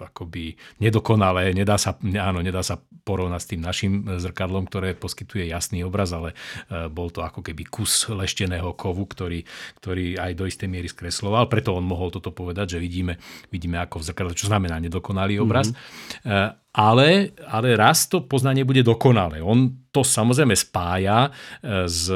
akoby 0.00 0.56
nedokonalé, 0.82 1.54
nedá 1.54 1.78
sa, 1.78 1.96
áno, 2.00 2.40
nedá 2.42 2.60
sa 2.60 2.80
porovnať 3.02 3.40
s 3.42 3.50
tým 3.50 3.60
našim 3.62 3.92
zrkadlom, 4.06 4.70
ktoré 4.70 4.94
poskytuje 4.94 5.50
jasný 5.50 5.82
obraz, 5.82 6.14
ale 6.14 6.34
e, 6.70 6.86
bol 6.86 7.10
to 7.10 7.26
ako 7.26 7.42
keby 7.42 7.66
kus 7.66 8.06
lešteného 8.06 8.74
kovu, 8.78 9.04
ktorý, 9.10 9.42
ktorý 9.82 10.16
aj 10.18 10.32
do 10.38 10.44
istej 10.46 10.68
miery 10.70 10.86
skresloval, 10.86 11.50
preto 11.50 11.74
on 11.74 11.82
mohol 11.82 12.14
toto 12.14 12.30
povedať, 12.30 12.78
že 12.78 12.82
vidíme, 12.82 13.18
vidíme 13.50 13.82
ako 13.82 14.00
v 14.00 14.06
zrkadle, 14.06 14.32
čo 14.38 14.46
znamená 14.46 14.78
nedokonalý 14.78 15.42
obraz. 15.42 15.74
Mm-hmm. 15.74 16.60
Ale, 16.72 17.36
ale 17.52 17.76
raz 17.76 18.08
to 18.08 18.24
poznanie 18.24 18.64
bude 18.64 18.80
dokonalé. 18.80 19.44
On 19.44 19.68
to 19.92 20.00
samozrejme 20.00 20.56
spája 20.56 21.28
e, 21.28 21.84
s, 21.84 22.08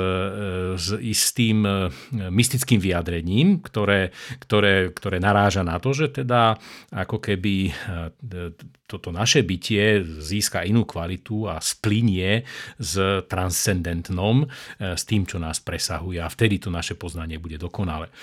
s 0.81 0.87
istým 0.97 1.61
mystickým 2.33 2.81
vyjadrením, 2.81 3.61
ktoré, 3.61 4.17
ktoré, 4.41 4.97
ktoré 4.97 5.21
naráža 5.21 5.61
na 5.61 5.77
to, 5.77 5.93
že 5.93 6.09
teda 6.09 6.57
ako 6.89 7.21
keby 7.27 7.75
toto 8.87 9.11
naše 9.11 9.43
bytie 9.43 10.07
získa 10.23 10.63
inú 10.63 10.87
kvalitu 10.87 11.51
a 11.51 11.59
splinie 11.59 12.47
s 12.79 12.95
transcendentnom, 13.27 14.47
s 14.79 15.03
tým, 15.03 15.27
čo 15.27 15.43
nás 15.43 15.59
presahuje 15.59 16.23
a 16.23 16.31
vtedy 16.31 16.63
to 16.63 16.71
naše 16.71 16.95
poznanie 16.95 17.43
bude 17.43 17.59
dokonale. 17.59 18.15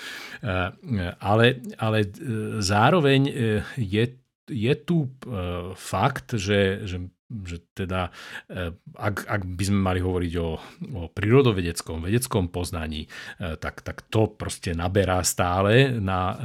Ale, 1.20 1.46
ale 1.76 1.98
zároveň 2.64 3.20
je 3.76 4.04
je 4.48 4.74
tu 4.84 5.08
e, 5.08 5.08
fakt, 5.72 6.36
že, 6.36 6.84
že, 6.84 7.00
že 7.30 7.64
teda, 7.72 8.12
e, 8.52 8.76
ak, 8.94 9.24
ak 9.24 9.42
by 9.48 9.64
sme 9.64 9.80
mali 9.80 10.00
hovoriť 10.04 10.32
o, 10.38 10.50
o 10.92 11.02
prírodovedeckom, 11.08 12.04
vedeckom 12.04 12.52
poznaní, 12.52 13.08
e, 13.40 13.56
tak, 13.56 13.80
tak 13.80 14.04
to 14.12 14.28
proste 14.28 14.76
naberá 14.76 15.24
stále 15.24 15.96
na, 15.96 16.36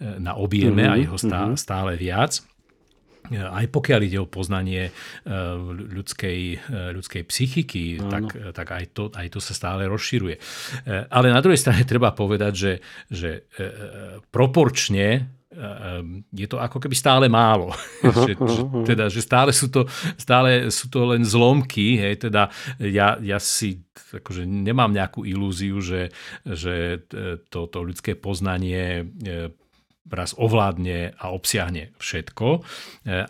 na 0.00 0.32
objeme 0.40 0.88
mm-hmm, 0.88 0.96
a 0.98 1.02
jeho 1.04 1.18
stále, 1.20 1.52
mm-hmm. 1.52 1.64
stále 1.68 1.92
viac 2.00 2.40
aj 3.28 3.68
pokiaľ 3.68 4.00
ide 4.08 4.24
o 4.24 4.30
poznanie 4.30 4.88
ľudskej, 5.68 6.40
ľudskej 6.96 7.22
psychiky, 7.28 8.00
tak, 8.00 8.32
tak 8.56 8.68
aj, 8.72 8.84
to, 8.96 9.12
aj 9.12 9.28
to 9.28 9.36
sa 9.36 9.52
stále 9.52 9.84
rozširuje. 9.84 10.40
Ale 11.12 11.28
na 11.28 11.44
druhej 11.44 11.60
strane 11.60 11.84
treba 11.84 12.16
povedať, 12.16 12.52
že, 12.56 12.72
že 13.12 13.44
proporčne 14.32 15.37
je 16.28 16.46
to 16.46 16.60
ako 16.60 16.76
keby 16.76 16.92
stále 16.92 17.26
málo. 17.26 17.72
Uh-huh, 18.04 18.24
že, 18.28 18.32
že, 18.36 18.62
teda, 18.84 19.04
že 19.08 19.20
stále 19.24 19.50
sú 19.56 19.72
to, 19.72 19.88
stále 20.20 20.68
sú 20.68 20.92
to 20.92 21.08
len 21.08 21.24
zlomky. 21.24 21.96
Hej, 21.96 22.28
teda 22.28 22.52
ja, 22.84 23.16
ja 23.16 23.38
si 23.40 23.80
akože 23.96 24.44
nemám 24.44 24.92
nejakú 24.92 25.24
ilúziu, 25.24 25.80
že, 25.80 26.12
že 26.44 27.00
to, 27.48 27.64
to 27.64 27.78
ľudské 27.80 28.12
poznanie 28.12 29.08
e, 29.24 29.52
raz 30.08 30.36
ovládne 30.36 31.16
a 31.16 31.32
obsiahne 31.32 31.96
všetko, 31.96 32.48
e, 32.48 32.60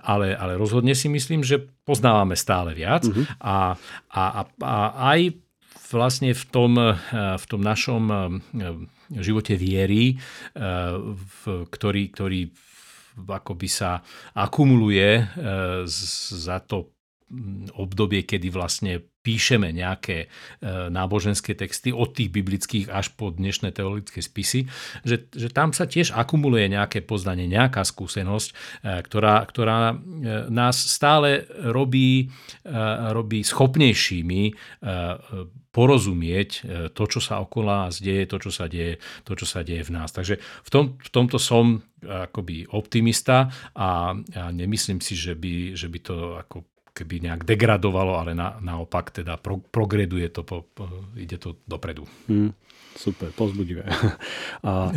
ale, 0.03 0.35
ale 0.35 0.59
rozhodne 0.59 0.99
si 0.99 1.07
myslím, 1.07 1.47
že 1.47 1.71
poznávame 1.87 2.35
stále 2.35 2.75
viac 2.75 3.07
uh-huh. 3.07 3.25
a, 3.43 3.79
a, 4.11 4.23
a, 4.23 4.43
a 4.63 4.75
aj 5.15 5.39
vlastne 5.91 6.35
v 6.35 6.45
tom, 6.51 6.75
e, 6.79 6.95
v 7.15 7.45
tom 7.47 7.61
našom 7.63 8.03
živote 9.17 9.57
viery, 9.57 10.15
eh, 10.15 10.95
ktorý, 11.47 12.03
ktorý 12.13 12.41
akoby 13.19 13.69
sa 13.69 13.99
akumuluje 14.37 15.09
eh, 15.19 15.25
za 15.89 16.59
to 16.63 16.95
obdobie, 17.77 18.25
kedy 18.25 18.49
vlastne 18.49 19.05
píšeme 19.29 19.77
nejaké 19.77 20.25
e, 20.25 20.27
náboženské 20.89 21.53
texty 21.53 21.93
od 21.93 22.17
tých 22.17 22.33
biblických 22.33 22.89
až 22.89 23.13
po 23.13 23.29
dnešné 23.29 23.77
teologické 23.77 24.25
spisy, 24.25 24.65
že, 25.05 25.29
že 25.29 25.53
tam 25.53 25.77
sa 25.77 25.85
tiež 25.85 26.17
akumuluje 26.17 26.73
nejaké 26.73 27.05
poznanie, 27.05 27.45
nejaká 27.45 27.85
skúsenosť, 27.85 28.49
e, 28.49 28.55
ktorá, 29.05 29.45
ktorá 29.45 29.93
e, 29.93 29.97
nás 30.49 30.81
stále 30.81 31.45
robí, 31.61 32.33
robí 33.13 33.43
schopnejšími 33.43 34.43
porozumieť 35.69 36.51
to, 36.95 37.05
čo 37.07 37.21
sa 37.21 37.43
okolo 37.43 37.87
nás 37.87 38.01
deje, 38.01 38.25
to, 38.31 38.37
čo 38.41 38.51
sa 38.55 38.71
deje, 38.71 38.97
to, 39.27 39.33
čo 39.37 39.45
sa 39.45 39.61
deje 39.61 39.85
v 39.85 39.95
nás. 39.95 40.11
Takže 40.15 40.41
v, 40.41 40.71
tom, 40.71 40.85
v 40.97 41.11
tomto 41.13 41.37
som 41.37 41.85
akoby 42.03 42.71
optimista 42.71 43.51
a, 43.75 44.15
a 44.15 44.43
nemyslím 44.55 45.03
si, 45.03 45.19
že 45.19 45.35
by, 45.35 45.75
že 45.75 45.87
by 45.91 45.99
to 45.99 46.17
ako 46.39 46.57
keby 46.99 47.31
nejak 47.31 47.47
degradovalo, 47.47 48.19
ale 48.19 48.35
na, 48.35 48.59
naopak 48.59 49.15
teda 49.15 49.39
pro, 49.39 49.63
progreduje 49.63 50.27
to, 50.35 50.43
po, 50.43 50.67
po, 50.75 50.91
ide 51.15 51.39
to 51.39 51.55
dopredu. 51.63 52.03
Mm, 52.27 52.51
super, 52.99 53.31
pozbudivé. 53.39 53.87
A... 54.67 54.91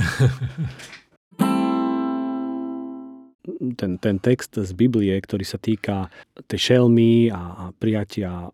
ten, 3.78 3.92
ten 4.02 4.16
text 4.18 4.58
z 4.58 4.72
Biblie, 4.74 5.14
ktorý 5.14 5.46
sa 5.46 5.62
týka 5.62 6.10
tej 6.50 6.74
šelmy 6.74 7.30
a, 7.30 7.42
a 7.42 7.66
prijatia 7.78 8.50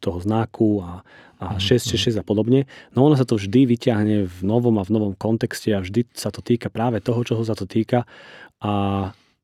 toho 0.00 0.18
znaku 0.22 0.80
a, 0.80 1.04
a 1.38 1.60
666 1.60 2.16
mhm, 2.16 2.20
a 2.20 2.24
podobne. 2.24 2.60
No 2.96 3.04
ono 3.04 3.14
sa 3.20 3.28
to 3.28 3.36
vždy 3.36 3.68
vyťahne 3.68 4.24
v 4.24 4.38
novom 4.40 4.80
a 4.80 4.86
v 4.86 4.94
novom 4.96 5.12
kontexte 5.12 5.76
a 5.76 5.84
vždy 5.84 6.08
sa 6.16 6.32
to 6.32 6.40
týka 6.40 6.72
práve 6.72 7.04
toho, 7.04 7.20
čoho 7.20 7.42
sa 7.44 7.52
to 7.52 7.68
týka. 7.68 8.08
A 8.64 8.72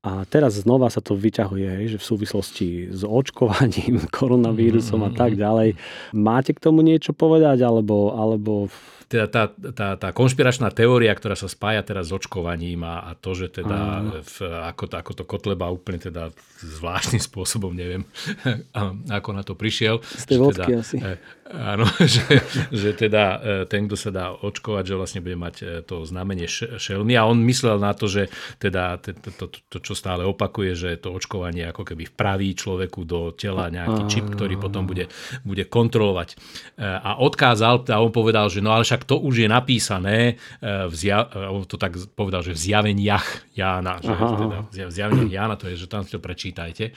a 0.01 0.25
teraz 0.25 0.57
znova 0.57 0.89
sa 0.89 1.05
to 1.05 1.13
vyťahuje, 1.13 1.93
že 1.93 2.01
v 2.01 2.09
súvislosti 2.09 2.69
s 2.89 3.05
očkovaním, 3.05 4.09
koronavírusom 4.17 5.05
a 5.05 5.13
tak 5.13 5.37
ďalej. 5.37 5.77
Máte 6.17 6.57
k 6.57 6.63
tomu 6.63 6.81
niečo 6.81 7.13
povedať, 7.13 7.61
alebo, 7.61 8.17
alebo 8.17 8.73
teda 9.11 9.27
tá, 9.27 9.51
tá, 9.51 9.89
tá 9.99 10.09
konšpiračná 10.15 10.71
teória, 10.71 11.11
ktorá 11.11 11.35
sa 11.35 11.51
spája 11.51 11.83
teraz 11.83 12.09
s 12.09 12.15
očkovaním 12.15 12.87
a, 12.87 13.11
a 13.11 13.19
to, 13.19 13.35
že 13.35 13.59
teda 13.59 14.07
v, 14.23 14.37
ako, 14.71 14.87
to, 14.87 14.95
ako 15.03 15.13
to 15.19 15.25
Kotleba 15.27 15.67
úplne 15.67 15.99
teda 15.99 16.31
zvláštnym 16.63 17.19
spôsobom, 17.29 17.75
neviem, 17.75 18.07
ako 19.19 19.35
na 19.35 19.43
to 19.43 19.59
prišiel. 19.59 19.99
Z 20.07 20.31
tej 20.31 20.39
vodky 20.39 20.63
teda, 20.63 20.79
asi. 20.79 20.97
E, 21.03 21.19
áno, 21.51 21.91
že, 21.99 22.39
že 22.71 22.95
teda 22.95 23.25
e, 23.27 23.39
ten, 23.67 23.91
kto 23.91 23.99
sa 23.99 24.15
dá 24.15 24.31
očkovať, 24.31 24.85
že 24.87 24.95
vlastne 24.95 25.21
bude 25.27 25.35
mať 25.35 25.55
e, 25.59 25.65
to 25.83 26.07
znamenie 26.07 26.47
šelmy 26.79 27.19
a 27.19 27.27
on 27.27 27.43
myslel 27.51 27.83
na 27.83 27.91
to, 27.99 28.07
že 28.07 28.31
teda 28.63 29.03
to, 29.03 29.11
to, 29.11 29.45
to, 29.51 29.77
to 29.83 29.90
čo 29.91 29.99
stále 29.99 30.23
opakuje, 30.23 30.79
že 30.79 30.91
to 31.03 31.11
očkovanie 31.11 31.67
ako 31.67 31.83
keby 31.83 32.07
vpraví 32.15 32.55
človeku 32.55 33.03
do 33.03 33.35
tela 33.35 33.67
nejaký 33.67 34.07
čip, 34.07 34.31
ktorý 34.31 34.55
potom 34.55 34.87
bude, 34.87 35.11
bude 35.43 35.67
kontrolovať. 35.67 36.39
A 36.79 37.19
odkázal, 37.19 37.91
a 37.91 37.99
on 37.99 38.15
povedal, 38.15 38.47
že 38.47 38.63
no 38.63 38.71
ale 38.71 38.87
však 38.87 39.03
to 39.03 39.19
už 39.19 39.43
je 39.43 39.49
napísané, 39.51 40.39
v 40.63 40.95
zja, 40.95 41.27
to 41.67 41.75
tak 41.75 41.99
povedal, 42.15 42.47
že 42.47 42.55
v 42.55 42.61
zjaveniach 42.71 43.51
Jána, 43.59 43.99
že 43.99 44.15
aha, 44.15 44.27
teda 44.71 44.87
v 44.87 44.95
zjaveniach 44.95 45.33
Jána, 45.35 45.55
to 45.59 45.67
je, 45.67 45.75
že 45.75 45.91
tam 45.91 46.07
si 46.07 46.15
to 46.15 46.23
prečítajte. 46.23 46.95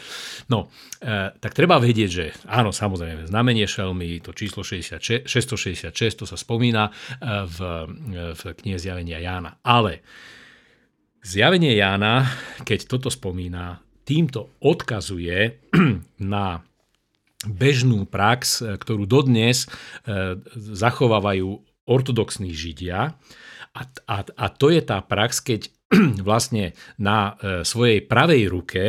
No, 0.54 0.70
tak 1.42 1.58
treba 1.58 1.82
vedieť, 1.82 2.10
že 2.14 2.26
áno, 2.46 2.70
samozrejme, 2.70 3.26
znamenie 3.26 3.66
šelmy, 3.66 4.22
to 4.22 4.38
číslo 4.38 4.62
66, 4.62 5.26
666, 5.26 6.22
to 6.22 6.26
sa 6.30 6.38
spomína 6.38 6.88
e, 6.88 6.92
v, 7.50 7.58
v 8.38 8.42
knihe 8.62 8.78
Zjavenia 8.78 9.18
Jána. 9.18 9.58
Ale 9.66 10.06
Zjavenie 11.24 11.80
Jána, 11.80 12.28
keď 12.68 12.84
toto 12.84 13.08
spomína, 13.08 13.80
týmto 14.04 14.52
odkazuje 14.60 15.56
na 16.36 16.68
bežnú 17.48 18.04
prax, 18.04 18.60
e, 18.60 18.76
ktorú 18.76 19.08
dodnes 19.08 19.64
e, 19.64 19.68
zachovávajú 20.52 21.64
ortodoxní 21.88 22.52
židia. 22.52 23.16
A, 23.72 23.82
a, 24.04 24.18
a 24.36 24.46
to 24.52 24.68
je 24.68 24.84
tá 24.84 25.00
prax, 25.00 25.40
keď 25.40 25.72
vlastne 26.28 26.76
na 27.00 27.40
svojej 27.64 28.04
pravej 28.04 28.52
ruke 28.52 28.84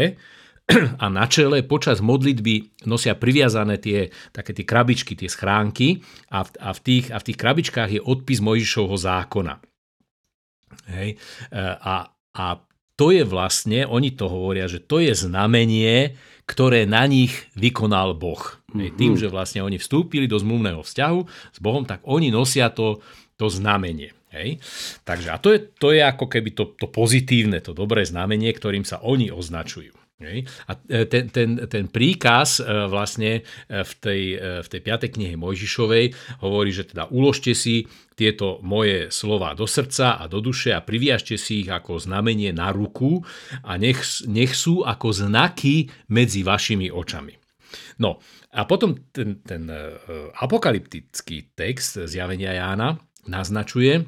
a 1.02 1.06
na 1.06 1.30
čele 1.30 1.62
počas 1.62 2.02
modlitby 2.02 2.82
nosia 2.90 3.14
priviazané 3.14 3.78
tie 3.78 4.10
také 4.34 4.50
tie 4.50 4.66
krabičky, 4.66 5.14
tie 5.14 5.30
schránky 5.30 6.02
a 6.34 6.42
v, 6.42 6.50
a 6.58 6.70
v, 6.74 6.80
tých, 6.82 7.06
a 7.14 7.22
v 7.22 7.26
tých 7.30 7.38
krabičkách 7.38 7.90
je 7.94 8.02
odpis 8.02 8.42
Mojžišovho 8.42 8.98
zákona. 8.98 9.62
Hej. 10.90 11.14
E, 11.14 11.62
a, 11.62 12.10
a 12.34 12.58
to 12.94 13.10
je 13.10 13.26
vlastne, 13.26 13.86
oni 13.86 14.14
to 14.14 14.30
hovoria, 14.30 14.70
že 14.70 14.78
to 14.78 15.02
je 15.02 15.14
znamenie, 15.14 16.14
ktoré 16.46 16.84
na 16.84 17.08
nich 17.08 17.50
vykonal 17.56 18.14
Boh. 18.14 18.60
Hej. 18.76 18.94
Tým, 18.94 19.16
že 19.16 19.32
vlastne 19.32 19.64
oni 19.64 19.80
vstúpili 19.80 20.28
do 20.28 20.38
zmluvného 20.38 20.84
vzťahu 20.84 21.20
s 21.26 21.58
Bohom, 21.58 21.88
tak 21.88 22.04
oni 22.04 22.28
nosia 22.28 22.68
to, 22.70 23.00
to 23.40 23.48
znamenie. 23.48 24.12
Hej? 24.30 24.60
Takže 25.02 25.28
a 25.30 25.38
to 25.40 25.54
je, 25.54 25.58
to 25.74 25.94
je 25.94 26.02
ako 26.04 26.26
keby 26.26 26.52
to, 26.52 26.74
to 26.76 26.86
pozitívne, 26.90 27.58
to 27.64 27.72
dobré 27.72 28.04
znamenie, 28.04 28.50
ktorým 28.50 28.84
sa 28.84 29.00
oni 29.02 29.30
označujú. 29.32 30.04
A 30.70 30.72
e, 30.88 31.04
ten, 31.10 31.28
ten, 31.28 31.66
ten 31.66 31.84
príkaz 31.90 32.62
e, 32.62 32.64
vlastne 32.86 33.42
e, 33.42 33.82
v 33.82 33.92
tej, 33.98 34.22
v 34.62 34.68
tej 34.70 34.80
5. 34.80 35.14
knihe 35.18 35.34
Mojžišovej 35.34 36.38
hovorí, 36.40 36.70
že 36.70 36.86
teda 36.86 37.10
uložte 37.10 37.52
si 37.52 37.90
tieto 38.14 38.62
moje 38.62 39.10
slova 39.10 39.52
do 39.58 39.66
srdca 39.66 40.22
a 40.22 40.30
do 40.30 40.38
duše 40.38 40.70
a 40.70 40.82
priviažte 40.82 41.34
si 41.34 41.66
ich 41.66 41.70
ako 41.70 41.98
znamenie 41.98 42.54
na 42.54 42.70
ruku 42.70 43.22
a 43.66 43.74
nech, 43.74 44.26
nech 44.30 44.54
sú 44.54 44.86
ako 44.86 45.10
znaky 45.10 45.90
medzi 46.10 46.46
vašimi 46.46 46.90
očami. 46.94 47.34
No 47.98 48.22
a 48.54 48.62
potom 48.70 48.94
ten, 49.10 49.42
ten 49.42 49.66
apokalyptický 50.38 51.54
text 51.58 51.98
zjavenia 52.06 52.54
Jána 52.54 53.02
naznačuje, 53.26 54.06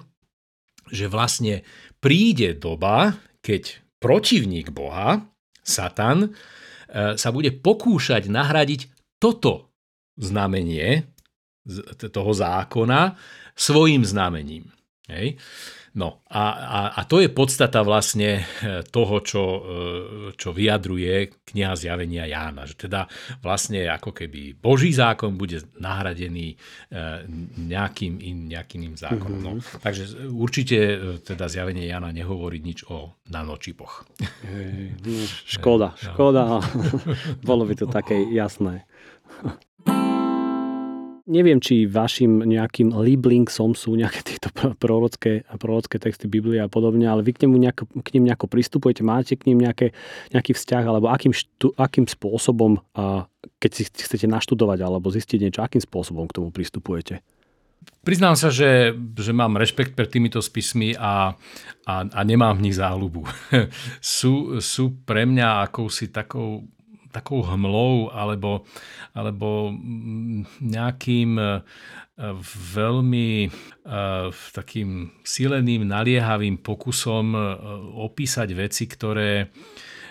že 0.91 1.11
vlastne 1.11 1.67
príde 1.99 2.55
doba, 2.55 3.19
keď 3.43 3.83
protivník 3.99 4.71
Boha, 4.71 5.27
Satan, 5.67 6.19
e, 6.23 6.31
sa 7.19 7.29
bude 7.35 7.51
pokúšať 7.51 8.31
nahradiť 8.31 8.87
toto 9.19 9.75
znamenie 10.15 11.11
toho 12.13 12.33
zákona 12.35 13.17
svojim 13.57 14.05
znamením. 14.05 14.71
Hej? 15.09 15.39
No 15.97 16.21
a, 16.29 16.45
a, 16.53 16.81
a 16.93 17.01
to 17.09 17.25
je 17.25 17.33
podstata 17.33 17.81
vlastne 17.81 18.45
e, 18.61 18.85
toho, 18.85 19.25
čo, 19.25 19.45
e, 19.49 19.61
čo 20.37 20.53
vyjadruje 20.53 21.41
kniha 21.49 21.73
zjavenia 21.73 22.29
Jána. 22.29 22.69
Že 22.69 22.85
teda 22.85 23.09
vlastne 23.41 23.89
ako 23.89 24.13
keby 24.13 24.61
Boží 24.61 24.93
zákon 24.93 25.41
bude 25.41 25.65
nahradený 25.81 26.53
e, 26.53 26.57
nejakým, 27.73 28.21
in, 28.21 28.53
nejakým 28.53 28.85
iným 28.85 29.01
zákonom. 29.01 29.41
Mm-hmm. 29.41 29.49
No, 29.49 29.53
mhm. 29.57 29.81
takže 29.81 30.05
určite 30.29 30.77
teda 31.25 31.49
zjavenie 31.49 31.89
Jána 31.89 32.13
nehovorí 32.13 32.61
nič 32.61 32.85
o 32.93 33.17
nanočipoch. 33.33 34.05
Hej, 34.53 35.01
no, 35.01 35.25
škoda, 35.49 35.97
škoda. 35.97 36.61
Bolo 37.41 37.65
by 37.65 37.73
to 37.73 37.89
také 37.89 38.21
jasné 38.37 38.85
neviem, 41.27 41.59
či 41.59 41.91
vašim 41.91 42.47
nejakým 42.47 42.95
Lieblingsom 42.95 43.75
sú 43.75 43.99
nejaké 43.99 44.23
tieto 44.23 44.49
prorocké, 44.79 45.43
prorocké 45.59 45.99
texty 45.99 46.31
Biblie 46.31 46.63
a 46.63 46.71
podobne, 46.71 47.05
ale 47.07 47.27
vy 47.27 47.35
k, 47.35 47.45
nemu 47.45 47.59
nejako, 47.59 47.85
k 48.01 48.09
ním 48.17 48.31
nejako 48.31 48.47
pristupujete, 48.47 49.03
máte 49.03 49.35
k 49.35 49.51
ním 49.51 49.67
nejaké, 49.67 49.91
nejaký 50.31 50.55
vzťah, 50.55 50.85
alebo 50.87 51.11
akým, 51.11 51.35
štu, 51.35 51.75
akým 51.75 52.07
spôsobom, 52.07 52.79
keď 53.59 53.71
si 53.75 53.83
chcete 53.91 54.31
naštudovať 54.31 54.79
alebo 54.87 55.11
zistiť 55.11 55.39
niečo, 55.43 55.61
akým 55.67 55.83
spôsobom 55.83 56.31
k 56.31 56.37
tomu 56.39 56.49
pristupujete? 56.55 57.21
Priznám 58.07 58.39
sa, 58.39 58.55
že, 58.55 58.95
že 59.19 59.35
mám 59.35 59.59
rešpekt 59.59 59.99
pred 59.99 60.07
týmito 60.07 60.39
spismi 60.39 60.95
a, 60.95 61.35
a, 61.87 61.95
a 62.07 62.21
nemám 62.23 62.55
v 62.55 62.71
nich 62.71 62.79
záľubu. 62.79 63.27
sú, 64.03 64.63
sú 64.63 65.03
pre 65.03 65.27
mňa 65.27 65.67
akousi 65.67 66.15
takou 66.15 66.67
takou 67.17 67.41
hmlou 67.41 68.13
alebo, 68.13 68.69
alebo 69.17 69.73
nejakým 70.61 71.41
e, 71.41 71.47
veľmi 72.77 73.31
e, 73.45 73.51
takým 74.53 75.17
sileným, 75.25 75.89
naliehavým 75.89 76.61
pokusom 76.61 77.33
e, 77.33 77.41
opísať 78.05 78.49
veci, 78.53 78.85
ktoré, 78.85 79.49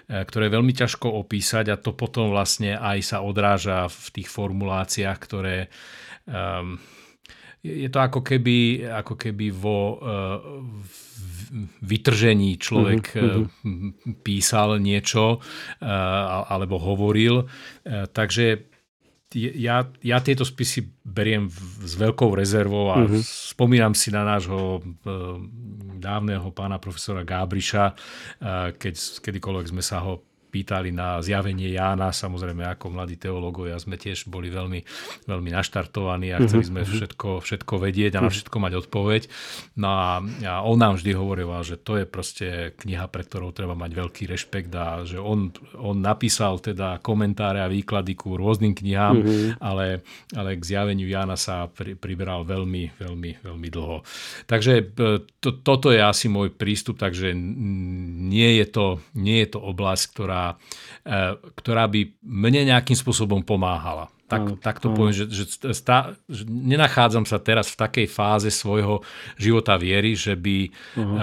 ktoré 0.09 0.49
je 0.49 0.55
veľmi 0.57 0.73
ťažko 0.73 1.13
opísať 1.21 1.69
a 1.69 1.77
to 1.77 1.93
potom 1.93 2.33
vlastne 2.33 2.73
aj 2.73 2.99
sa 3.05 3.17
odráža 3.21 3.85
v 3.85 4.05
tých 4.21 4.29
formuláciách, 4.29 5.17
ktoré 5.21 5.69
je 7.65 7.89
to 7.89 7.97
ako 7.97 8.21
keby, 8.21 8.85
ako 8.85 9.17
keby 9.17 9.49
vo 9.49 9.97
vytržení 11.81 12.57
človek 12.57 13.03
mm-hmm. 13.15 14.21
písal 14.25 14.81
niečo 14.81 15.39
eh, 15.39 15.85
alebo 16.49 16.81
hovoril. 16.81 17.45
Eh, 17.85 18.09
takže 18.09 18.73
ja, 19.35 19.83
ja 19.99 20.17
tieto 20.23 20.47
spisy 20.47 20.87
beriem 21.03 21.51
s 21.83 21.93
veľkou 21.99 22.31
rezervou 22.31 22.87
a 22.95 23.03
mm-hmm. 23.03 23.19
spomínam 23.51 23.91
si 23.91 24.07
na 24.07 24.23
nášho 24.23 24.79
dávneho 25.99 26.55
pána 26.55 26.79
profesora 26.79 27.27
Gábriša, 27.27 27.99
keď 28.79 28.95
kedykoľvek 28.95 29.67
sme 29.75 29.83
sa 29.83 30.07
ho 30.07 30.23
pýtali 30.55 30.95
na 30.95 31.19
zjavenie 31.19 31.75
Jána, 31.75 32.15
samozrejme 32.15 32.63
ako 32.63 32.95
mladí 32.95 33.19
teológovia 33.19 33.75
sme 33.75 33.99
tiež 33.99 34.31
boli 34.31 34.47
veľmi, 34.47 34.79
veľmi 35.27 35.49
naštartovaní 35.51 36.31
a 36.31 36.39
chceli 36.47 36.63
mhm, 36.63 36.69
sme 36.71 36.81
mhm. 36.81 36.89
všetko, 36.95 37.29
všetko 37.43 37.73
vedieť 37.75 38.15
a 38.15 38.23
na 38.23 38.31
mhm. 38.31 38.35
všetko 38.39 38.57
mať 38.63 38.73
odpoveď. 38.87 39.23
No 39.75 39.91
a, 39.91 40.23
a 40.23 40.53
on 40.63 40.79
nám 40.79 40.95
vždy 40.95 41.11
hovoril, 41.11 41.51
že 41.67 41.75
to 41.75 41.99
je 41.99 42.05
proste 42.07 42.47
kniha, 42.79 43.11
pre 43.11 43.27
ktorou 43.27 43.51
treba 43.51 43.75
mať 43.75 43.91
veľký 43.91 44.23
rešpekt 44.31 44.71
a 44.79 45.03
že 45.03 45.19
on, 45.19 45.51
on 45.75 45.99
napísal 45.99 46.63
teda 46.63 47.03
komentáre 47.03 47.59
a 47.59 47.67
výklady 47.67 48.15
ku 48.15 48.39
rôznym 48.39 48.71
knihám, 48.71 49.15
mm-hmm. 49.19 49.49
ale, 49.59 50.05
ale 50.31 50.55
k 50.55 50.63
zjaveniu 50.63 51.09
Jána 51.09 51.35
sa 51.35 51.67
pri, 51.67 51.99
priberal 51.99 52.47
veľmi, 52.47 52.95
veľmi, 52.95 53.43
veľmi 53.43 53.67
dlho. 53.73 54.05
Takže 54.45 54.73
e, 54.79 54.83
to, 55.41 55.49
toto 55.59 55.89
je 55.89 55.99
asi 55.99 56.29
môj 56.29 56.53
prístup, 56.53 57.01
takže 57.01 57.33
nie 57.35 58.61
je 58.61 58.65
to, 58.69 58.85
nie 59.17 59.41
je 59.43 59.57
to 59.57 59.59
oblasť, 59.59 60.03
ktorá 60.13 60.44
ktorá, 60.53 61.41
ktorá 61.57 61.89
by 61.89 62.01
mne 62.21 62.61
nejakým 62.69 62.95
spôsobom 62.95 63.41
pomáhala. 63.41 64.13
Tak, 64.25 64.41
áno, 64.41 64.53
tak 64.57 64.81
to 64.81 64.89
áno. 64.89 64.97
poviem, 64.97 65.13
že, 65.13 65.25
že, 65.29 65.45
stá, 65.77 66.17
že 66.25 66.49
nenachádzam 66.49 67.29
sa 67.29 67.37
teraz 67.37 67.69
v 67.69 67.77
takej 67.77 68.07
fáze 68.09 68.49
svojho 68.49 69.05
života 69.37 69.77
viery, 69.77 70.17
že 70.17 70.33
by 70.33 70.57
uh-huh. 70.65 71.05
uh, 71.05 71.19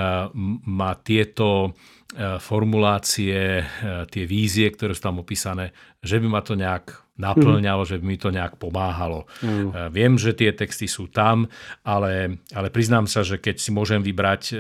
ma 0.70 0.94
tieto 0.94 1.74
uh, 1.74 2.38
formulácie, 2.38 3.66
tie 4.06 4.24
vízie, 4.26 4.70
ktoré 4.70 4.94
sú 4.94 5.02
tam 5.02 5.18
opísané, 5.18 5.74
že 5.98 6.22
by 6.22 6.26
ma 6.30 6.46
to 6.46 6.54
nejak 6.54 7.01
naplňalo, 7.20 7.84
mm. 7.84 7.88
že 7.88 7.96
by 8.00 8.04
mi 8.08 8.16
to 8.16 8.32
nejak 8.32 8.56
pomáhalo. 8.56 9.28
Mm. 9.44 9.92
Viem, 9.92 10.12
že 10.16 10.32
tie 10.32 10.48
texty 10.56 10.88
sú 10.88 11.12
tam, 11.12 11.44
ale, 11.84 12.40
ale 12.56 12.72
priznám 12.72 13.04
sa, 13.04 13.20
že 13.20 13.36
keď 13.36 13.60
si 13.60 13.68
môžem 13.68 14.00
vybrať, 14.00 14.42
e, 14.50 14.54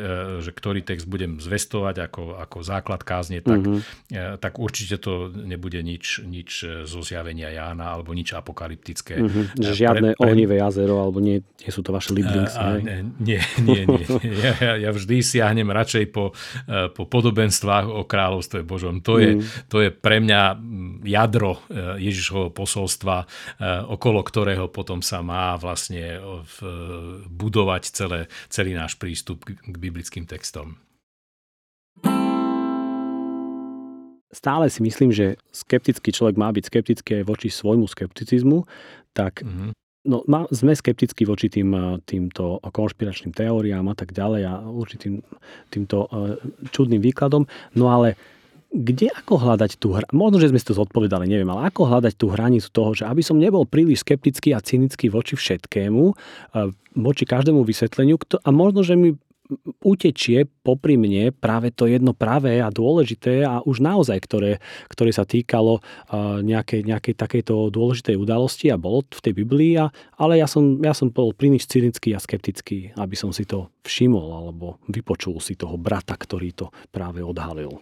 že 0.44 0.52
ktorý 0.52 0.84
text 0.84 1.08
budem 1.08 1.40
zvestovať 1.40 2.12
ako, 2.12 2.22
ako 2.36 2.58
základ 2.60 3.00
kázne, 3.08 3.40
tak, 3.40 3.64
mm-hmm. 3.64 4.36
tak 4.36 4.60
určite 4.60 5.00
to 5.00 5.32
nebude 5.32 5.80
nič, 5.80 6.20
nič 6.28 6.50
zo 6.84 7.00
zjavenia 7.00 7.48
Jána 7.48 7.96
alebo 7.96 8.12
nič 8.12 8.36
apokalyptické. 8.36 9.16
Mm-hmm. 9.16 9.44
Žiadne 9.56 10.10
pre, 10.12 10.20
pre... 10.20 10.24
ohnivé 10.28 10.60
jazero 10.60 11.00
alebo 11.00 11.24
nie, 11.24 11.40
nie 11.40 11.70
sú 11.72 11.80
to 11.80 11.90
vaše 11.90 12.12
liblingsy. 12.12 12.58
A, 12.60 12.78
nie, 13.16 13.40
nie, 13.64 13.82
nie. 13.88 14.04
Ja, 14.60 14.76
ja, 14.76 14.90
vždy 14.92 15.24
siahnem 15.24 15.72
radšej 15.72 16.04
po, 16.12 16.36
po 16.92 17.04
podobenstvách 17.08 17.88
o 17.88 18.04
kráľovstve 18.04 18.60
Božom. 18.60 19.00
To 19.04 19.16
je, 19.16 19.40
mm. 19.40 19.72
to 19.72 19.80
je 19.80 19.88
pre 19.88 20.20
mňa 20.20 20.60
jadro 21.06 21.64
Ježišovho 22.42 22.50
posolstva, 22.50 23.16
e, 23.22 23.26
okolo 23.86 24.20
ktorého 24.26 24.66
potom 24.66 24.98
sa 25.02 25.22
má 25.22 25.54
vlastne 25.54 26.18
budovať 27.30 27.82
celé, 27.94 28.20
celý 28.50 28.74
náš 28.74 28.98
prístup 28.98 29.46
k 29.46 29.74
biblickým 29.78 30.26
textom. 30.26 30.82
Stále 34.32 34.72
si 34.72 34.80
myslím, 34.80 35.12
že 35.12 35.36
skeptický 35.52 36.08
človek 36.08 36.40
má 36.40 36.48
byť 36.50 36.64
skeptický 36.64 37.10
aj 37.20 37.24
voči 37.28 37.48
svojmu 37.52 37.86
skepticizmu, 37.86 38.66
tak 39.14 39.44
mm-hmm. 39.44 39.70
No, 40.02 40.26
má, 40.26 40.50
sme 40.50 40.74
skeptickí 40.74 41.22
voči 41.22 41.46
tým, 41.46 41.70
e, 41.78 42.02
týmto 42.02 42.58
konšpiračným 42.58 43.30
teóriám 43.38 43.86
a 43.86 43.94
tak 43.94 44.10
ďalej 44.10 44.42
a 44.50 44.58
určitým 44.66 45.22
týmto 45.70 46.10
čudným 46.74 46.98
výkladom, 46.98 47.46
no 47.78 47.86
ale 47.86 48.18
kde 48.72 49.12
ako 49.12 49.36
hľadať 49.36 49.76
tú 49.76 49.92
hranicu, 49.92 50.16
možno, 50.16 50.40
že 50.40 50.48
sme 50.48 50.58
si 50.58 50.66
to 50.66 50.74
zodpovedali, 50.74 51.28
neviem, 51.28 51.48
ale 51.52 51.68
ako 51.68 51.84
hľadať 51.84 52.16
tú 52.16 52.32
hranicu 52.32 52.68
toho, 52.72 52.90
že 52.96 53.04
aby 53.04 53.20
som 53.20 53.36
nebol 53.36 53.68
príliš 53.68 54.00
skeptický 54.00 54.56
a 54.56 54.64
cynický 54.64 55.12
voči 55.12 55.36
všetkému, 55.36 56.02
voči 56.96 57.24
každému 57.28 57.68
vysvetleniu 57.68 58.16
a 58.16 58.48
možno, 58.48 58.80
že 58.80 58.96
mi 58.96 59.12
utečie 59.84 60.48
popri 60.64 60.96
mne 60.96 61.28
práve 61.36 61.68
to 61.76 61.84
jedno 61.84 62.16
pravé 62.16 62.64
a 62.64 62.72
dôležité 62.72 63.44
a 63.44 63.60
už 63.60 63.84
naozaj, 63.84 64.16
ktoré, 64.24 64.64
ktoré 64.88 65.12
sa 65.12 65.28
týkalo 65.28 65.84
nejakej, 66.40 66.88
nejakej 66.88 67.14
takejto 67.20 67.68
dôležitej 67.68 68.16
udalosti 68.16 68.72
a 68.72 68.80
bolo 68.80 69.04
v 69.04 69.20
tej 69.20 69.34
Biblii, 69.36 69.76
a, 69.76 69.92
ale 70.16 70.40
ja 70.40 70.48
som, 70.48 70.80
ja 70.80 70.96
som 70.96 71.12
bol 71.12 71.36
príliš 71.36 71.68
cynický 71.68 72.16
a 72.16 72.22
skeptický, 72.22 72.96
aby 72.96 73.12
som 73.12 73.28
si 73.28 73.44
to 73.44 73.68
všimol 73.84 74.32
alebo 74.32 74.80
vypočul 74.88 75.36
si 75.36 75.52
toho 75.52 75.76
brata, 75.76 76.16
ktorý 76.16 76.56
to 76.56 76.66
práve 76.88 77.20
odhalil 77.20 77.76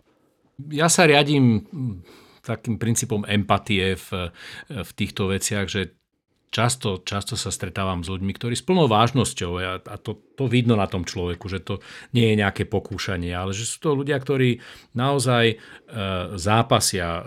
ja 0.68 0.92
sa 0.92 1.08
riadím 1.08 1.64
takým 2.44 2.76
princípom 2.76 3.24
empatie 3.24 3.96
v, 3.96 4.32
v 4.68 4.90
týchto 4.96 5.32
veciach, 5.32 5.66
že 5.68 6.00
často, 6.50 7.00
často 7.06 7.38
sa 7.38 7.54
stretávam 7.54 8.02
s 8.02 8.10
ľuďmi, 8.10 8.34
ktorí 8.34 8.58
s 8.58 8.66
plnou 8.66 8.90
vážnosťou, 8.90 9.52
a, 9.62 9.78
a 9.78 9.96
to, 10.02 10.18
to 10.34 10.50
vidno 10.50 10.74
na 10.74 10.90
tom 10.90 11.06
človeku, 11.06 11.46
že 11.46 11.62
to 11.62 11.78
nie 12.10 12.26
je 12.34 12.40
nejaké 12.42 12.66
pokúšanie, 12.66 13.30
ale 13.30 13.54
že 13.54 13.64
sú 13.64 13.78
to 13.78 13.90
ľudia, 13.94 14.18
ktorí 14.18 14.58
naozaj 14.98 15.44
e, 15.46 15.56
zápasia 16.34 17.08
e, 17.08 17.22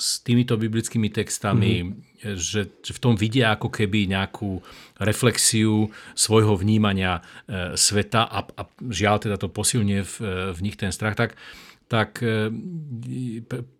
s 0.00 0.24
týmito 0.24 0.56
biblickými 0.56 1.12
textami, 1.12 1.84
mm-hmm. 1.84 2.40
že, 2.40 2.80
že 2.80 2.92
v 2.96 3.02
tom 3.04 3.14
vidia 3.20 3.52
ako 3.52 3.68
keby 3.68 4.08
nejakú 4.08 4.64
reflexiu 4.96 5.92
svojho 6.16 6.56
vnímania 6.56 7.20
e, 7.44 7.76
sveta 7.76 8.24
a, 8.24 8.48
a 8.48 8.62
žiaľ 8.80 9.28
teda 9.28 9.36
to 9.36 9.52
posilňuje 9.52 10.02
v, 10.08 10.14
v 10.56 10.58
nich 10.64 10.80
ten 10.80 10.88
strach, 10.88 11.20
tak 11.20 11.36
tak 11.88 12.24
e, 12.24 12.48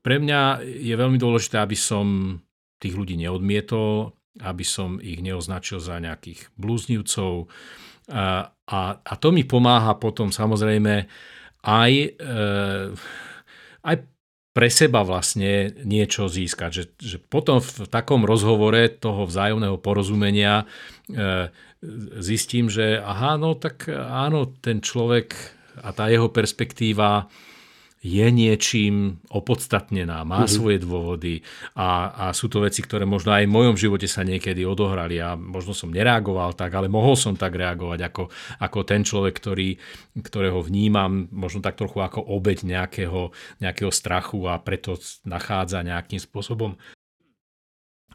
pre 0.05 0.17
mňa 0.21 0.65
je 0.65 0.95
veľmi 0.95 1.17
dôležité, 1.17 1.61
aby 1.61 1.77
som 1.79 2.39
tých 2.79 2.95
ľudí 2.95 3.17
neodmietol, 3.17 4.13
aby 4.43 4.65
som 4.67 4.99
ich 4.99 5.23
neoznačil 5.23 5.79
za 5.79 6.03
nejakých 6.03 6.53
blúznivcov. 6.59 7.49
A, 8.11 8.51
a, 8.51 8.81
a 9.01 9.13
to 9.17 9.29
mi 9.33 9.47
pomáha 9.47 9.97
potom 9.97 10.29
samozrejme 10.29 11.09
aj, 11.65 11.93
e, 11.95 12.09
aj 13.81 13.97
pre 14.55 14.69
seba 14.71 15.03
vlastne 15.03 15.73
niečo 15.83 16.29
získať. 16.29 16.71
Že, 16.71 16.85
že 17.01 17.17
potom 17.19 17.59
v 17.59 17.89
takom 17.89 18.23
rozhovore 18.29 18.87
toho 18.93 19.25
vzájomného 19.25 19.81
porozumenia 19.81 20.63
e, 21.09 21.49
zistím, 22.21 22.69
že 22.69 23.01
aha, 23.01 23.41
no 23.41 23.57
tak 23.57 23.89
áno, 23.91 24.53
ten 24.61 24.85
človek 24.85 25.35
a 25.83 25.91
tá 25.91 26.07
jeho 26.07 26.31
perspektíva 26.31 27.27
je 28.05 28.27
niečím 28.29 29.17
opodstatnená, 29.33 30.29
má 30.29 30.45
mm-hmm. 30.45 30.53
svoje 30.61 30.77
dôvody 30.85 31.41
a, 31.73 32.13
a 32.13 32.25
sú 32.37 32.53
to 32.53 32.61
veci, 32.61 32.85
ktoré 32.85 33.09
možno 33.09 33.33
aj 33.33 33.49
v 33.49 33.55
mojom 33.57 33.81
živote 33.81 34.05
sa 34.05 34.21
niekedy 34.21 34.61
odohrali 34.69 35.17
a 35.25 35.33
možno 35.41 35.73
som 35.73 35.89
nereagoval 35.89 36.53
tak, 36.53 36.77
ale 36.77 36.93
mohol 36.93 37.17
som 37.17 37.33
tak 37.33 37.57
reagovať 37.57 38.01
ako, 38.05 38.29
ako 38.61 38.79
ten 38.85 39.09
človek, 39.09 39.33
ktorý, 39.41 39.81
ktorého 40.21 40.61
vnímam 40.61 41.33
možno 41.33 41.65
tak 41.65 41.81
trochu 41.81 42.05
ako 42.05 42.21
obeď 42.21 42.69
nejakého, 42.69 43.33
nejakého 43.65 43.89
strachu 43.89 44.53
a 44.53 44.61
preto 44.61 45.01
nachádza 45.25 45.81
nejakým 45.81 46.21
spôsobom 46.21 46.77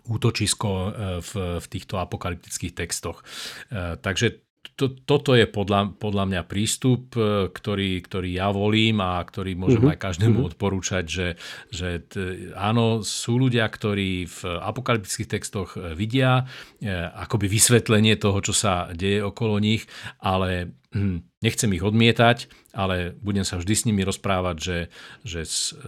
útočisko 0.06 0.70
e, 0.70 0.90
v, 1.22 1.32
v 1.62 1.66
týchto 1.66 1.98
apokalyptických 1.98 2.78
textoch. 2.78 3.26
E, 3.74 3.98
takže 3.98 4.49
to, 4.80 4.95
toto 5.03 5.36
je 5.36 5.43
podľa, 5.43 5.99
podľa 5.99 6.24
mňa 6.28 6.41
prístup, 6.47 7.12
e, 7.20 7.51
ktorý, 7.51 7.99
ktorý 7.99 8.30
ja 8.32 8.47
volím 8.47 9.03
a 9.03 9.20
ktorý 9.20 9.60
môžem 9.60 9.84
uh-huh. 9.84 9.93
aj 9.95 10.03
každému 10.03 10.39
uh-huh. 10.39 10.49
odporúčať, 10.55 11.05
že, 11.07 11.28
že 11.68 11.99
t, 12.07 12.16
áno, 12.55 13.03
sú 13.03 13.39
ľudia, 13.39 13.68
ktorí 13.68 14.28
v 14.28 14.39
apokalyptických 14.60 15.32
textoch 15.32 15.76
e, 15.76 15.91
vidia 15.95 16.47
e, 16.80 16.91
akoby 16.95 17.51
vysvetlenie 17.51 18.16
toho, 18.16 18.39
čo 18.39 18.55
sa 18.55 18.88
deje 18.95 19.20
okolo 19.20 19.60
nich, 19.60 19.84
ale 20.24 20.80
nechcem 21.40 21.70
ich 21.78 21.86
odmietať, 21.86 22.50
ale 22.74 23.14
budem 23.22 23.46
sa 23.46 23.62
vždy 23.62 23.74
s 23.78 23.86
nimi 23.86 24.02
rozprávať, 24.02 24.58
že, 24.58 24.78
že 25.22 25.42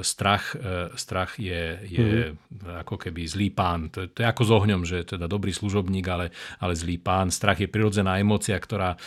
strach, 0.05 0.53
e, 0.53 0.93
strach 0.93 1.41
je, 1.41 1.81
je 1.89 2.05
mm. 2.37 2.85
ako 2.85 3.01
keby 3.01 3.25
zlý 3.25 3.49
pán. 3.49 3.89
To, 3.89 4.05
to 4.05 4.21
je 4.21 4.27
ako 4.29 4.43
s 4.45 4.51
ohňom, 4.53 4.81
že 4.85 5.01
je 5.01 5.17
teda 5.17 5.25
dobrý 5.25 5.57
služobník, 5.57 6.05
ale, 6.05 6.29
ale 6.61 6.77
zlý 6.77 7.01
pán. 7.01 7.33
Strach 7.33 7.57
je 7.57 7.69
prirodzená 7.69 8.21
emocia, 8.21 8.53
ktorá 8.61 8.93
e, 8.93 8.97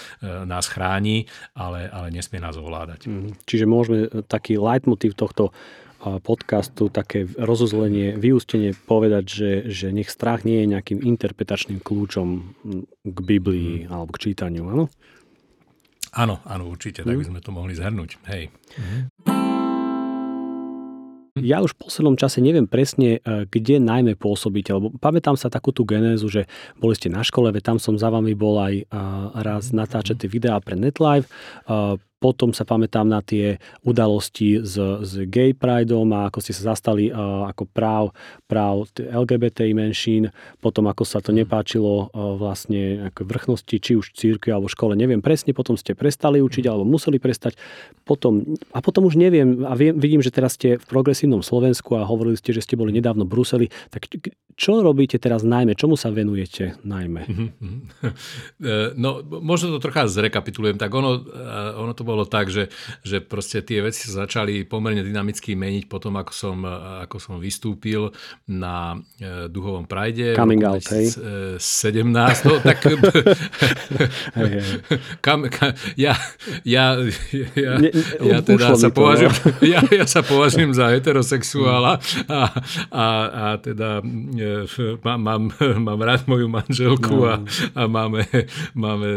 nás 0.43 0.67
chráni, 0.67 1.31
ale, 1.55 1.87
ale 1.87 2.11
nesmie 2.11 2.43
nás 2.43 2.59
ovládať. 2.59 3.07
Mm. 3.07 3.39
Čiže 3.47 3.65
môžeme 3.71 4.11
e, 4.11 4.27
taký 4.27 4.59
leitmotiv 4.59 5.15
tohto 5.15 5.55
podcastu, 6.05 6.93
také 6.93 7.25
rozuzlenie, 7.25 8.21
vyústenie 8.21 8.77
povedať, 8.77 9.25
že, 9.25 9.51
že 9.73 9.87
nech 9.89 10.13
strach 10.13 10.45
nie 10.45 10.61
je 10.61 10.77
nejakým 10.77 11.01
interpretačným 11.01 11.81
kľúčom 11.81 12.29
k 13.09 13.19
Biblii 13.25 13.89
mm. 13.89 13.89
alebo 13.89 14.13
k 14.13 14.29
čítaniu, 14.29 14.69
áno? 14.69 14.93
Áno, 16.15 16.39
áno, 16.47 16.71
určite, 16.71 17.03
tak 17.03 17.19
by 17.19 17.27
mhm. 17.27 17.31
sme 17.35 17.41
to 17.43 17.51
mohli 17.51 17.75
zhrnúť. 17.75 18.11
Hej. 18.31 18.55
Mhm. 18.79 18.99
Ja 21.43 21.59
už 21.67 21.75
v 21.75 21.91
poslednom 21.91 22.15
čase 22.15 22.39
neviem 22.39 22.71
presne, 22.71 23.19
e, 23.19 23.43
kde 23.51 23.83
najmä 23.83 24.15
pôsobíte, 24.15 24.71
lebo 24.71 24.95
pamätám 25.03 25.35
sa 25.35 25.51
takú 25.51 25.75
tú 25.75 25.83
genézu, 25.83 26.31
že 26.31 26.47
boli 26.79 26.95
ste 26.95 27.11
na 27.11 27.27
škole, 27.27 27.51
veď 27.51 27.75
tam 27.75 27.79
som 27.83 27.99
za 27.99 28.07
vami 28.07 28.39
bol 28.39 28.63
aj 28.63 28.75
e, 28.79 28.85
raz 29.43 29.75
natáčať 29.75 30.23
tie 30.23 30.29
videá 30.31 30.63
pre 30.63 30.79
NetLive. 30.79 31.27
E, 32.25 32.35
potom 32.35 32.57
sa 32.57 32.65
pamätám 32.65 33.05
na 33.05 33.21
tie 33.21 33.61
udalosti 33.85 34.65
s, 34.65 34.81
s 34.81 35.13
gay 35.29 35.53
prideom 35.53 36.09
a 36.17 36.33
ako 36.33 36.41
ste 36.41 36.57
sa 36.57 36.73
zastali 36.73 37.13
uh, 37.13 37.45
ako 37.53 37.69
práv, 37.69 38.17
práv 38.49 38.89
LGBT 38.97 39.69
menšín, 39.77 40.33
potom 40.65 40.89
ako 40.89 41.05
sa 41.05 41.21
to 41.21 41.37
nepáčilo 41.37 42.09
uh, 42.09 42.41
vlastne 42.41 43.13
ako 43.13 43.29
vrchnosti, 43.29 43.77
či 43.77 43.93
už 44.01 44.17
církvi 44.17 44.57
alebo 44.57 44.73
škole, 44.73 44.97
neviem 44.97 45.21
presne, 45.21 45.53
potom 45.53 45.77
ste 45.77 45.93
prestali 45.93 46.41
učiť 46.41 46.65
alebo 46.65 46.89
museli 46.89 47.21
prestať. 47.21 47.61
Potom, 48.09 48.57
a 48.73 48.81
potom 48.81 49.05
už 49.05 49.21
neviem 49.21 49.61
a 49.69 49.77
viem, 49.77 49.93
vidím, 49.93 50.25
že 50.25 50.33
teraz 50.33 50.57
ste 50.57 50.81
v 50.81 50.85
progresívnom 50.89 51.45
Slovensku 51.45 52.01
a 52.01 52.09
hovorili 52.09 52.41
ste, 52.41 52.57
že 52.57 52.65
ste 52.65 52.81
boli 52.81 52.89
nedávno 52.89 53.29
v 53.29 53.33
Bruseli, 53.37 53.67
tak 53.93 54.09
čo 54.55 54.79
robíte 54.87 55.19
teraz 55.19 55.43
najmä? 55.43 55.75
Čomu 55.75 55.99
sa 55.99 56.15
venujete 56.15 56.79
najmä? 56.87 57.27
No, 58.95 59.21
možno 59.25 59.77
to 59.77 59.83
trocha 59.83 60.07
zrekapitulujem. 60.07 60.79
Tak 60.79 60.89
ono, 60.95 61.21
ono 61.81 61.93
to 61.93 62.07
bolo 62.07 62.14
bolo 62.15 62.31
tak, 62.31 62.47
že, 62.47 62.71
že 63.03 63.19
proste 63.19 63.59
tie 63.67 63.83
veci 63.83 64.07
sa 64.07 64.23
začali 64.23 64.63
pomerne 64.63 65.03
dynamicky 65.03 65.59
meniť 65.59 65.91
potom, 65.91 66.15
ako 66.15 66.31
som, 66.31 66.63
ako 67.03 67.19
som 67.19 67.43
vystúpil 67.43 68.15
na 68.47 68.95
e, 69.19 69.51
duchovom 69.51 69.91
prajde. 69.91 70.39
Coming 70.39 70.63
out, 70.63 70.87
hej. 70.95 71.11
17. 71.59 72.47
No, 72.47 72.63
tak... 72.63 72.87
hey, 74.39 74.47
hey. 74.47 74.63
Kam, 75.19 75.51
kam, 75.51 75.75
ja, 75.99 76.15
ja, 76.63 77.03
ja, 77.59 77.73
ne, 77.83 77.91
ja 78.23 78.39
teda 78.47 78.79
sa 78.79 78.89
to, 78.89 78.95
považujem, 78.95 79.35
no. 79.35 79.51
ja, 79.75 79.81
ja 79.91 80.07
sa 80.07 80.23
považujem 80.23 80.71
za 80.71 80.95
heterosexuála 80.95 81.99
a, 82.31 82.41
a, 82.95 83.07
a 83.27 83.45
teda 83.59 83.99
e, 84.39 85.03
mám, 85.03 85.51
mám 85.83 86.01
rád 86.01 86.31
moju 86.31 86.47
manželku 86.47 87.27
no. 87.27 87.27
a, 87.27 87.35
a 87.75 87.83
máme, 87.91 88.23
máme 88.79 89.09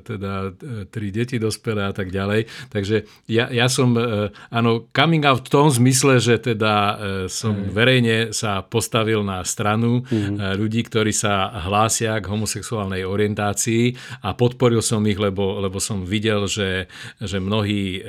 teda 0.00 0.56
tri 0.88 1.12
deti 1.12 1.36
dospelé 1.36 1.84
a 1.84 1.92
tak 1.92 2.08
ďalej. 2.08 2.45
Takže 2.70 3.06
ja, 3.30 3.50
ja 3.50 3.66
som, 3.70 3.94
e, 3.96 4.30
áno, 4.50 4.88
coming 4.90 5.22
out 5.26 5.46
v 5.46 5.52
tom 5.52 5.68
zmysle, 5.70 6.18
že 6.18 6.38
teda 6.38 6.74
e, 6.74 6.94
som 7.30 7.54
mm. 7.54 7.70
verejne 7.70 8.16
sa 8.30 8.62
postavil 8.64 9.22
na 9.22 9.42
stranu 9.42 10.02
mm. 10.06 10.56
ľudí, 10.56 10.86
ktorí 10.86 11.10
sa 11.10 11.50
hlásia 11.66 12.18
k 12.18 12.30
homosexuálnej 12.30 13.04
orientácii 13.06 13.94
a 14.22 14.32
podporil 14.34 14.80
som 14.80 15.02
ich, 15.06 15.18
lebo, 15.18 15.60
lebo 15.62 15.78
som 15.78 16.02
videl, 16.02 16.46
že, 16.50 16.90
že 17.18 17.38
mnohí 17.38 18.02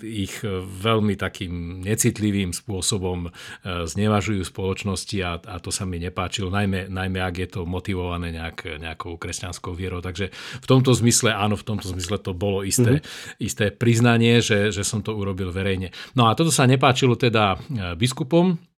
ich 0.00 0.34
veľmi 0.82 1.14
takým 1.16 1.84
necitlivým 1.84 2.52
spôsobom 2.54 3.30
znevažujú 3.64 4.42
spoločnosti 4.44 5.16
a, 5.22 5.38
a 5.40 5.56
to 5.58 5.72
sa 5.72 5.84
mi 5.86 6.00
nepáčilo, 6.02 6.48
najmä, 6.52 6.88
najmä 6.90 7.18
ak 7.20 7.34
je 7.36 7.48
to 7.48 7.60
motivované 7.68 8.34
nejak, 8.34 8.80
nejakou 8.80 9.16
kresťanskou 9.20 9.72
vierou. 9.76 10.02
Takže 10.02 10.32
v 10.34 10.66
tomto 10.66 10.92
zmysle, 10.96 11.30
áno, 11.30 11.54
v 11.54 11.64
tomto 11.66 11.90
zmysle 11.92 12.18
to 12.20 12.32
bolo 12.34 12.66
isté, 12.66 13.00
mm-hmm. 13.00 13.42
isté 13.42 13.69
priznanie, 13.74 14.38
že, 14.42 14.70
že 14.70 14.86
som 14.86 15.02
to 15.02 15.14
urobil 15.14 15.50
verejne. 15.50 15.90
No 16.14 16.30
a 16.30 16.34
toto 16.34 16.54
sa 16.54 16.68
nepáčilo 16.68 17.18
teda 17.18 17.58
biskupom, 17.98 18.69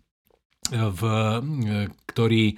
v, 0.71 1.01
ktorí 2.11 2.43
e, 2.51 2.55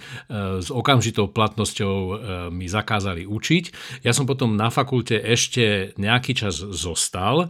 s 0.62 0.74
okamžitou 0.74 1.30
platnosťou 1.30 1.96
e, 1.96 2.14
mi 2.50 2.66
zakázali 2.66 3.30
učiť. 3.30 3.64
Ja 4.02 4.14
som 4.18 4.26
potom 4.26 4.58
na 4.58 4.74
fakulte 4.74 5.22
ešte 5.22 5.94
nejaký 6.02 6.34
čas 6.34 6.58
zostal, 6.58 7.46
e, 7.46 7.48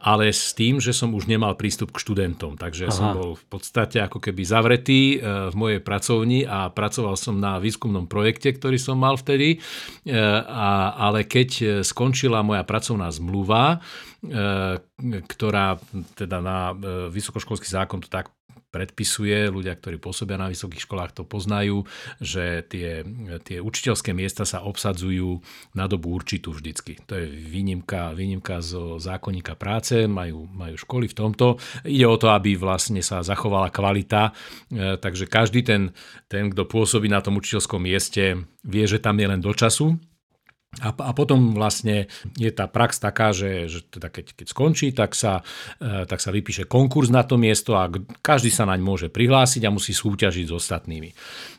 ale 0.00 0.32
s 0.32 0.56
tým, 0.56 0.80
že 0.80 0.96
som 0.96 1.12
už 1.12 1.28
nemal 1.28 1.52
prístup 1.60 1.92
k 1.92 2.00
študentom. 2.00 2.56
Takže 2.56 2.88
Aha. 2.88 2.94
som 2.96 3.06
bol 3.12 3.30
v 3.36 3.44
podstate 3.48 4.00
ako 4.00 4.20
keby 4.24 4.42
zavretý 4.48 5.20
v 5.20 5.54
mojej 5.58 5.80
pracovni 5.82 6.46
a 6.48 6.70
pracoval 6.72 7.18
som 7.18 7.36
na 7.36 7.60
výskumnom 7.60 8.08
projekte, 8.08 8.54
ktorý 8.54 8.80
som 8.80 8.96
mal 8.96 9.18
vtedy. 9.18 9.60
ale 10.06 11.26
keď 11.26 11.82
skončila 11.82 12.46
moja 12.46 12.62
pracovná 12.62 13.10
zmluva, 13.10 13.82
ktorá 15.02 15.78
teda 16.14 16.38
na 16.38 16.58
vysokoškolský 17.10 17.68
zákon 17.68 18.02
to 18.02 18.08
tak 18.10 18.30
predpisuje, 18.68 19.48
ľudia, 19.48 19.72
ktorí 19.72 19.96
pôsobia 19.96 20.36
na 20.36 20.52
vysokých 20.52 20.84
školách 20.84 21.16
to 21.16 21.22
poznajú, 21.24 21.88
že 22.20 22.64
tie, 22.68 23.00
tie 23.42 23.58
učiteľské 23.64 24.12
miesta 24.12 24.44
sa 24.44 24.60
obsadzujú 24.60 25.40
na 25.72 25.88
dobu 25.88 26.12
určitú 26.12 26.52
vždycky. 26.52 27.00
To 27.08 27.16
je 27.16 27.26
výnimka, 27.28 28.12
výnimka 28.12 28.60
zo 28.60 29.00
zákonníka 29.00 29.56
práce, 29.56 30.04
majú, 30.04 30.44
majú 30.52 30.76
školy 30.76 31.08
v 31.08 31.16
tomto. 31.16 31.56
Ide 31.88 32.06
o 32.06 32.20
to, 32.20 32.28
aby 32.28 32.60
vlastne 32.60 33.00
sa 33.00 33.24
zachovala 33.24 33.72
kvalita, 33.72 34.36
e, 34.68 35.00
takže 35.00 35.24
každý 35.24 35.64
ten, 35.64 35.96
ten, 36.28 36.52
kto 36.52 36.68
pôsobí 36.68 37.08
na 37.08 37.24
tom 37.24 37.40
učiteľskom 37.40 37.80
mieste, 37.80 38.36
vie, 38.68 38.84
že 38.84 39.00
tam 39.00 39.16
je 39.16 39.26
len 39.32 39.40
do 39.40 39.52
času, 39.56 39.96
a, 40.76 40.92
a 40.92 41.12
potom 41.16 41.56
vlastne 41.56 42.12
je 42.36 42.52
tá 42.52 42.68
prax 42.68 43.00
taká, 43.00 43.32
že, 43.32 43.72
že 43.72 43.88
teda 43.88 44.12
keď, 44.12 44.36
keď 44.36 44.46
skončí, 44.52 44.92
tak 44.92 45.16
sa, 45.16 45.40
e, 45.80 46.04
tak 46.04 46.20
sa 46.20 46.28
vypíše 46.28 46.68
konkurs 46.68 47.08
na 47.08 47.24
to 47.24 47.40
miesto 47.40 47.72
a 47.72 47.88
každý 48.20 48.52
sa 48.52 48.68
naň 48.68 48.84
môže 48.84 49.08
prihlásiť 49.08 49.64
a 49.64 49.74
musí 49.74 49.96
súťažiť 49.96 50.44
s 50.44 50.52
ostatnými. 50.52 51.10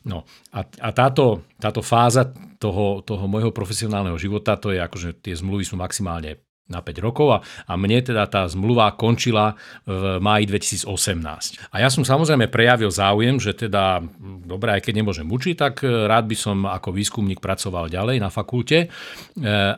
No 0.06 0.30
a, 0.54 0.62
a 0.62 0.90
táto, 0.94 1.50
táto 1.58 1.82
fáza 1.82 2.30
toho, 2.62 3.02
toho 3.02 3.26
môjho 3.26 3.50
profesionálneho 3.50 4.16
života, 4.22 4.62
to 4.62 4.72
je 4.72 4.80
akože 4.80 5.26
tie 5.26 5.34
zmluvy 5.34 5.66
sú 5.66 5.74
maximálne 5.74 6.38
na 6.70 6.86
5 6.86 7.02
rokov 7.02 7.28
a, 7.34 7.38
a 7.42 7.74
mne 7.74 8.06
teda 8.06 8.30
tá 8.30 8.46
zmluva 8.46 8.94
končila 8.94 9.58
v 9.84 10.22
máji 10.22 10.46
2018. 10.46 11.74
A 11.74 11.76
ja 11.82 11.90
som 11.90 12.06
samozrejme 12.06 12.48
prejavil 12.48 12.94
záujem, 12.94 13.42
že 13.42 13.58
teda, 13.58 14.06
dobre, 14.46 14.78
aj 14.78 14.86
keď 14.86 14.94
nemôžem 15.02 15.26
učiť, 15.26 15.56
tak 15.58 15.82
e, 15.82 16.06
rád 16.06 16.30
by 16.30 16.38
som 16.38 16.70
ako 16.70 16.94
výskumník 16.94 17.42
pracoval 17.42 17.90
ďalej 17.90 18.22
na 18.22 18.30
fakulte, 18.30 18.86
e, 18.86 18.88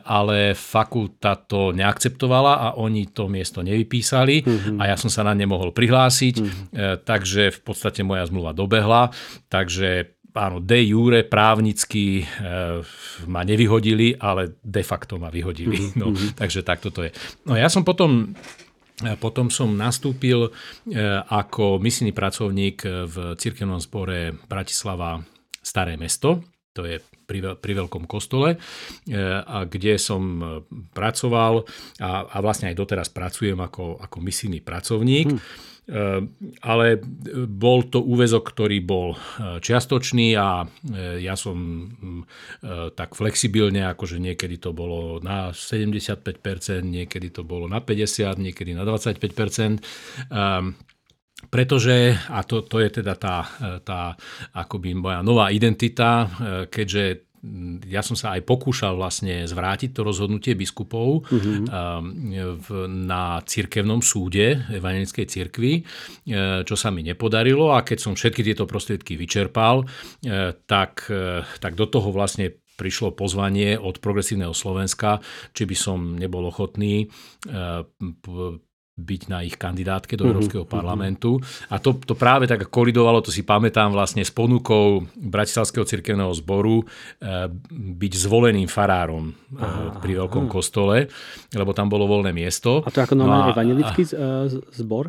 ale 0.04 0.52
fakulta 0.52 1.40
to 1.40 1.72
neakceptovala 1.72 2.52
a 2.60 2.68
oni 2.76 3.10
to 3.10 3.26
miesto 3.26 3.64
nevypísali 3.64 4.44
mm-hmm. 4.44 4.78
a 4.78 4.92
ja 4.92 4.96
som 5.00 5.08
sa 5.08 5.24
na 5.24 5.32
ne 5.32 5.48
mohol 5.48 5.72
prihlásiť, 5.72 6.34
mm-hmm. 6.38 7.04
takže 7.08 7.56
v 7.56 7.60
podstate 7.64 8.04
moja 8.04 8.28
zmluva 8.28 8.52
dobehla, 8.52 9.08
takže 9.48 10.21
áno, 10.32 10.60
de 10.60 10.80
jure 10.88 11.24
právnicky 11.28 12.22
e, 12.22 12.24
ma 13.28 13.42
nevyhodili, 13.44 14.16
ale 14.16 14.56
de 14.64 14.82
facto 14.82 15.20
ma 15.20 15.28
vyhodili. 15.28 15.92
Mm-hmm. 15.92 16.00
No, 16.00 16.12
mhm. 16.12 16.36
takže 16.36 16.64
takto 16.64 16.88
to 16.88 17.04
je. 17.06 17.10
No 17.44 17.56
ja 17.56 17.68
som 17.68 17.84
potom 17.84 18.32
e, 19.04 19.12
potom 19.20 19.52
som 19.52 19.72
nastúpil 19.76 20.48
e, 20.48 20.50
ako 21.28 21.76
misijný 21.80 22.16
pracovník 22.16 22.84
v 22.84 23.16
cirkevnom 23.36 23.80
zbore 23.80 24.32
Bratislava 24.48 25.20
Staré 25.62 25.94
mesto, 25.94 26.42
to 26.72 26.88
je 26.88 26.98
pri, 27.22 27.54
pri 27.54 27.72
veľkom 27.84 28.04
kostole, 28.10 28.58
a 29.46 29.56
kde 29.68 29.94
som 29.94 30.42
pracoval 30.90 31.62
a, 32.02 32.10
a 32.26 32.36
vlastne 32.42 32.72
aj 32.72 32.76
doteraz 32.76 33.08
pracujem 33.14 33.56
ako, 33.56 34.00
ako 34.02 34.16
misijný 34.18 34.58
pracovník. 34.58 35.30
Hmm. 35.30 35.40
Ehm, 35.82 36.38
ale 36.62 37.02
bol 37.50 37.90
to 37.90 37.98
úvezok, 38.06 38.54
ktorý 38.54 38.78
bol 38.86 39.18
e, 39.18 39.58
čiastočný 39.58 40.38
a 40.38 40.62
e, 40.62 40.66
ja 41.26 41.34
som 41.34 41.58
mm, 41.58 42.22
e, 42.22 42.24
tak 42.94 43.18
flexibilne, 43.18 43.82
akože 43.90 44.22
niekedy 44.22 44.62
to 44.62 44.70
bolo 44.70 45.18
na 45.18 45.50
75%, 45.50 46.22
niekedy 46.86 47.34
to 47.34 47.42
bolo 47.42 47.66
na 47.66 47.82
50%, 47.82 48.38
niekedy 48.38 48.78
na 48.78 48.86
25%. 48.86 49.82
Ehm, 50.30 50.78
pretože, 51.50 52.14
a 52.30 52.46
to, 52.46 52.62
to 52.62 52.78
je 52.78 53.02
teda 53.02 53.18
tá, 53.18 53.42
tá 53.82 54.14
akoby 54.54 54.94
moja 54.94 55.26
nová 55.26 55.50
identita, 55.50 56.30
keďže 56.70 57.31
ja 57.90 58.06
som 58.06 58.14
sa 58.14 58.38
aj 58.38 58.46
pokúšal 58.46 58.94
vlastne 58.94 59.42
zvrátiť 59.50 59.90
to 59.90 60.06
rozhodnutie 60.06 60.54
biskupov 60.54 61.26
mm-hmm. 61.26 61.66
na 63.02 63.42
cirkevnom 63.42 63.98
súde 63.98 64.62
Evangelickej 64.70 65.26
cirkvi, 65.26 65.82
eh, 65.82 66.62
čo 66.62 66.74
sa 66.78 66.94
mi 66.94 67.02
nepodarilo 67.02 67.74
a 67.74 67.82
keď 67.82 67.98
som 67.98 68.12
všetky 68.14 68.46
tieto 68.46 68.62
prostriedky 68.70 69.18
vyčerpal, 69.18 69.82
eh, 70.22 70.54
tak, 70.70 71.10
eh, 71.10 71.42
tak 71.58 71.74
do 71.74 71.90
toho 71.90 72.14
vlastne 72.14 72.54
prišlo 72.78 73.10
pozvanie 73.18 73.74
od 73.74 73.98
Progresívneho 73.98 74.54
Slovenska, 74.54 75.18
či 75.50 75.66
by 75.66 75.76
som 75.76 75.98
nebol 76.16 76.48
ochotný 76.48 77.06
byť 78.92 79.22
na 79.32 79.40
ich 79.40 79.56
kandidátke 79.56 80.20
do 80.20 80.28
mhm, 80.28 80.30
Európskeho 80.36 80.64
uh-huh, 80.68 80.76
parlamentu. 80.76 81.40
A 81.72 81.80
to, 81.80 81.96
to 81.96 82.12
práve 82.12 82.44
tak 82.44 82.68
kolidovalo, 82.68 83.24
to 83.24 83.32
si 83.32 83.40
pamätám 83.40 83.88
vlastne 83.88 84.20
s 84.20 84.28
ponukou 84.28 85.08
Bratislavského 85.16 85.88
cirkevného 85.88 86.28
zboru 86.36 86.84
e, 86.84 86.84
byť 87.72 88.12
zvoleným 88.12 88.68
farárom 88.68 89.32
e, 89.32 89.34
pri 89.96 90.12
Veľkom 90.20 90.44
uh-huh. 90.44 90.56
kostole, 90.60 91.08
lebo 91.56 91.72
tam 91.72 91.88
bolo 91.88 92.04
voľné 92.04 92.36
miesto. 92.36 92.84
A 92.84 92.92
to 92.92 93.00
ako 93.00 93.16
normálne 93.16 93.48
no 93.48 93.54
evangelický 93.56 94.02
a, 94.12 94.46
zbor? 94.76 95.08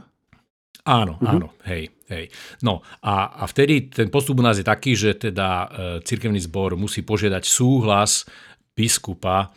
Áno, 0.88 1.20
uh-huh. 1.20 1.32
áno, 1.36 1.48
hej, 1.68 1.92
hej. 2.08 2.32
No 2.64 2.84
a, 3.04 3.36
a 3.36 3.44
vtedy 3.52 3.92
ten 3.92 4.08
postup 4.08 4.40
u 4.40 4.44
nás 4.44 4.56
je 4.56 4.68
taký, 4.68 4.96
že 4.96 5.20
teda 5.20 5.48
e, 5.48 5.68
cirkevný 6.08 6.40
zbor 6.40 6.80
musí 6.80 7.04
požiadať 7.04 7.44
súhlas 7.44 8.24
biskupa 8.74 9.52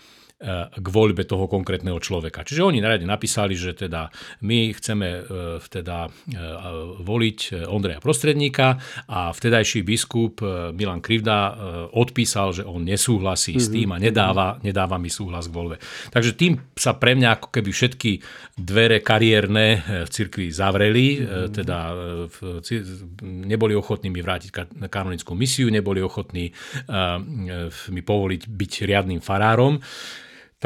k 0.77 0.87
voľbe 0.93 1.25
toho 1.25 1.49
konkrétneho 1.49 1.97
človeka. 1.97 2.45
Čiže 2.45 2.61
oni 2.61 2.85
rade 2.85 3.09
napísali, 3.09 3.57
že 3.57 3.73
teda 3.73 4.13
my 4.45 4.69
chceme 4.77 5.09
e, 5.09 5.21
teda 5.65 6.05
e, 6.05 6.11
voliť 7.01 7.65
Ondreja 7.65 8.05
Prostredníka 8.05 8.77
a 9.09 9.33
vtedajší 9.33 9.81
biskup 9.81 10.45
Milan 10.77 11.01
Krivda 11.01 11.57
odpísal, 11.97 12.53
že 12.53 12.63
on 12.69 12.85
nesúhlasí 12.85 13.57
mm-hmm. 13.57 13.65
s 13.65 13.73
tým 13.73 13.89
a 13.93 13.97
nedáva, 13.97 14.61
nedáva 14.61 15.01
mi 15.01 15.09
súhlas 15.09 15.49
k 15.49 15.57
voľbe. 15.57 15.77
Takže 16.13 16.37
tým 16.37 16.61
sa 16.77 16.93
pre 17.01 17.17
mňa 17.17 17.41
ako 17.41 17.49
keby 17.49 17.71
všetky 17.73 18.11
dvere 18.61 19.01
kariérne 19.01 19.81
v 20.05 20.11
cirkvi 20.13 20.53
zavreli, 20.53 21.17
mm-hmm. 21.17 21.53
teda 21.57 21.79
neboli 23.25 23.73
ochotní 23.73 24.13
mi 24.13 24.21
vrátiť 24.21 24.53
kanonickú 24.93 25.33
misiu, 25.33 25.73
neboli 25.73 26.05
ochotní 26.05 26.53
mi 27.89 28.03
povoliť 28.05 28.43
byť 28.45 28.73
riadným 28.85 29.25
farárom. 29.25 29.81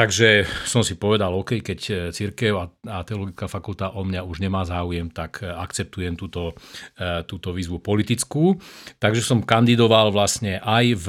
Takže 0.01 0.49
som 0.65 0.81
si 0.81 0.97
povedal, 0.97 1.29
OK, 1.37 1.61
keď 1.61 1.79
e, 1.85 1.93
církev 2.09 2.57
a, 2.57 2.73
a 2.89 3.05
teologická 3.05 3.53
fakulta 3.53 3.93
o 3.93 4.01
mňa 4.01 4.25
už 4.25 4.41
nemá 4.41 4.65
záujem, 4.65 5.13
tak 5.13 5.45
e, 5.45 5.53
akceptujem 5.53 6.17
túto, 6.17 6.57
e, 6.97 7.21
túto 7.29 7.53
výzvu 7.53 7.85
politickú. 7.85 8.57
Takže 8.97 9.21
som 9.21 9.45
kandidoval 9.45 10.09
vlastne 10.09 10.57
aj 10.57 10.85
v 11.05 11.07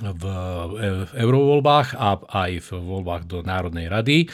v, 0.00 0.24
v 1.04 1.12
eurovoľbách 1.12 2.00
a 2.00 2.16
aj 2.48 2.52
v 2.64 2.68
voľbách 2.80 3.28
do 3.28 3.44
Národnej 3.44 3.92
rady. 3.92 4.24
E, 4.24 4.26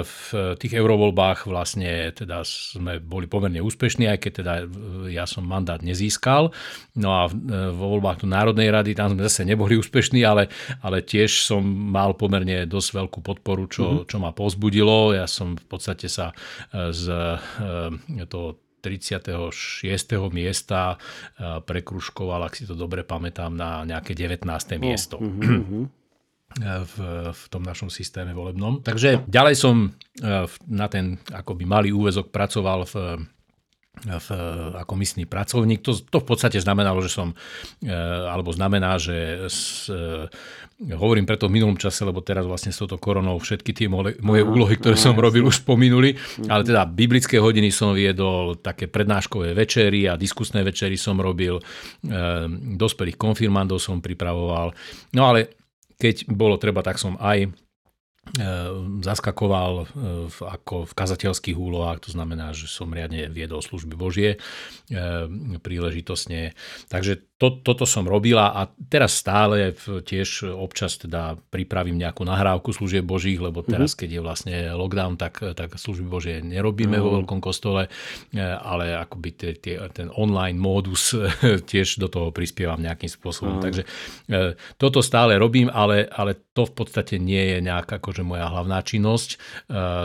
v 0.00 0.16
tých 0.56 0.72
eurovoľbách 0.72 1.44
vlastne 1.44 2.08
teda 2.16 2.40
sme 2.48 2.96
boli 2.96 3.28
pomerne 3.28 3.60
úspešní, 3.60 4.08
aj 4.08 4.18
keď 4.24 4.32
teda 4.40 4.54
ja 5.12 5.28
som 5.28 5.44
mandát 5.44 5.84
nezískal. 5.84 6.48
No 6.96 7.08
a 7.12 7.28
vo 7.76 7.86
voľbách 7.98 8.24
do 8.24 8.28
Národnej 8.32 8.72
rady 8.72 8.96
tam 8.96 9.12
sme 9.12 9.28
zase 9.28 9.44
neboli 9.44 9.76
úspešní, 9.76 10.24
ale, 10.24 10.48
ale 10.80 11.04
tiež 11.04 11.44
som 11.44 11.60
mal 11.60 12.16
pomerne 12.16 12.64
dosť 12.64 12.88
veľkú 13.04 13.18
podporu, 13.20 13.68
čo, 13.68 13.84
mm-hmm. 13.84 14.08
čo 14.08 14.16
ma 14.16 14.32
pozbudilo. 14.32 15.12
Ja 15.12 15.28
som 15.28 15.60
v 15.60 15.66
podstate 15.68 16.08
sa 16.08 16.32
z 16.72 17.04
toho 18.32 18.69
36. 18.80 19.52
miesta 20.32 20.96
prekruškoval, 21.38 22.48
ak 22.48 22.56
si 22.56 22.64
to 22.64 22.74
dobre 22.74 23.04
pamätám, 23.04 23.52
na 23.52 23.84
nejaké 23.84 24.16
19. 24.16 24.44
miesto. 24.80 25.20
Uh, 25.20 25.28
uh-huh. 25.60 25.84
V, 26.82 26.94
v 27.30 27.42
tom 27.46 27.62
našom 27.62 27.94
systéme 27.94 28.34
volebnom. 28.34 28.82
Takže 28.82 29.22
ďalej 29.30 29.54
som 29.54 29.94
na 30.66 30.90
ten 30.90 31.22
akoby 31.30 31.62
malý 31.62 31.94
úvezok 31.94 32.34
pracoval 32.34 32.90
v 32.90 32.94
v, 34.00 34.28
ako 34.80 34.94
misný 34.96 35.28
pracovník. 35.28 35.84
To, 35.84 35.92
to 35.92 36.18
v 36.22 36.26
podstate 36.26 36.56
znamenalo, 36.62 37.04
že 37.04 37.12
som, 37.12 37.36
alebo 38.30 38.54
znamená, 38.54 38.96
že 38.96 39.50
s, 39.50 39.90
Hovorím 40.80 41.28
preto 41.28 41.44
v 41.44 41.60
minulom 41.60 41.76
čase, 41.76 42.08
lebo 42.08 42.24
teraz 42.24 42.48
vlastne 42.48 42.72
s 42.72 42.80
touto 42.80 42.96
koronou 42.96 43.36
všetky 43.36 43.76
tie 43.76 43.84
moje, 43.84 44.16
moje 44.24 44.40
úlohy, 44.40 44.80
ktoré 44.80 44.96
som 44.96 45.12
robil, 45.12 45.44
už 45.44 45.60
pominuli. 45.68 46.16
Ale 46.48 46.64
teda 46.64 46.88
biblické 46.88 47.36
hodiny 47.36 47.68
som 47.68 47.92
viedol, 47.92 48.56
také 48.56 48.88
prednáškové 48.88 49.52
večery 49.52 50.08
a 50.08 50.16
diskusné 50.16 50.64
večery 50.64 50.96
som 50.96 51.20
robil, 51.20 51.60
e, 51.60 51.62
dospelých 52.80 53.20
konfirmandov 53.20 53.76
som 53.76 54.00
pripravoval. 54.00 54.72
No 55.12 55.28
ale 55.28 55.52
keď 56.00 56.24
bolo 56.32 56.56
treba, 56.56 56.80
tak 56.80 56.96
som 56.96 57.20
aj 57.20 57.52
Ehm, 58.38 59.02
zaskakoval 59.02 59.90
ehm, 59.90 60.28
v, 60.28 60.38
ako 60.44 60.86
v 60.86 60.92
kazateľských 60.92 61.56
úlohách, 61.56 62.06
to 62.06 62.10
znamená, 62.14 62.54
že 62.54 62.70
som 62.70 62.92
riadne 62.92 63.26
viedol 63.32 63.58
služby 63.58 63.98
Božie 63.98 64.38
ehm, 64.92 65.58
príležitosne. 65.58 66.54
Takže 66.92 67.26
to, 67.40 67.56
toto 67.64 67.88
som 67.88 68.04
robila 68.04 68.52
a 68.52 68.68
teraz 68.92 69.16
stále 69.16 69.72
tiež 69.80 70.52
občas 70.52 71.00
teda 71.00 71.40
pripravím 71.48 71.96
nejakú 71.96 72.20
nahrávku 72.28 72.68
služieb 72.76 73.00
Božích, 73.00 73.40
lebo 73.40 73.64
teraz, 73.64 73.96
mm-hmm. 73.96 74.00
keď 74.04 74.08
je 74.12 74.20
vlastne 74.20 74.56
lockdown, 74.76 75.16
tak, 75.16 75.40
tak 75.56 75.72
služby 75.80 76.04
Božie 76.04 76.44
nerobíme 76.44 77.00
mm-hmm. 77.00 77.08
vo 77.08 77.16
veľkom 77.24 77.40
kostole, 77.40 77.88
ale 78.36 78.84
akoby 78.92 79.28
tie, 79.32 79.52
tie, 79.56 79.80
ten 79.88 80.12
online 80.12 80.60
módus 80.60 81.16
tiež 81.72 81.96
do 81.96 82.12
toho 82.12 82.28
prispievam 82.28 82.76
nejakým 82.76 83.08
spôsobom. 83.08 83.56
Mm-hmm. 83.56 83.64
Takže 83.64 83.82
toto 84.76 85.00
stále 85.00 85.40
robím, 85.40 85.72
ale, 85.72 86.12
ale 86.12 86.36
to 86.52 86.68
v 86.68 86.76
podstate 86.76 87.16
nie 87.16 87.56
je 87.56 87.58
nejak 87.64 87.88
akože 87.88 88.20
moja 88.20 88.52
hlavná 88.52 88.84
činnosť. 88.84 89.30
E, 89.32 89.38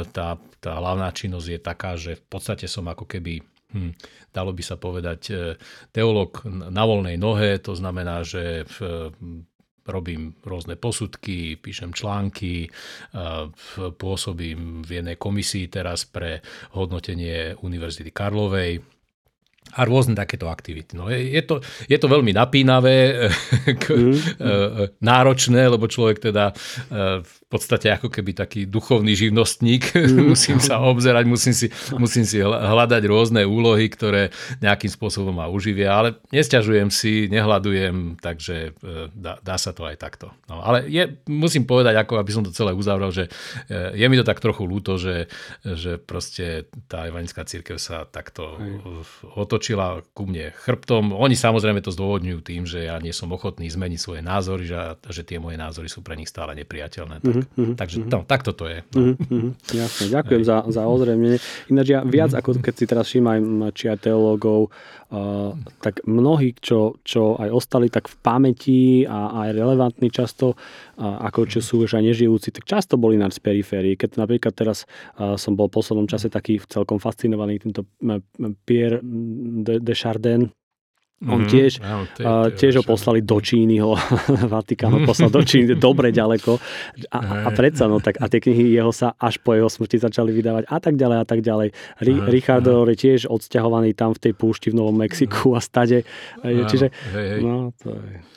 tá, 0.07 0.39
tá 0.63 0.71
hlavná 0.79 1.11
činnosť 1.11 1.47
je 1.51 1.59
taká, 1.59 1.91
že 1.99 2.15
v 2.15 2.25
podstate 2.31 2.71
som 2.71 2.87
ako 2.87 3.03
keby 3.03 3.43
hm, 3.75 3.91
dalo 4.31 4.55
by 4.55 4.63
sa 4.63 4.79
povedať, 4.79 5.21
e, 5.29 5.59
teolog 5.91 6.47
na 6.47 6.83
voľnej 6.87 7.19
nohe, 7.19 7.59
to 7.59 7.75
znamená, 7.75 8.23
že 8.23 8.63
v, 8.63 9.11
robím 9.83 10.33
rôzne 10.47 10.79
posudky, 10.79 11.59
píšem 11.59 11.91
články, 11.91 12.65
e, 12.65 12.69
pôsobím 13.99 14.81
v 14.81 15.03
jednej 15.03 15.19
komisii 15.19 15.67
teraz 15.67 16.07
pre 16.07 16.39
hodnotenie 16.71 17.59
Univerzity 17.59 18.15
Karlovej, 18.15 18.79
a 19.73 19.81
rôzne 19.81 20.13
takéto 20.13 20.45
aktivity. 20.45 20.93
No, 20.93 21.09
je, 21.09 21.19
je, 21.35 21.41
to, 21.41 21.57
je 21.89 21.97
to 21.97 22.05
veľmi 22.05 22.31
napínavé, 22.37 23.27
mm. 23.73 25.01
náročné, 25.01 25.65
lebo 25.65 25.89
človek 25.89 26.21
teda 26.21 26.53
podstate 27.55 27.87
ako 27.87 28.11
keby 28.11 28.35
taký 28.35 28.67
duchovný 28.67 29.15
živnostník. 29.15 29.95
Mm. 29.95 30.27
musím 30.35 30.59
sa 30.59 30.83
obzerať, 30.83 31.23
musím 31.23 31.55
si, 31.55 31.71
musím 31.95 32.27
si 32.27 32.43
hľadať 32.43 33.03
rôzne 33.07 33.47
úlohy, 33.47 33.87
ktoré 33.87 34.35
nejakým 34.59 34.91
spôsobom 34.91 35.31
ma 35.31 35.47
uživia, 35.47 35.95
ale 35.95 36.19
nesťažujem 36.35 36.91
si, 36.91 37.31
nehľadujem, 37.31 38.19
takže 38.19 38.75
e, 38.75 39.07
dá, 39.15 39.39
dá 39.39 39.55
sa 39.55 39.71
to 39.71 39.87
aj 39.87 39.95
takto. 39.95 40.35
No, 40.51 40.59
ale 40.59 40.83
je, 40.91 41.15
musím 41.31 41.63
povedať, 41.63 41.95
ako 41.95 42.19
aby 42.19 42.31
som 42.35 42.43
to 42.43 42.51
celé 42.51 42.75
uzavrel, 42.75 43.15
že 43.15 43.31
e, 43.71 43.95
je 43.95 44.05
mi 44.11 44.19
to 44.19 44.27
tak 44.27 44.43
trochu 44.43 44.67
ľúto, 44.67 44.99
že, 44.99 45.31
že 45.63 45.95
proste 45.95 46.67
tá 46.91 47.07
evanická 47.07 47.47
církev 47.47 47.79
sa 47.79 48.03
takto 48.03 48.59
Aj. 48.59 48.67
otočila 49.39 50.03
ku 50.11 50.27
mne 50.27 50.51
chrbtom. 50.51 51.15
Oni 51.15 51.39
samozrejme 51.39 51.79
to 51.79 51.95
zdôvodňujú 51.95 52.39
tým, 52.43 52.67
že 52.67 52.91
ja 52.91 52.99
nie 52.99 53.15
som 53.15 53.31
ochotný 53.31 53.71
zmeniť 53.71 53.99
svoje 54.01 54.21
názory, 54.25 54.67
že, 54.67 54.99
že 55.07 55.21
tie 55.23 55.39
moje 55.39 55.55
názory 55.55 55.87
sú 55.87 56.03
pre 56.03 56.17
nich 56.19 56.27
stále 56.27 56.57
nepriateľné. 56.57 57.21
Tak 57.21 57.44
Mm-hmm. 57.53 57.75
Takže 57.77 57.95
mm-hmm. 58.01 58.13
no, 58.13 58.25
takto 58.25 58.51
to 58.51 58.65
je. 58.65 58.79
No. 58.97 59.13
Mm-hmm. 59.13 59.51
Jasne, 59.77 60.05
ďakujem 60.09 60.43
za, 60.43 60.57
za 60.67 60.81
ozrejmenie. 60.89 61.37
Ináč 61.69 61.87
ja 61.93 62.01
viac, 62.01 62.33
mm-hmm. 62.33 62.41
ako 62.41 62.49
keď 62.65 62.73
si 62.73 62.85
teraz 62.89 63.05
všímam, 63.07 63.69
či 63.71 63.93
aj 63.93 64.09
teológov, 64.09 64.73
uh, 65.13 65.53
tak 65.79 66.01
mnohí, 66.09 66.57
čo, 66.57 66.97
čo 67.05 67.37
aj 67.37 67.49
ostali 67.53 67.87
tak 67.93 68.09
v 68.09 68.15
pamäti 68.19 68.81
a 69.05 69.45
aj 69.45 69.49
relevantní 69.53 70.09
často, 70.09 70.57
uh, 70.57 71.21
ako 71.25 71.45
čo 71.45 71.59
sú 71.61 71.85
už 71.85 72.01
aj 72.01 72.03
nežijúci, 72.09 72.49
tak 72.49 72.65
často 72.65 72.97
boli 72.97 73.15
na 73.15 73.29
periférii. 73.29 73.95
Keď 73.99 74.17
napríklad 74.17 74.53
teraz 74.57 74.89
uh, 75.21 75.37
som 75.37 75.53
bol 75.53 75.69
v 75.69 75.77
poslednom 75.77 76.09
čase 76.09 76.33
taký 76.33 76.57
celkom 76.65 76.97
fascinovaný 76.97 77.61
týmto 77.61 77.85
Pierre 78.65 78.99
de, 79.61 79.77
de 79.83 79.93
Chardin, 79.93 80.49
on 81.25 81.43
mm-hmm. 81.43 81.51
tiež, 81.51 81.71
ja, 81.81 81.95
tie, 82.13 82.23
tie, 82.23 82.53
tiež 82.55 82.73
ho 82.81 82.83
poslali 82.85 83.25
do 83.25 83.37
Číny, 83.41 83.81
ho 83.81 83.97
Vatikán 84.53 84.93
ho 84.93 85.01
poslal 85.03 85.33
do 85.33 85.41
Číny, 85.41 85.73
dobre 85.75 86.13
ďaleko. 86.13 86.57
A, 87.11 87.19
a 87.45 87.49
predsa, 87.51 87.89
no 87.89 87.97
tak, 87.99 88.21
a 88.21 88.29
tie 88.29 88.39
knihy 88.39 88.77
jeho 88.77 88.93
sa 88.93 89.17
až 89.17 89.41
po 89.41 89.57
jeho 89.57 89.67
smrti 89.67 89.97
začali 89.99 90.31
vydávať 90.31 90.63
a 90.69 90.77
tak 90.77 90.95
ďalej 90.95 91.17
a 91.21 91.25
tak 91.25 91.39
ďalej. 91.41 91.67
Ri, 92.01 92.13
aha, 92.15 92.29
Richardo 92.29 92.85
je 92.87 92.95
tiež 92.95 93.27
odsťahovaný 93.27 93.97
tam 93.97 94.13
v 94.13 94.29
tej 94.29 94.33
púšti 94.37 94.69
v 94.71 94.77
Novom 94.79 94.95
Mexiku 94.95 95.57
a 95.57 95.61
stade. 95.61 96.05
Aha, 96.39 96.69
Čiže, 96.69 96.93
hej, 97.11 97.27
hej. 97.35 97.41
no 97.43 97.73
to 97.75 97.91
je... 97.91 98.35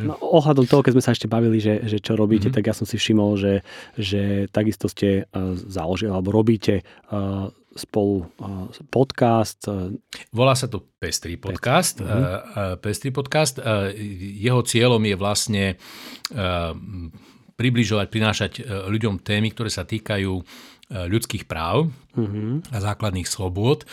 No, 0.00 0.16
ohľadom 0.20 0.64
toho, 0.64 0.80
keď 0.80 0.92
sme 0.96 1.04
sa 1.04 1.12
ešte 1.12 1.28
bavili, 1.28 1.60
že, 1.60 1.84
že 1.84 2.00
čo 2.00 2.16
robíte, 2.16 2.48
mm-hmm. 2.48 2.56
tak 2.56 2.68
ja 2.70 2.74
som 2.76 2.88
si 2.88 2.96
všimol, 2.96 3.36
že, 3.36 3.54
že 3.98 4.48
takisto 4.48 4.88
ste 4.88 5.28
uh, 5.28 5.52
založili 5.56 6.08
alebo 6.08 6.32
robíte 6.32 6.80
uh, 7.12 7.52
spolu 7.72 8.28
podcast. 8.92 9.64
Volá 10.28 10.52
sa 10.52 10.68
to 10.68 10.92
Pestrý 11.00 11.40
podcast. 11.40 12.04
Uh-huh. 12.04 12.76
Pestrý 12.76 13.08
podcast. 13.08 13.56
Jeho 14.36 14.60
cieľom 14.60 15.00
je 15.00 15.16
vlastne 15.16 15.64
približovať, 17.56 18.06
prinášať 18.12 18.52
ľuďom 18.68 19.24
témy, 19.24 19.56
ktoré 19.56 19.72
sa 19.72 19.88
týkajú 19.88 20.32
ľudských 20.92 21.48
práv 21.48 21.88
uh-huh. 22.12 22.60
a 22.68 22.76
základných 22.76 23.24
slobôd. 23.24 23.88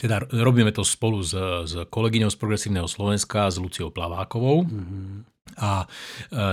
Teda 0.00 0.24
robíme 0.24 0.72
to 0.72 0.84
spolu 0.84 1.20
s, 1.20 1.36
s 1.68 1.74
kolegyňou 1.90 2.30
z 2.32 2.36
Progresívneho 2.40 2.88
Slovenska, 2.88 3.50
s 3.52 3.60
Luciou 3.60 3.92
Plavákovou. 3.92 4.64
Uh-huh. 4.64 5.26
A 5.58 5.84
e, 5.84 5.86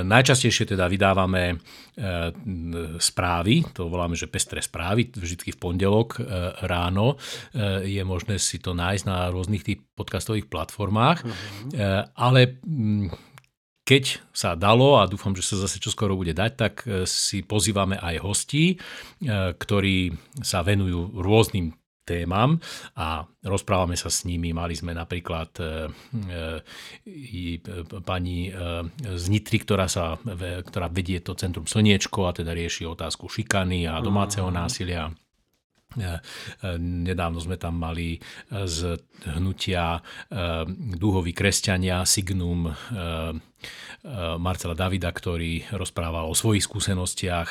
najčastejšie 0.04 0.76
teda 0.76 0.92
vydávame 0.92 1.56
e, 1.56 1.58
správy, 3.00 3.64
to 3.72 3.88
voláme, 3.88 4.18
že 4.20 4.28
pestré 4.28 4.60
správy, 4.60 5.08
vždy 5.08 5.56
v 5.56 5.62
pondelok 5.62 6.20
e, 6.20 6.22
ráno. 6.68 7.16
E, 7.56 7.88
je 7.88 8.04
možné 8.04 8.42
si 8.42 8.60
to 8.60 8.76
nájsť 8.76 9.04
na 9.08 9.32
rôznych 9.32 9.64
tých 9.64 9.80
podcastových 9.96 10.52
platformách, 10.52 11.24
uh-huh. 11.24 11.32
e, 11.72 12.12
ale 12.12 12.60
m, 12.68 13.08
keď 13.90 14.22
sa 14.30 14.54
dalo, 14.54 15.02
a 15.02 15.10
dúfam, 15.10 15.34
že 15.34 15.42
sa 15.42 15.66
zase 15.66 15.82
čoskoro 15.82 16.14
bude 16.14 16.38
dať, 16.38 16.52
tak 16.54 16.74
e, 16.86 17.10
si 17.10 17.42
pozývame 17.42 17.98
aj 17.98 18.22
hostí, 18.22 18.76
e, 18.76 18.78
ktorí 19.56 20.14
sa 20.44 20.62
venujú 20.62 21.18
rôznym 21.18 21.79
témam 22.10 22.58
a 22.98 23.22
rozprávame 23.46 23.94
sa 23.94 24.10
s 24.10 24.26
nimi. 24.26 24.50
Mali 24.50 24.74
sme 24.74 24.98
napríklad 24.98 25.54
e, 25.62 25.66
e, 27.06 27.62
pani 28.02 28.50
e, 28.50 28.52
z 29.14 29.24
Nitry, 29.30 29.62
ktorá, 29.62 29.86
sa, 29.86 30.18
ktorá 30.66 30.90
vedie 30.90 31.22
to 31.22 31.38
Centrum 31.38 31.70
Slniečko 31.70 32.26
a 32.26 32.34
teda 32.34 32.58
rieši 32.58 32.90
otázku 32.90 33.30
šikany 33.30 33.86
a 33.86 34.02
domáceho 34.02 34.50
násilia. 34.50 35.14
Nedávno 36.78 37.42
sme 37.42 37.58
tam 37.58 37.82
mali 37.82 38.22
z 38.54 38.94
hnutia 39.26 39.98
Dúhoví 40.94 41.34
kresťania 41.34 42.06
Signum 42.06 42.70
Marcela 44.40 44.76
Davida, 44.76 45.12
ktorý 45.12 45.68
rozprával 45.76 46.32
o 46.32 46.36
svojich 46.38 46.64
skúsenostiach 46.64 47.50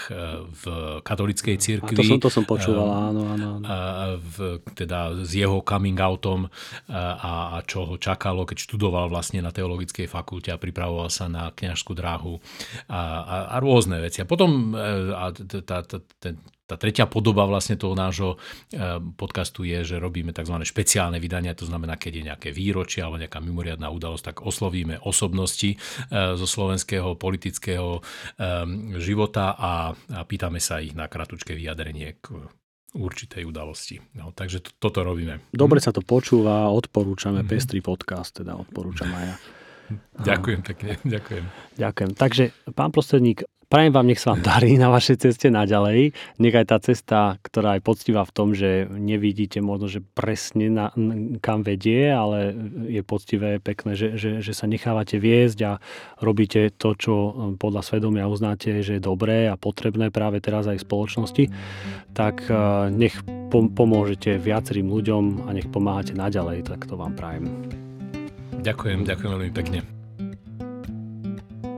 v 0.49 0.65
katolickej 1.05 1.57
cirkvi. 1.61 1.93
A 1.93 1.99
to 2.01 2.05
som, 2.09 2.19
to 2.19 2.31
som 2.33 2.45
počúval, 2.49 3.13
áno, 3.13 3.21
áno. 3.29 3.49
áno. 3.61 4.17
V, 4.17 4.65
teda 4.73 5.13
s 5.21 5.37
jeho 5.37 5.61
coming 5.61 6.01
outom 6.01 6.49
a, 6.89 7.57
a 7.57 7.59
čo 7.69 7.85
ho 7.85 7.95
čakalo, 8.01 8.49
keď 8.49 8.65
študoval 8.65 9.13
vlastne 9.13 9.45
na 9.45 9.53
teologickej 9.53 10.09
fakulte 10.09 10.49
a 10.49 10.57
pripravoval 10.57 11.13
sa 11.13 11.29
na 11.29 11.53
kňažskú 11.53 11.93
dráhu 11.93 12.41
a, 12.89 13.01
a, 13.21 13.37
a 13.53 13.57
rôzne 13.61 14.01
veci. 14.01 14.25
A 14.25 14.27
potom 14.29 14.73
a, 14.73 15.29
tá, 15.37 15.85
tá, 15.85 15.99
ten, 16.17 16.41
tá 16.69 16.77
tretia 16.77 17.09
podoba 17.09 17.49
vlastne 17.49 17.81
toho 17.81 17.97
nášho 17.97 18.37
e, 18.37 19.01
podcastu 19.17 19.65
je, 19.65 19.89
že 19.89 19.97
robíme 19.97 20.37
tzv. 20.37 20.53
špeciálne 20.69 21.17
vydania, 21.17 21.57
to 21.57 21.65
znamená, 21.65 21.97
keď 21.97 22.13
je 22.13 22.27
nejaké 22.29 22.49
výročie 22.53 23.01
alebo 23.01 23.17
nejaká 23.17 23.41
mimoriadná 23.41 23.89
udalosť, 23.89 24.25
tak 24.31 24.37
oslovíme 24.45 25.01
osobnosti 25.01 25.73
e, 25.73 25.77
zo 26.13 26.45
slovenského 26.45 27.17
politického 27.17 27.99
e, 27.99 28.01
života 29.01 29.57
a, 29.57 29.97
a 29.97 30.21
pýtame 30.29 30.61
sa 30.61 30.85
ich 30.85 30.93
na 30.93 31.09
kratučké 31.09 31.57
vyjadrenie 31.57 32.21
k 32.21 32.37
určitej 32.93 33.49
udalosti. 33.49 34.01
No, 34.17 34.37
takže 34.37 34.61
to, 34.61 34.71
toto 34.77 35.01
robíme. 35.05 35.41
Dobre 35.53 35.81
sa 35.81 35.93
to 35.93 36.05
počúva, 36.05 36.69
odporúčame 36.69 37.41
mm-hmm. 37.41 37.53
pestrý 37.53 37.81
podcast, 37.81 38.45
teda 38.45 38.57
odporúčam 38.57 39.09
aj 39.09 39.25
ja. 39.25 39.37
Ďakujem 40.21 40.61
pekne, 40.61 40.93
ďakujem. 41.01 41.45
Ďakujem. 41.81 42.11
Takže, 42.13 42.45
pán 42.77 42.93
prostredník, 42.93 43.49
Prajem 43.69 43.93
vám, 43.93 44.09
nech 44.09 44.17
sa 44.17 44.33
vám 44.33 44.41
darí 44.41 44.81
na 44.81 44.89
vašej 44.89 45.29
ceste 45.29 45.53
naďalej. 45.53 46.17
Nech 46.41 46.57
aj 46.57 46.67
tá 46.73 46.81
cesta, 46.81 47.37
ktorá 47.45 47.77
je 47.77 47.85
poctivá 47.85 48.25
v 48.25 48.33
tom, 48.33 48.57
že 48.57 48.89
nevidíte 48.89 49.61
možno, 49.61 49.93
že 49.93 50.01
presne 50.01 50.73
na, 50.73 50.89
kam 51.45 51.61
vedie, 51.61 52.09
ale 52.09 52.57
je 52.89 53.05
poctivé, 53.05 53.61
pekné, 53.61 53.93
že, 53.93 54.17
že, 54.17 54.41
že 54.41 54.53
sa 54.57 54.65
nechávate 54.65 55.21
viesť 55.21 55.59
a 55.69 55.73
robíte 56.17 56.73
to, 56.81 56.97
čo 56.97 57.13
podľa 57.61 57.85
svedomia 57.85 58.25
uznáte, 58.25 58.81
že 58.81 58.97
je 58.97 59.05
dobré 59.05 59.53
a 59.53 59.61
potrebné 59.61 60.09
práve 60.09 60.41
teraz 60.41 60.65
aj 60.65 60.81
v 60.81 60.87
spoločnosti, 60.89 61.45
tak 62.17 62.49
eh, 62.49 62.57
nech 62.89 63.21
pomôžete 63.53 64.41
viacerým 64.41 64.89
ľuďom 64.89 65.45
a 65.45 65.53
nech 65.53 65.69
pomáhate 65.69 66.17
naďalej, 66.17 66.65
tak 66.65 66.89
to 66.89 66.97
vám 66.97 67.13
prajem. 67.13 67.53
Ďakujem, 68.65 69.05
ďakujem 69.05 69.31
veľmi 69.37 69.53
pekne. 69.53 69.98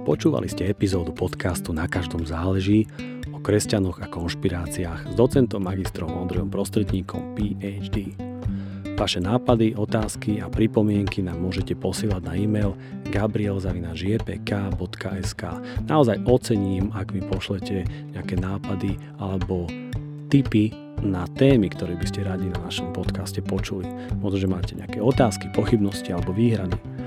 Počúvali 0.00 0.48
ste 0.48 0.72
epizódu 0.72 1.12
podcastu 1.12 1.76
Na 1.76 1.84
každom 1.84 2.24
záleží 2.24 2.88
o 3.36 3.38
kresťanoch 3.38 4.00
a 4.00 4.08
konšpiráciách 4.08 5.12
s 5.12 5.14
docentom 5.14 5.60
magistrom 5.60 6.16
Ondrejom 6.16 6.48
Prostredníkom 6.48 7.36
PhD. 7.36 8.16
Vaše 8.96 9.20
nápady, 9.20 9.76
otázky 9.76 10.40
a 10.40 10.48
pripomienky 10.48 11.20
nám 11.20 11.44
môžete 11.44 11.76
posielať 11.76 12.24
na 12.24 12.32
e-mail 12.32 12.72
gabriel.jpk.sk 13.12 15.42
Naozaj 15.84 16.16
ocením, 16.24 16.88
ak 16.96 17.12
mi 17.12 17.20
pošlete 17.20 17.84
nejaké 18.16 18.40
nápady 18.40 18.96
alebo 19.20 19.68
tipy 20.32 20.72
na 21.04 21.28
témy, 21.36 21.68
ktoré 21.76 22.00
by 22.00 22.06
ste 22.08 22.24
radi 22.24 22.48
na 22.48 22.56
našom 22.64 22.96
podcaste 22.96 23.44
počuli. 23.44 23.84
Možno, 24.16 24.40
že 24.40 24.48
máte 24.48 24.72
nejaké 24.76 25.00
otázky, 25.04 25.52
pochybnosti 25.52 26.08
alebo 26.08 26.32
výhrady 26.32 26.99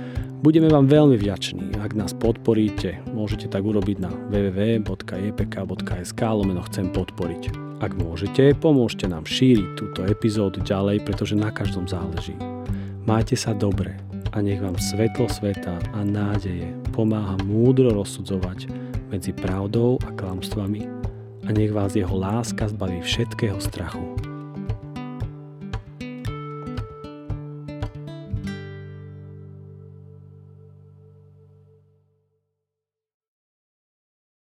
Budeme 0.43 0.67
vám 0.67 0.91
veľmi 0.91 1.15
vďační, 1.15 1.79
ak 1.79 1.95
nás 1.95 2.11
podporíte. 2.11 2.99
Môžete 3.15 3.47
tak 3.47 3.63
urobiť 3.63 4.03
na 4.03 4.11
www.jpk.sk 4.27 6.19
lomeno 6.19 6.59
chcem 6.67 6.91
podporiť. 6.91 7.55
Ak 7.79 7.95
môžete, 7.95 8.51
pomôžte 8.59 9.07
nám 9.07 9.23
šíriť 9.23 9.79
túto 9.79 10.03
epizódu 10.03 10.59
ďalej, 10.59 11.07
pretože 11.07 11.39
na 11.39 11.47
každom 11.47 11.87
záleží. 11.87 12.35
Majte 13.07 13.39
sa 13.39 13.55
dobre 13.55 13.95
a 14.35 14.43
nech 14.43 14.59
vám 14.59 14.75
svetlo 14.75 15.31
sveta 15.31 15.79
a 15.95 16.03
nádeje 16.03 16.75
pomáha 16.91 17.39
múdro 17.47 17.95
rozsudzovať 17.95 18.67
medzi 19.15 19.31
pravdou 19.31 19.95
a 20.03 20.11
klamstvami 20.11 20.83
a 21.47 21.55
nech 21.55 21.71
vás 21.71 21.95
jeho 21.95 22.19
láska 22.19 22.67
zbaví 22.67 22.99
všetkého 22.99 23.63
strachu. 23.63 24.32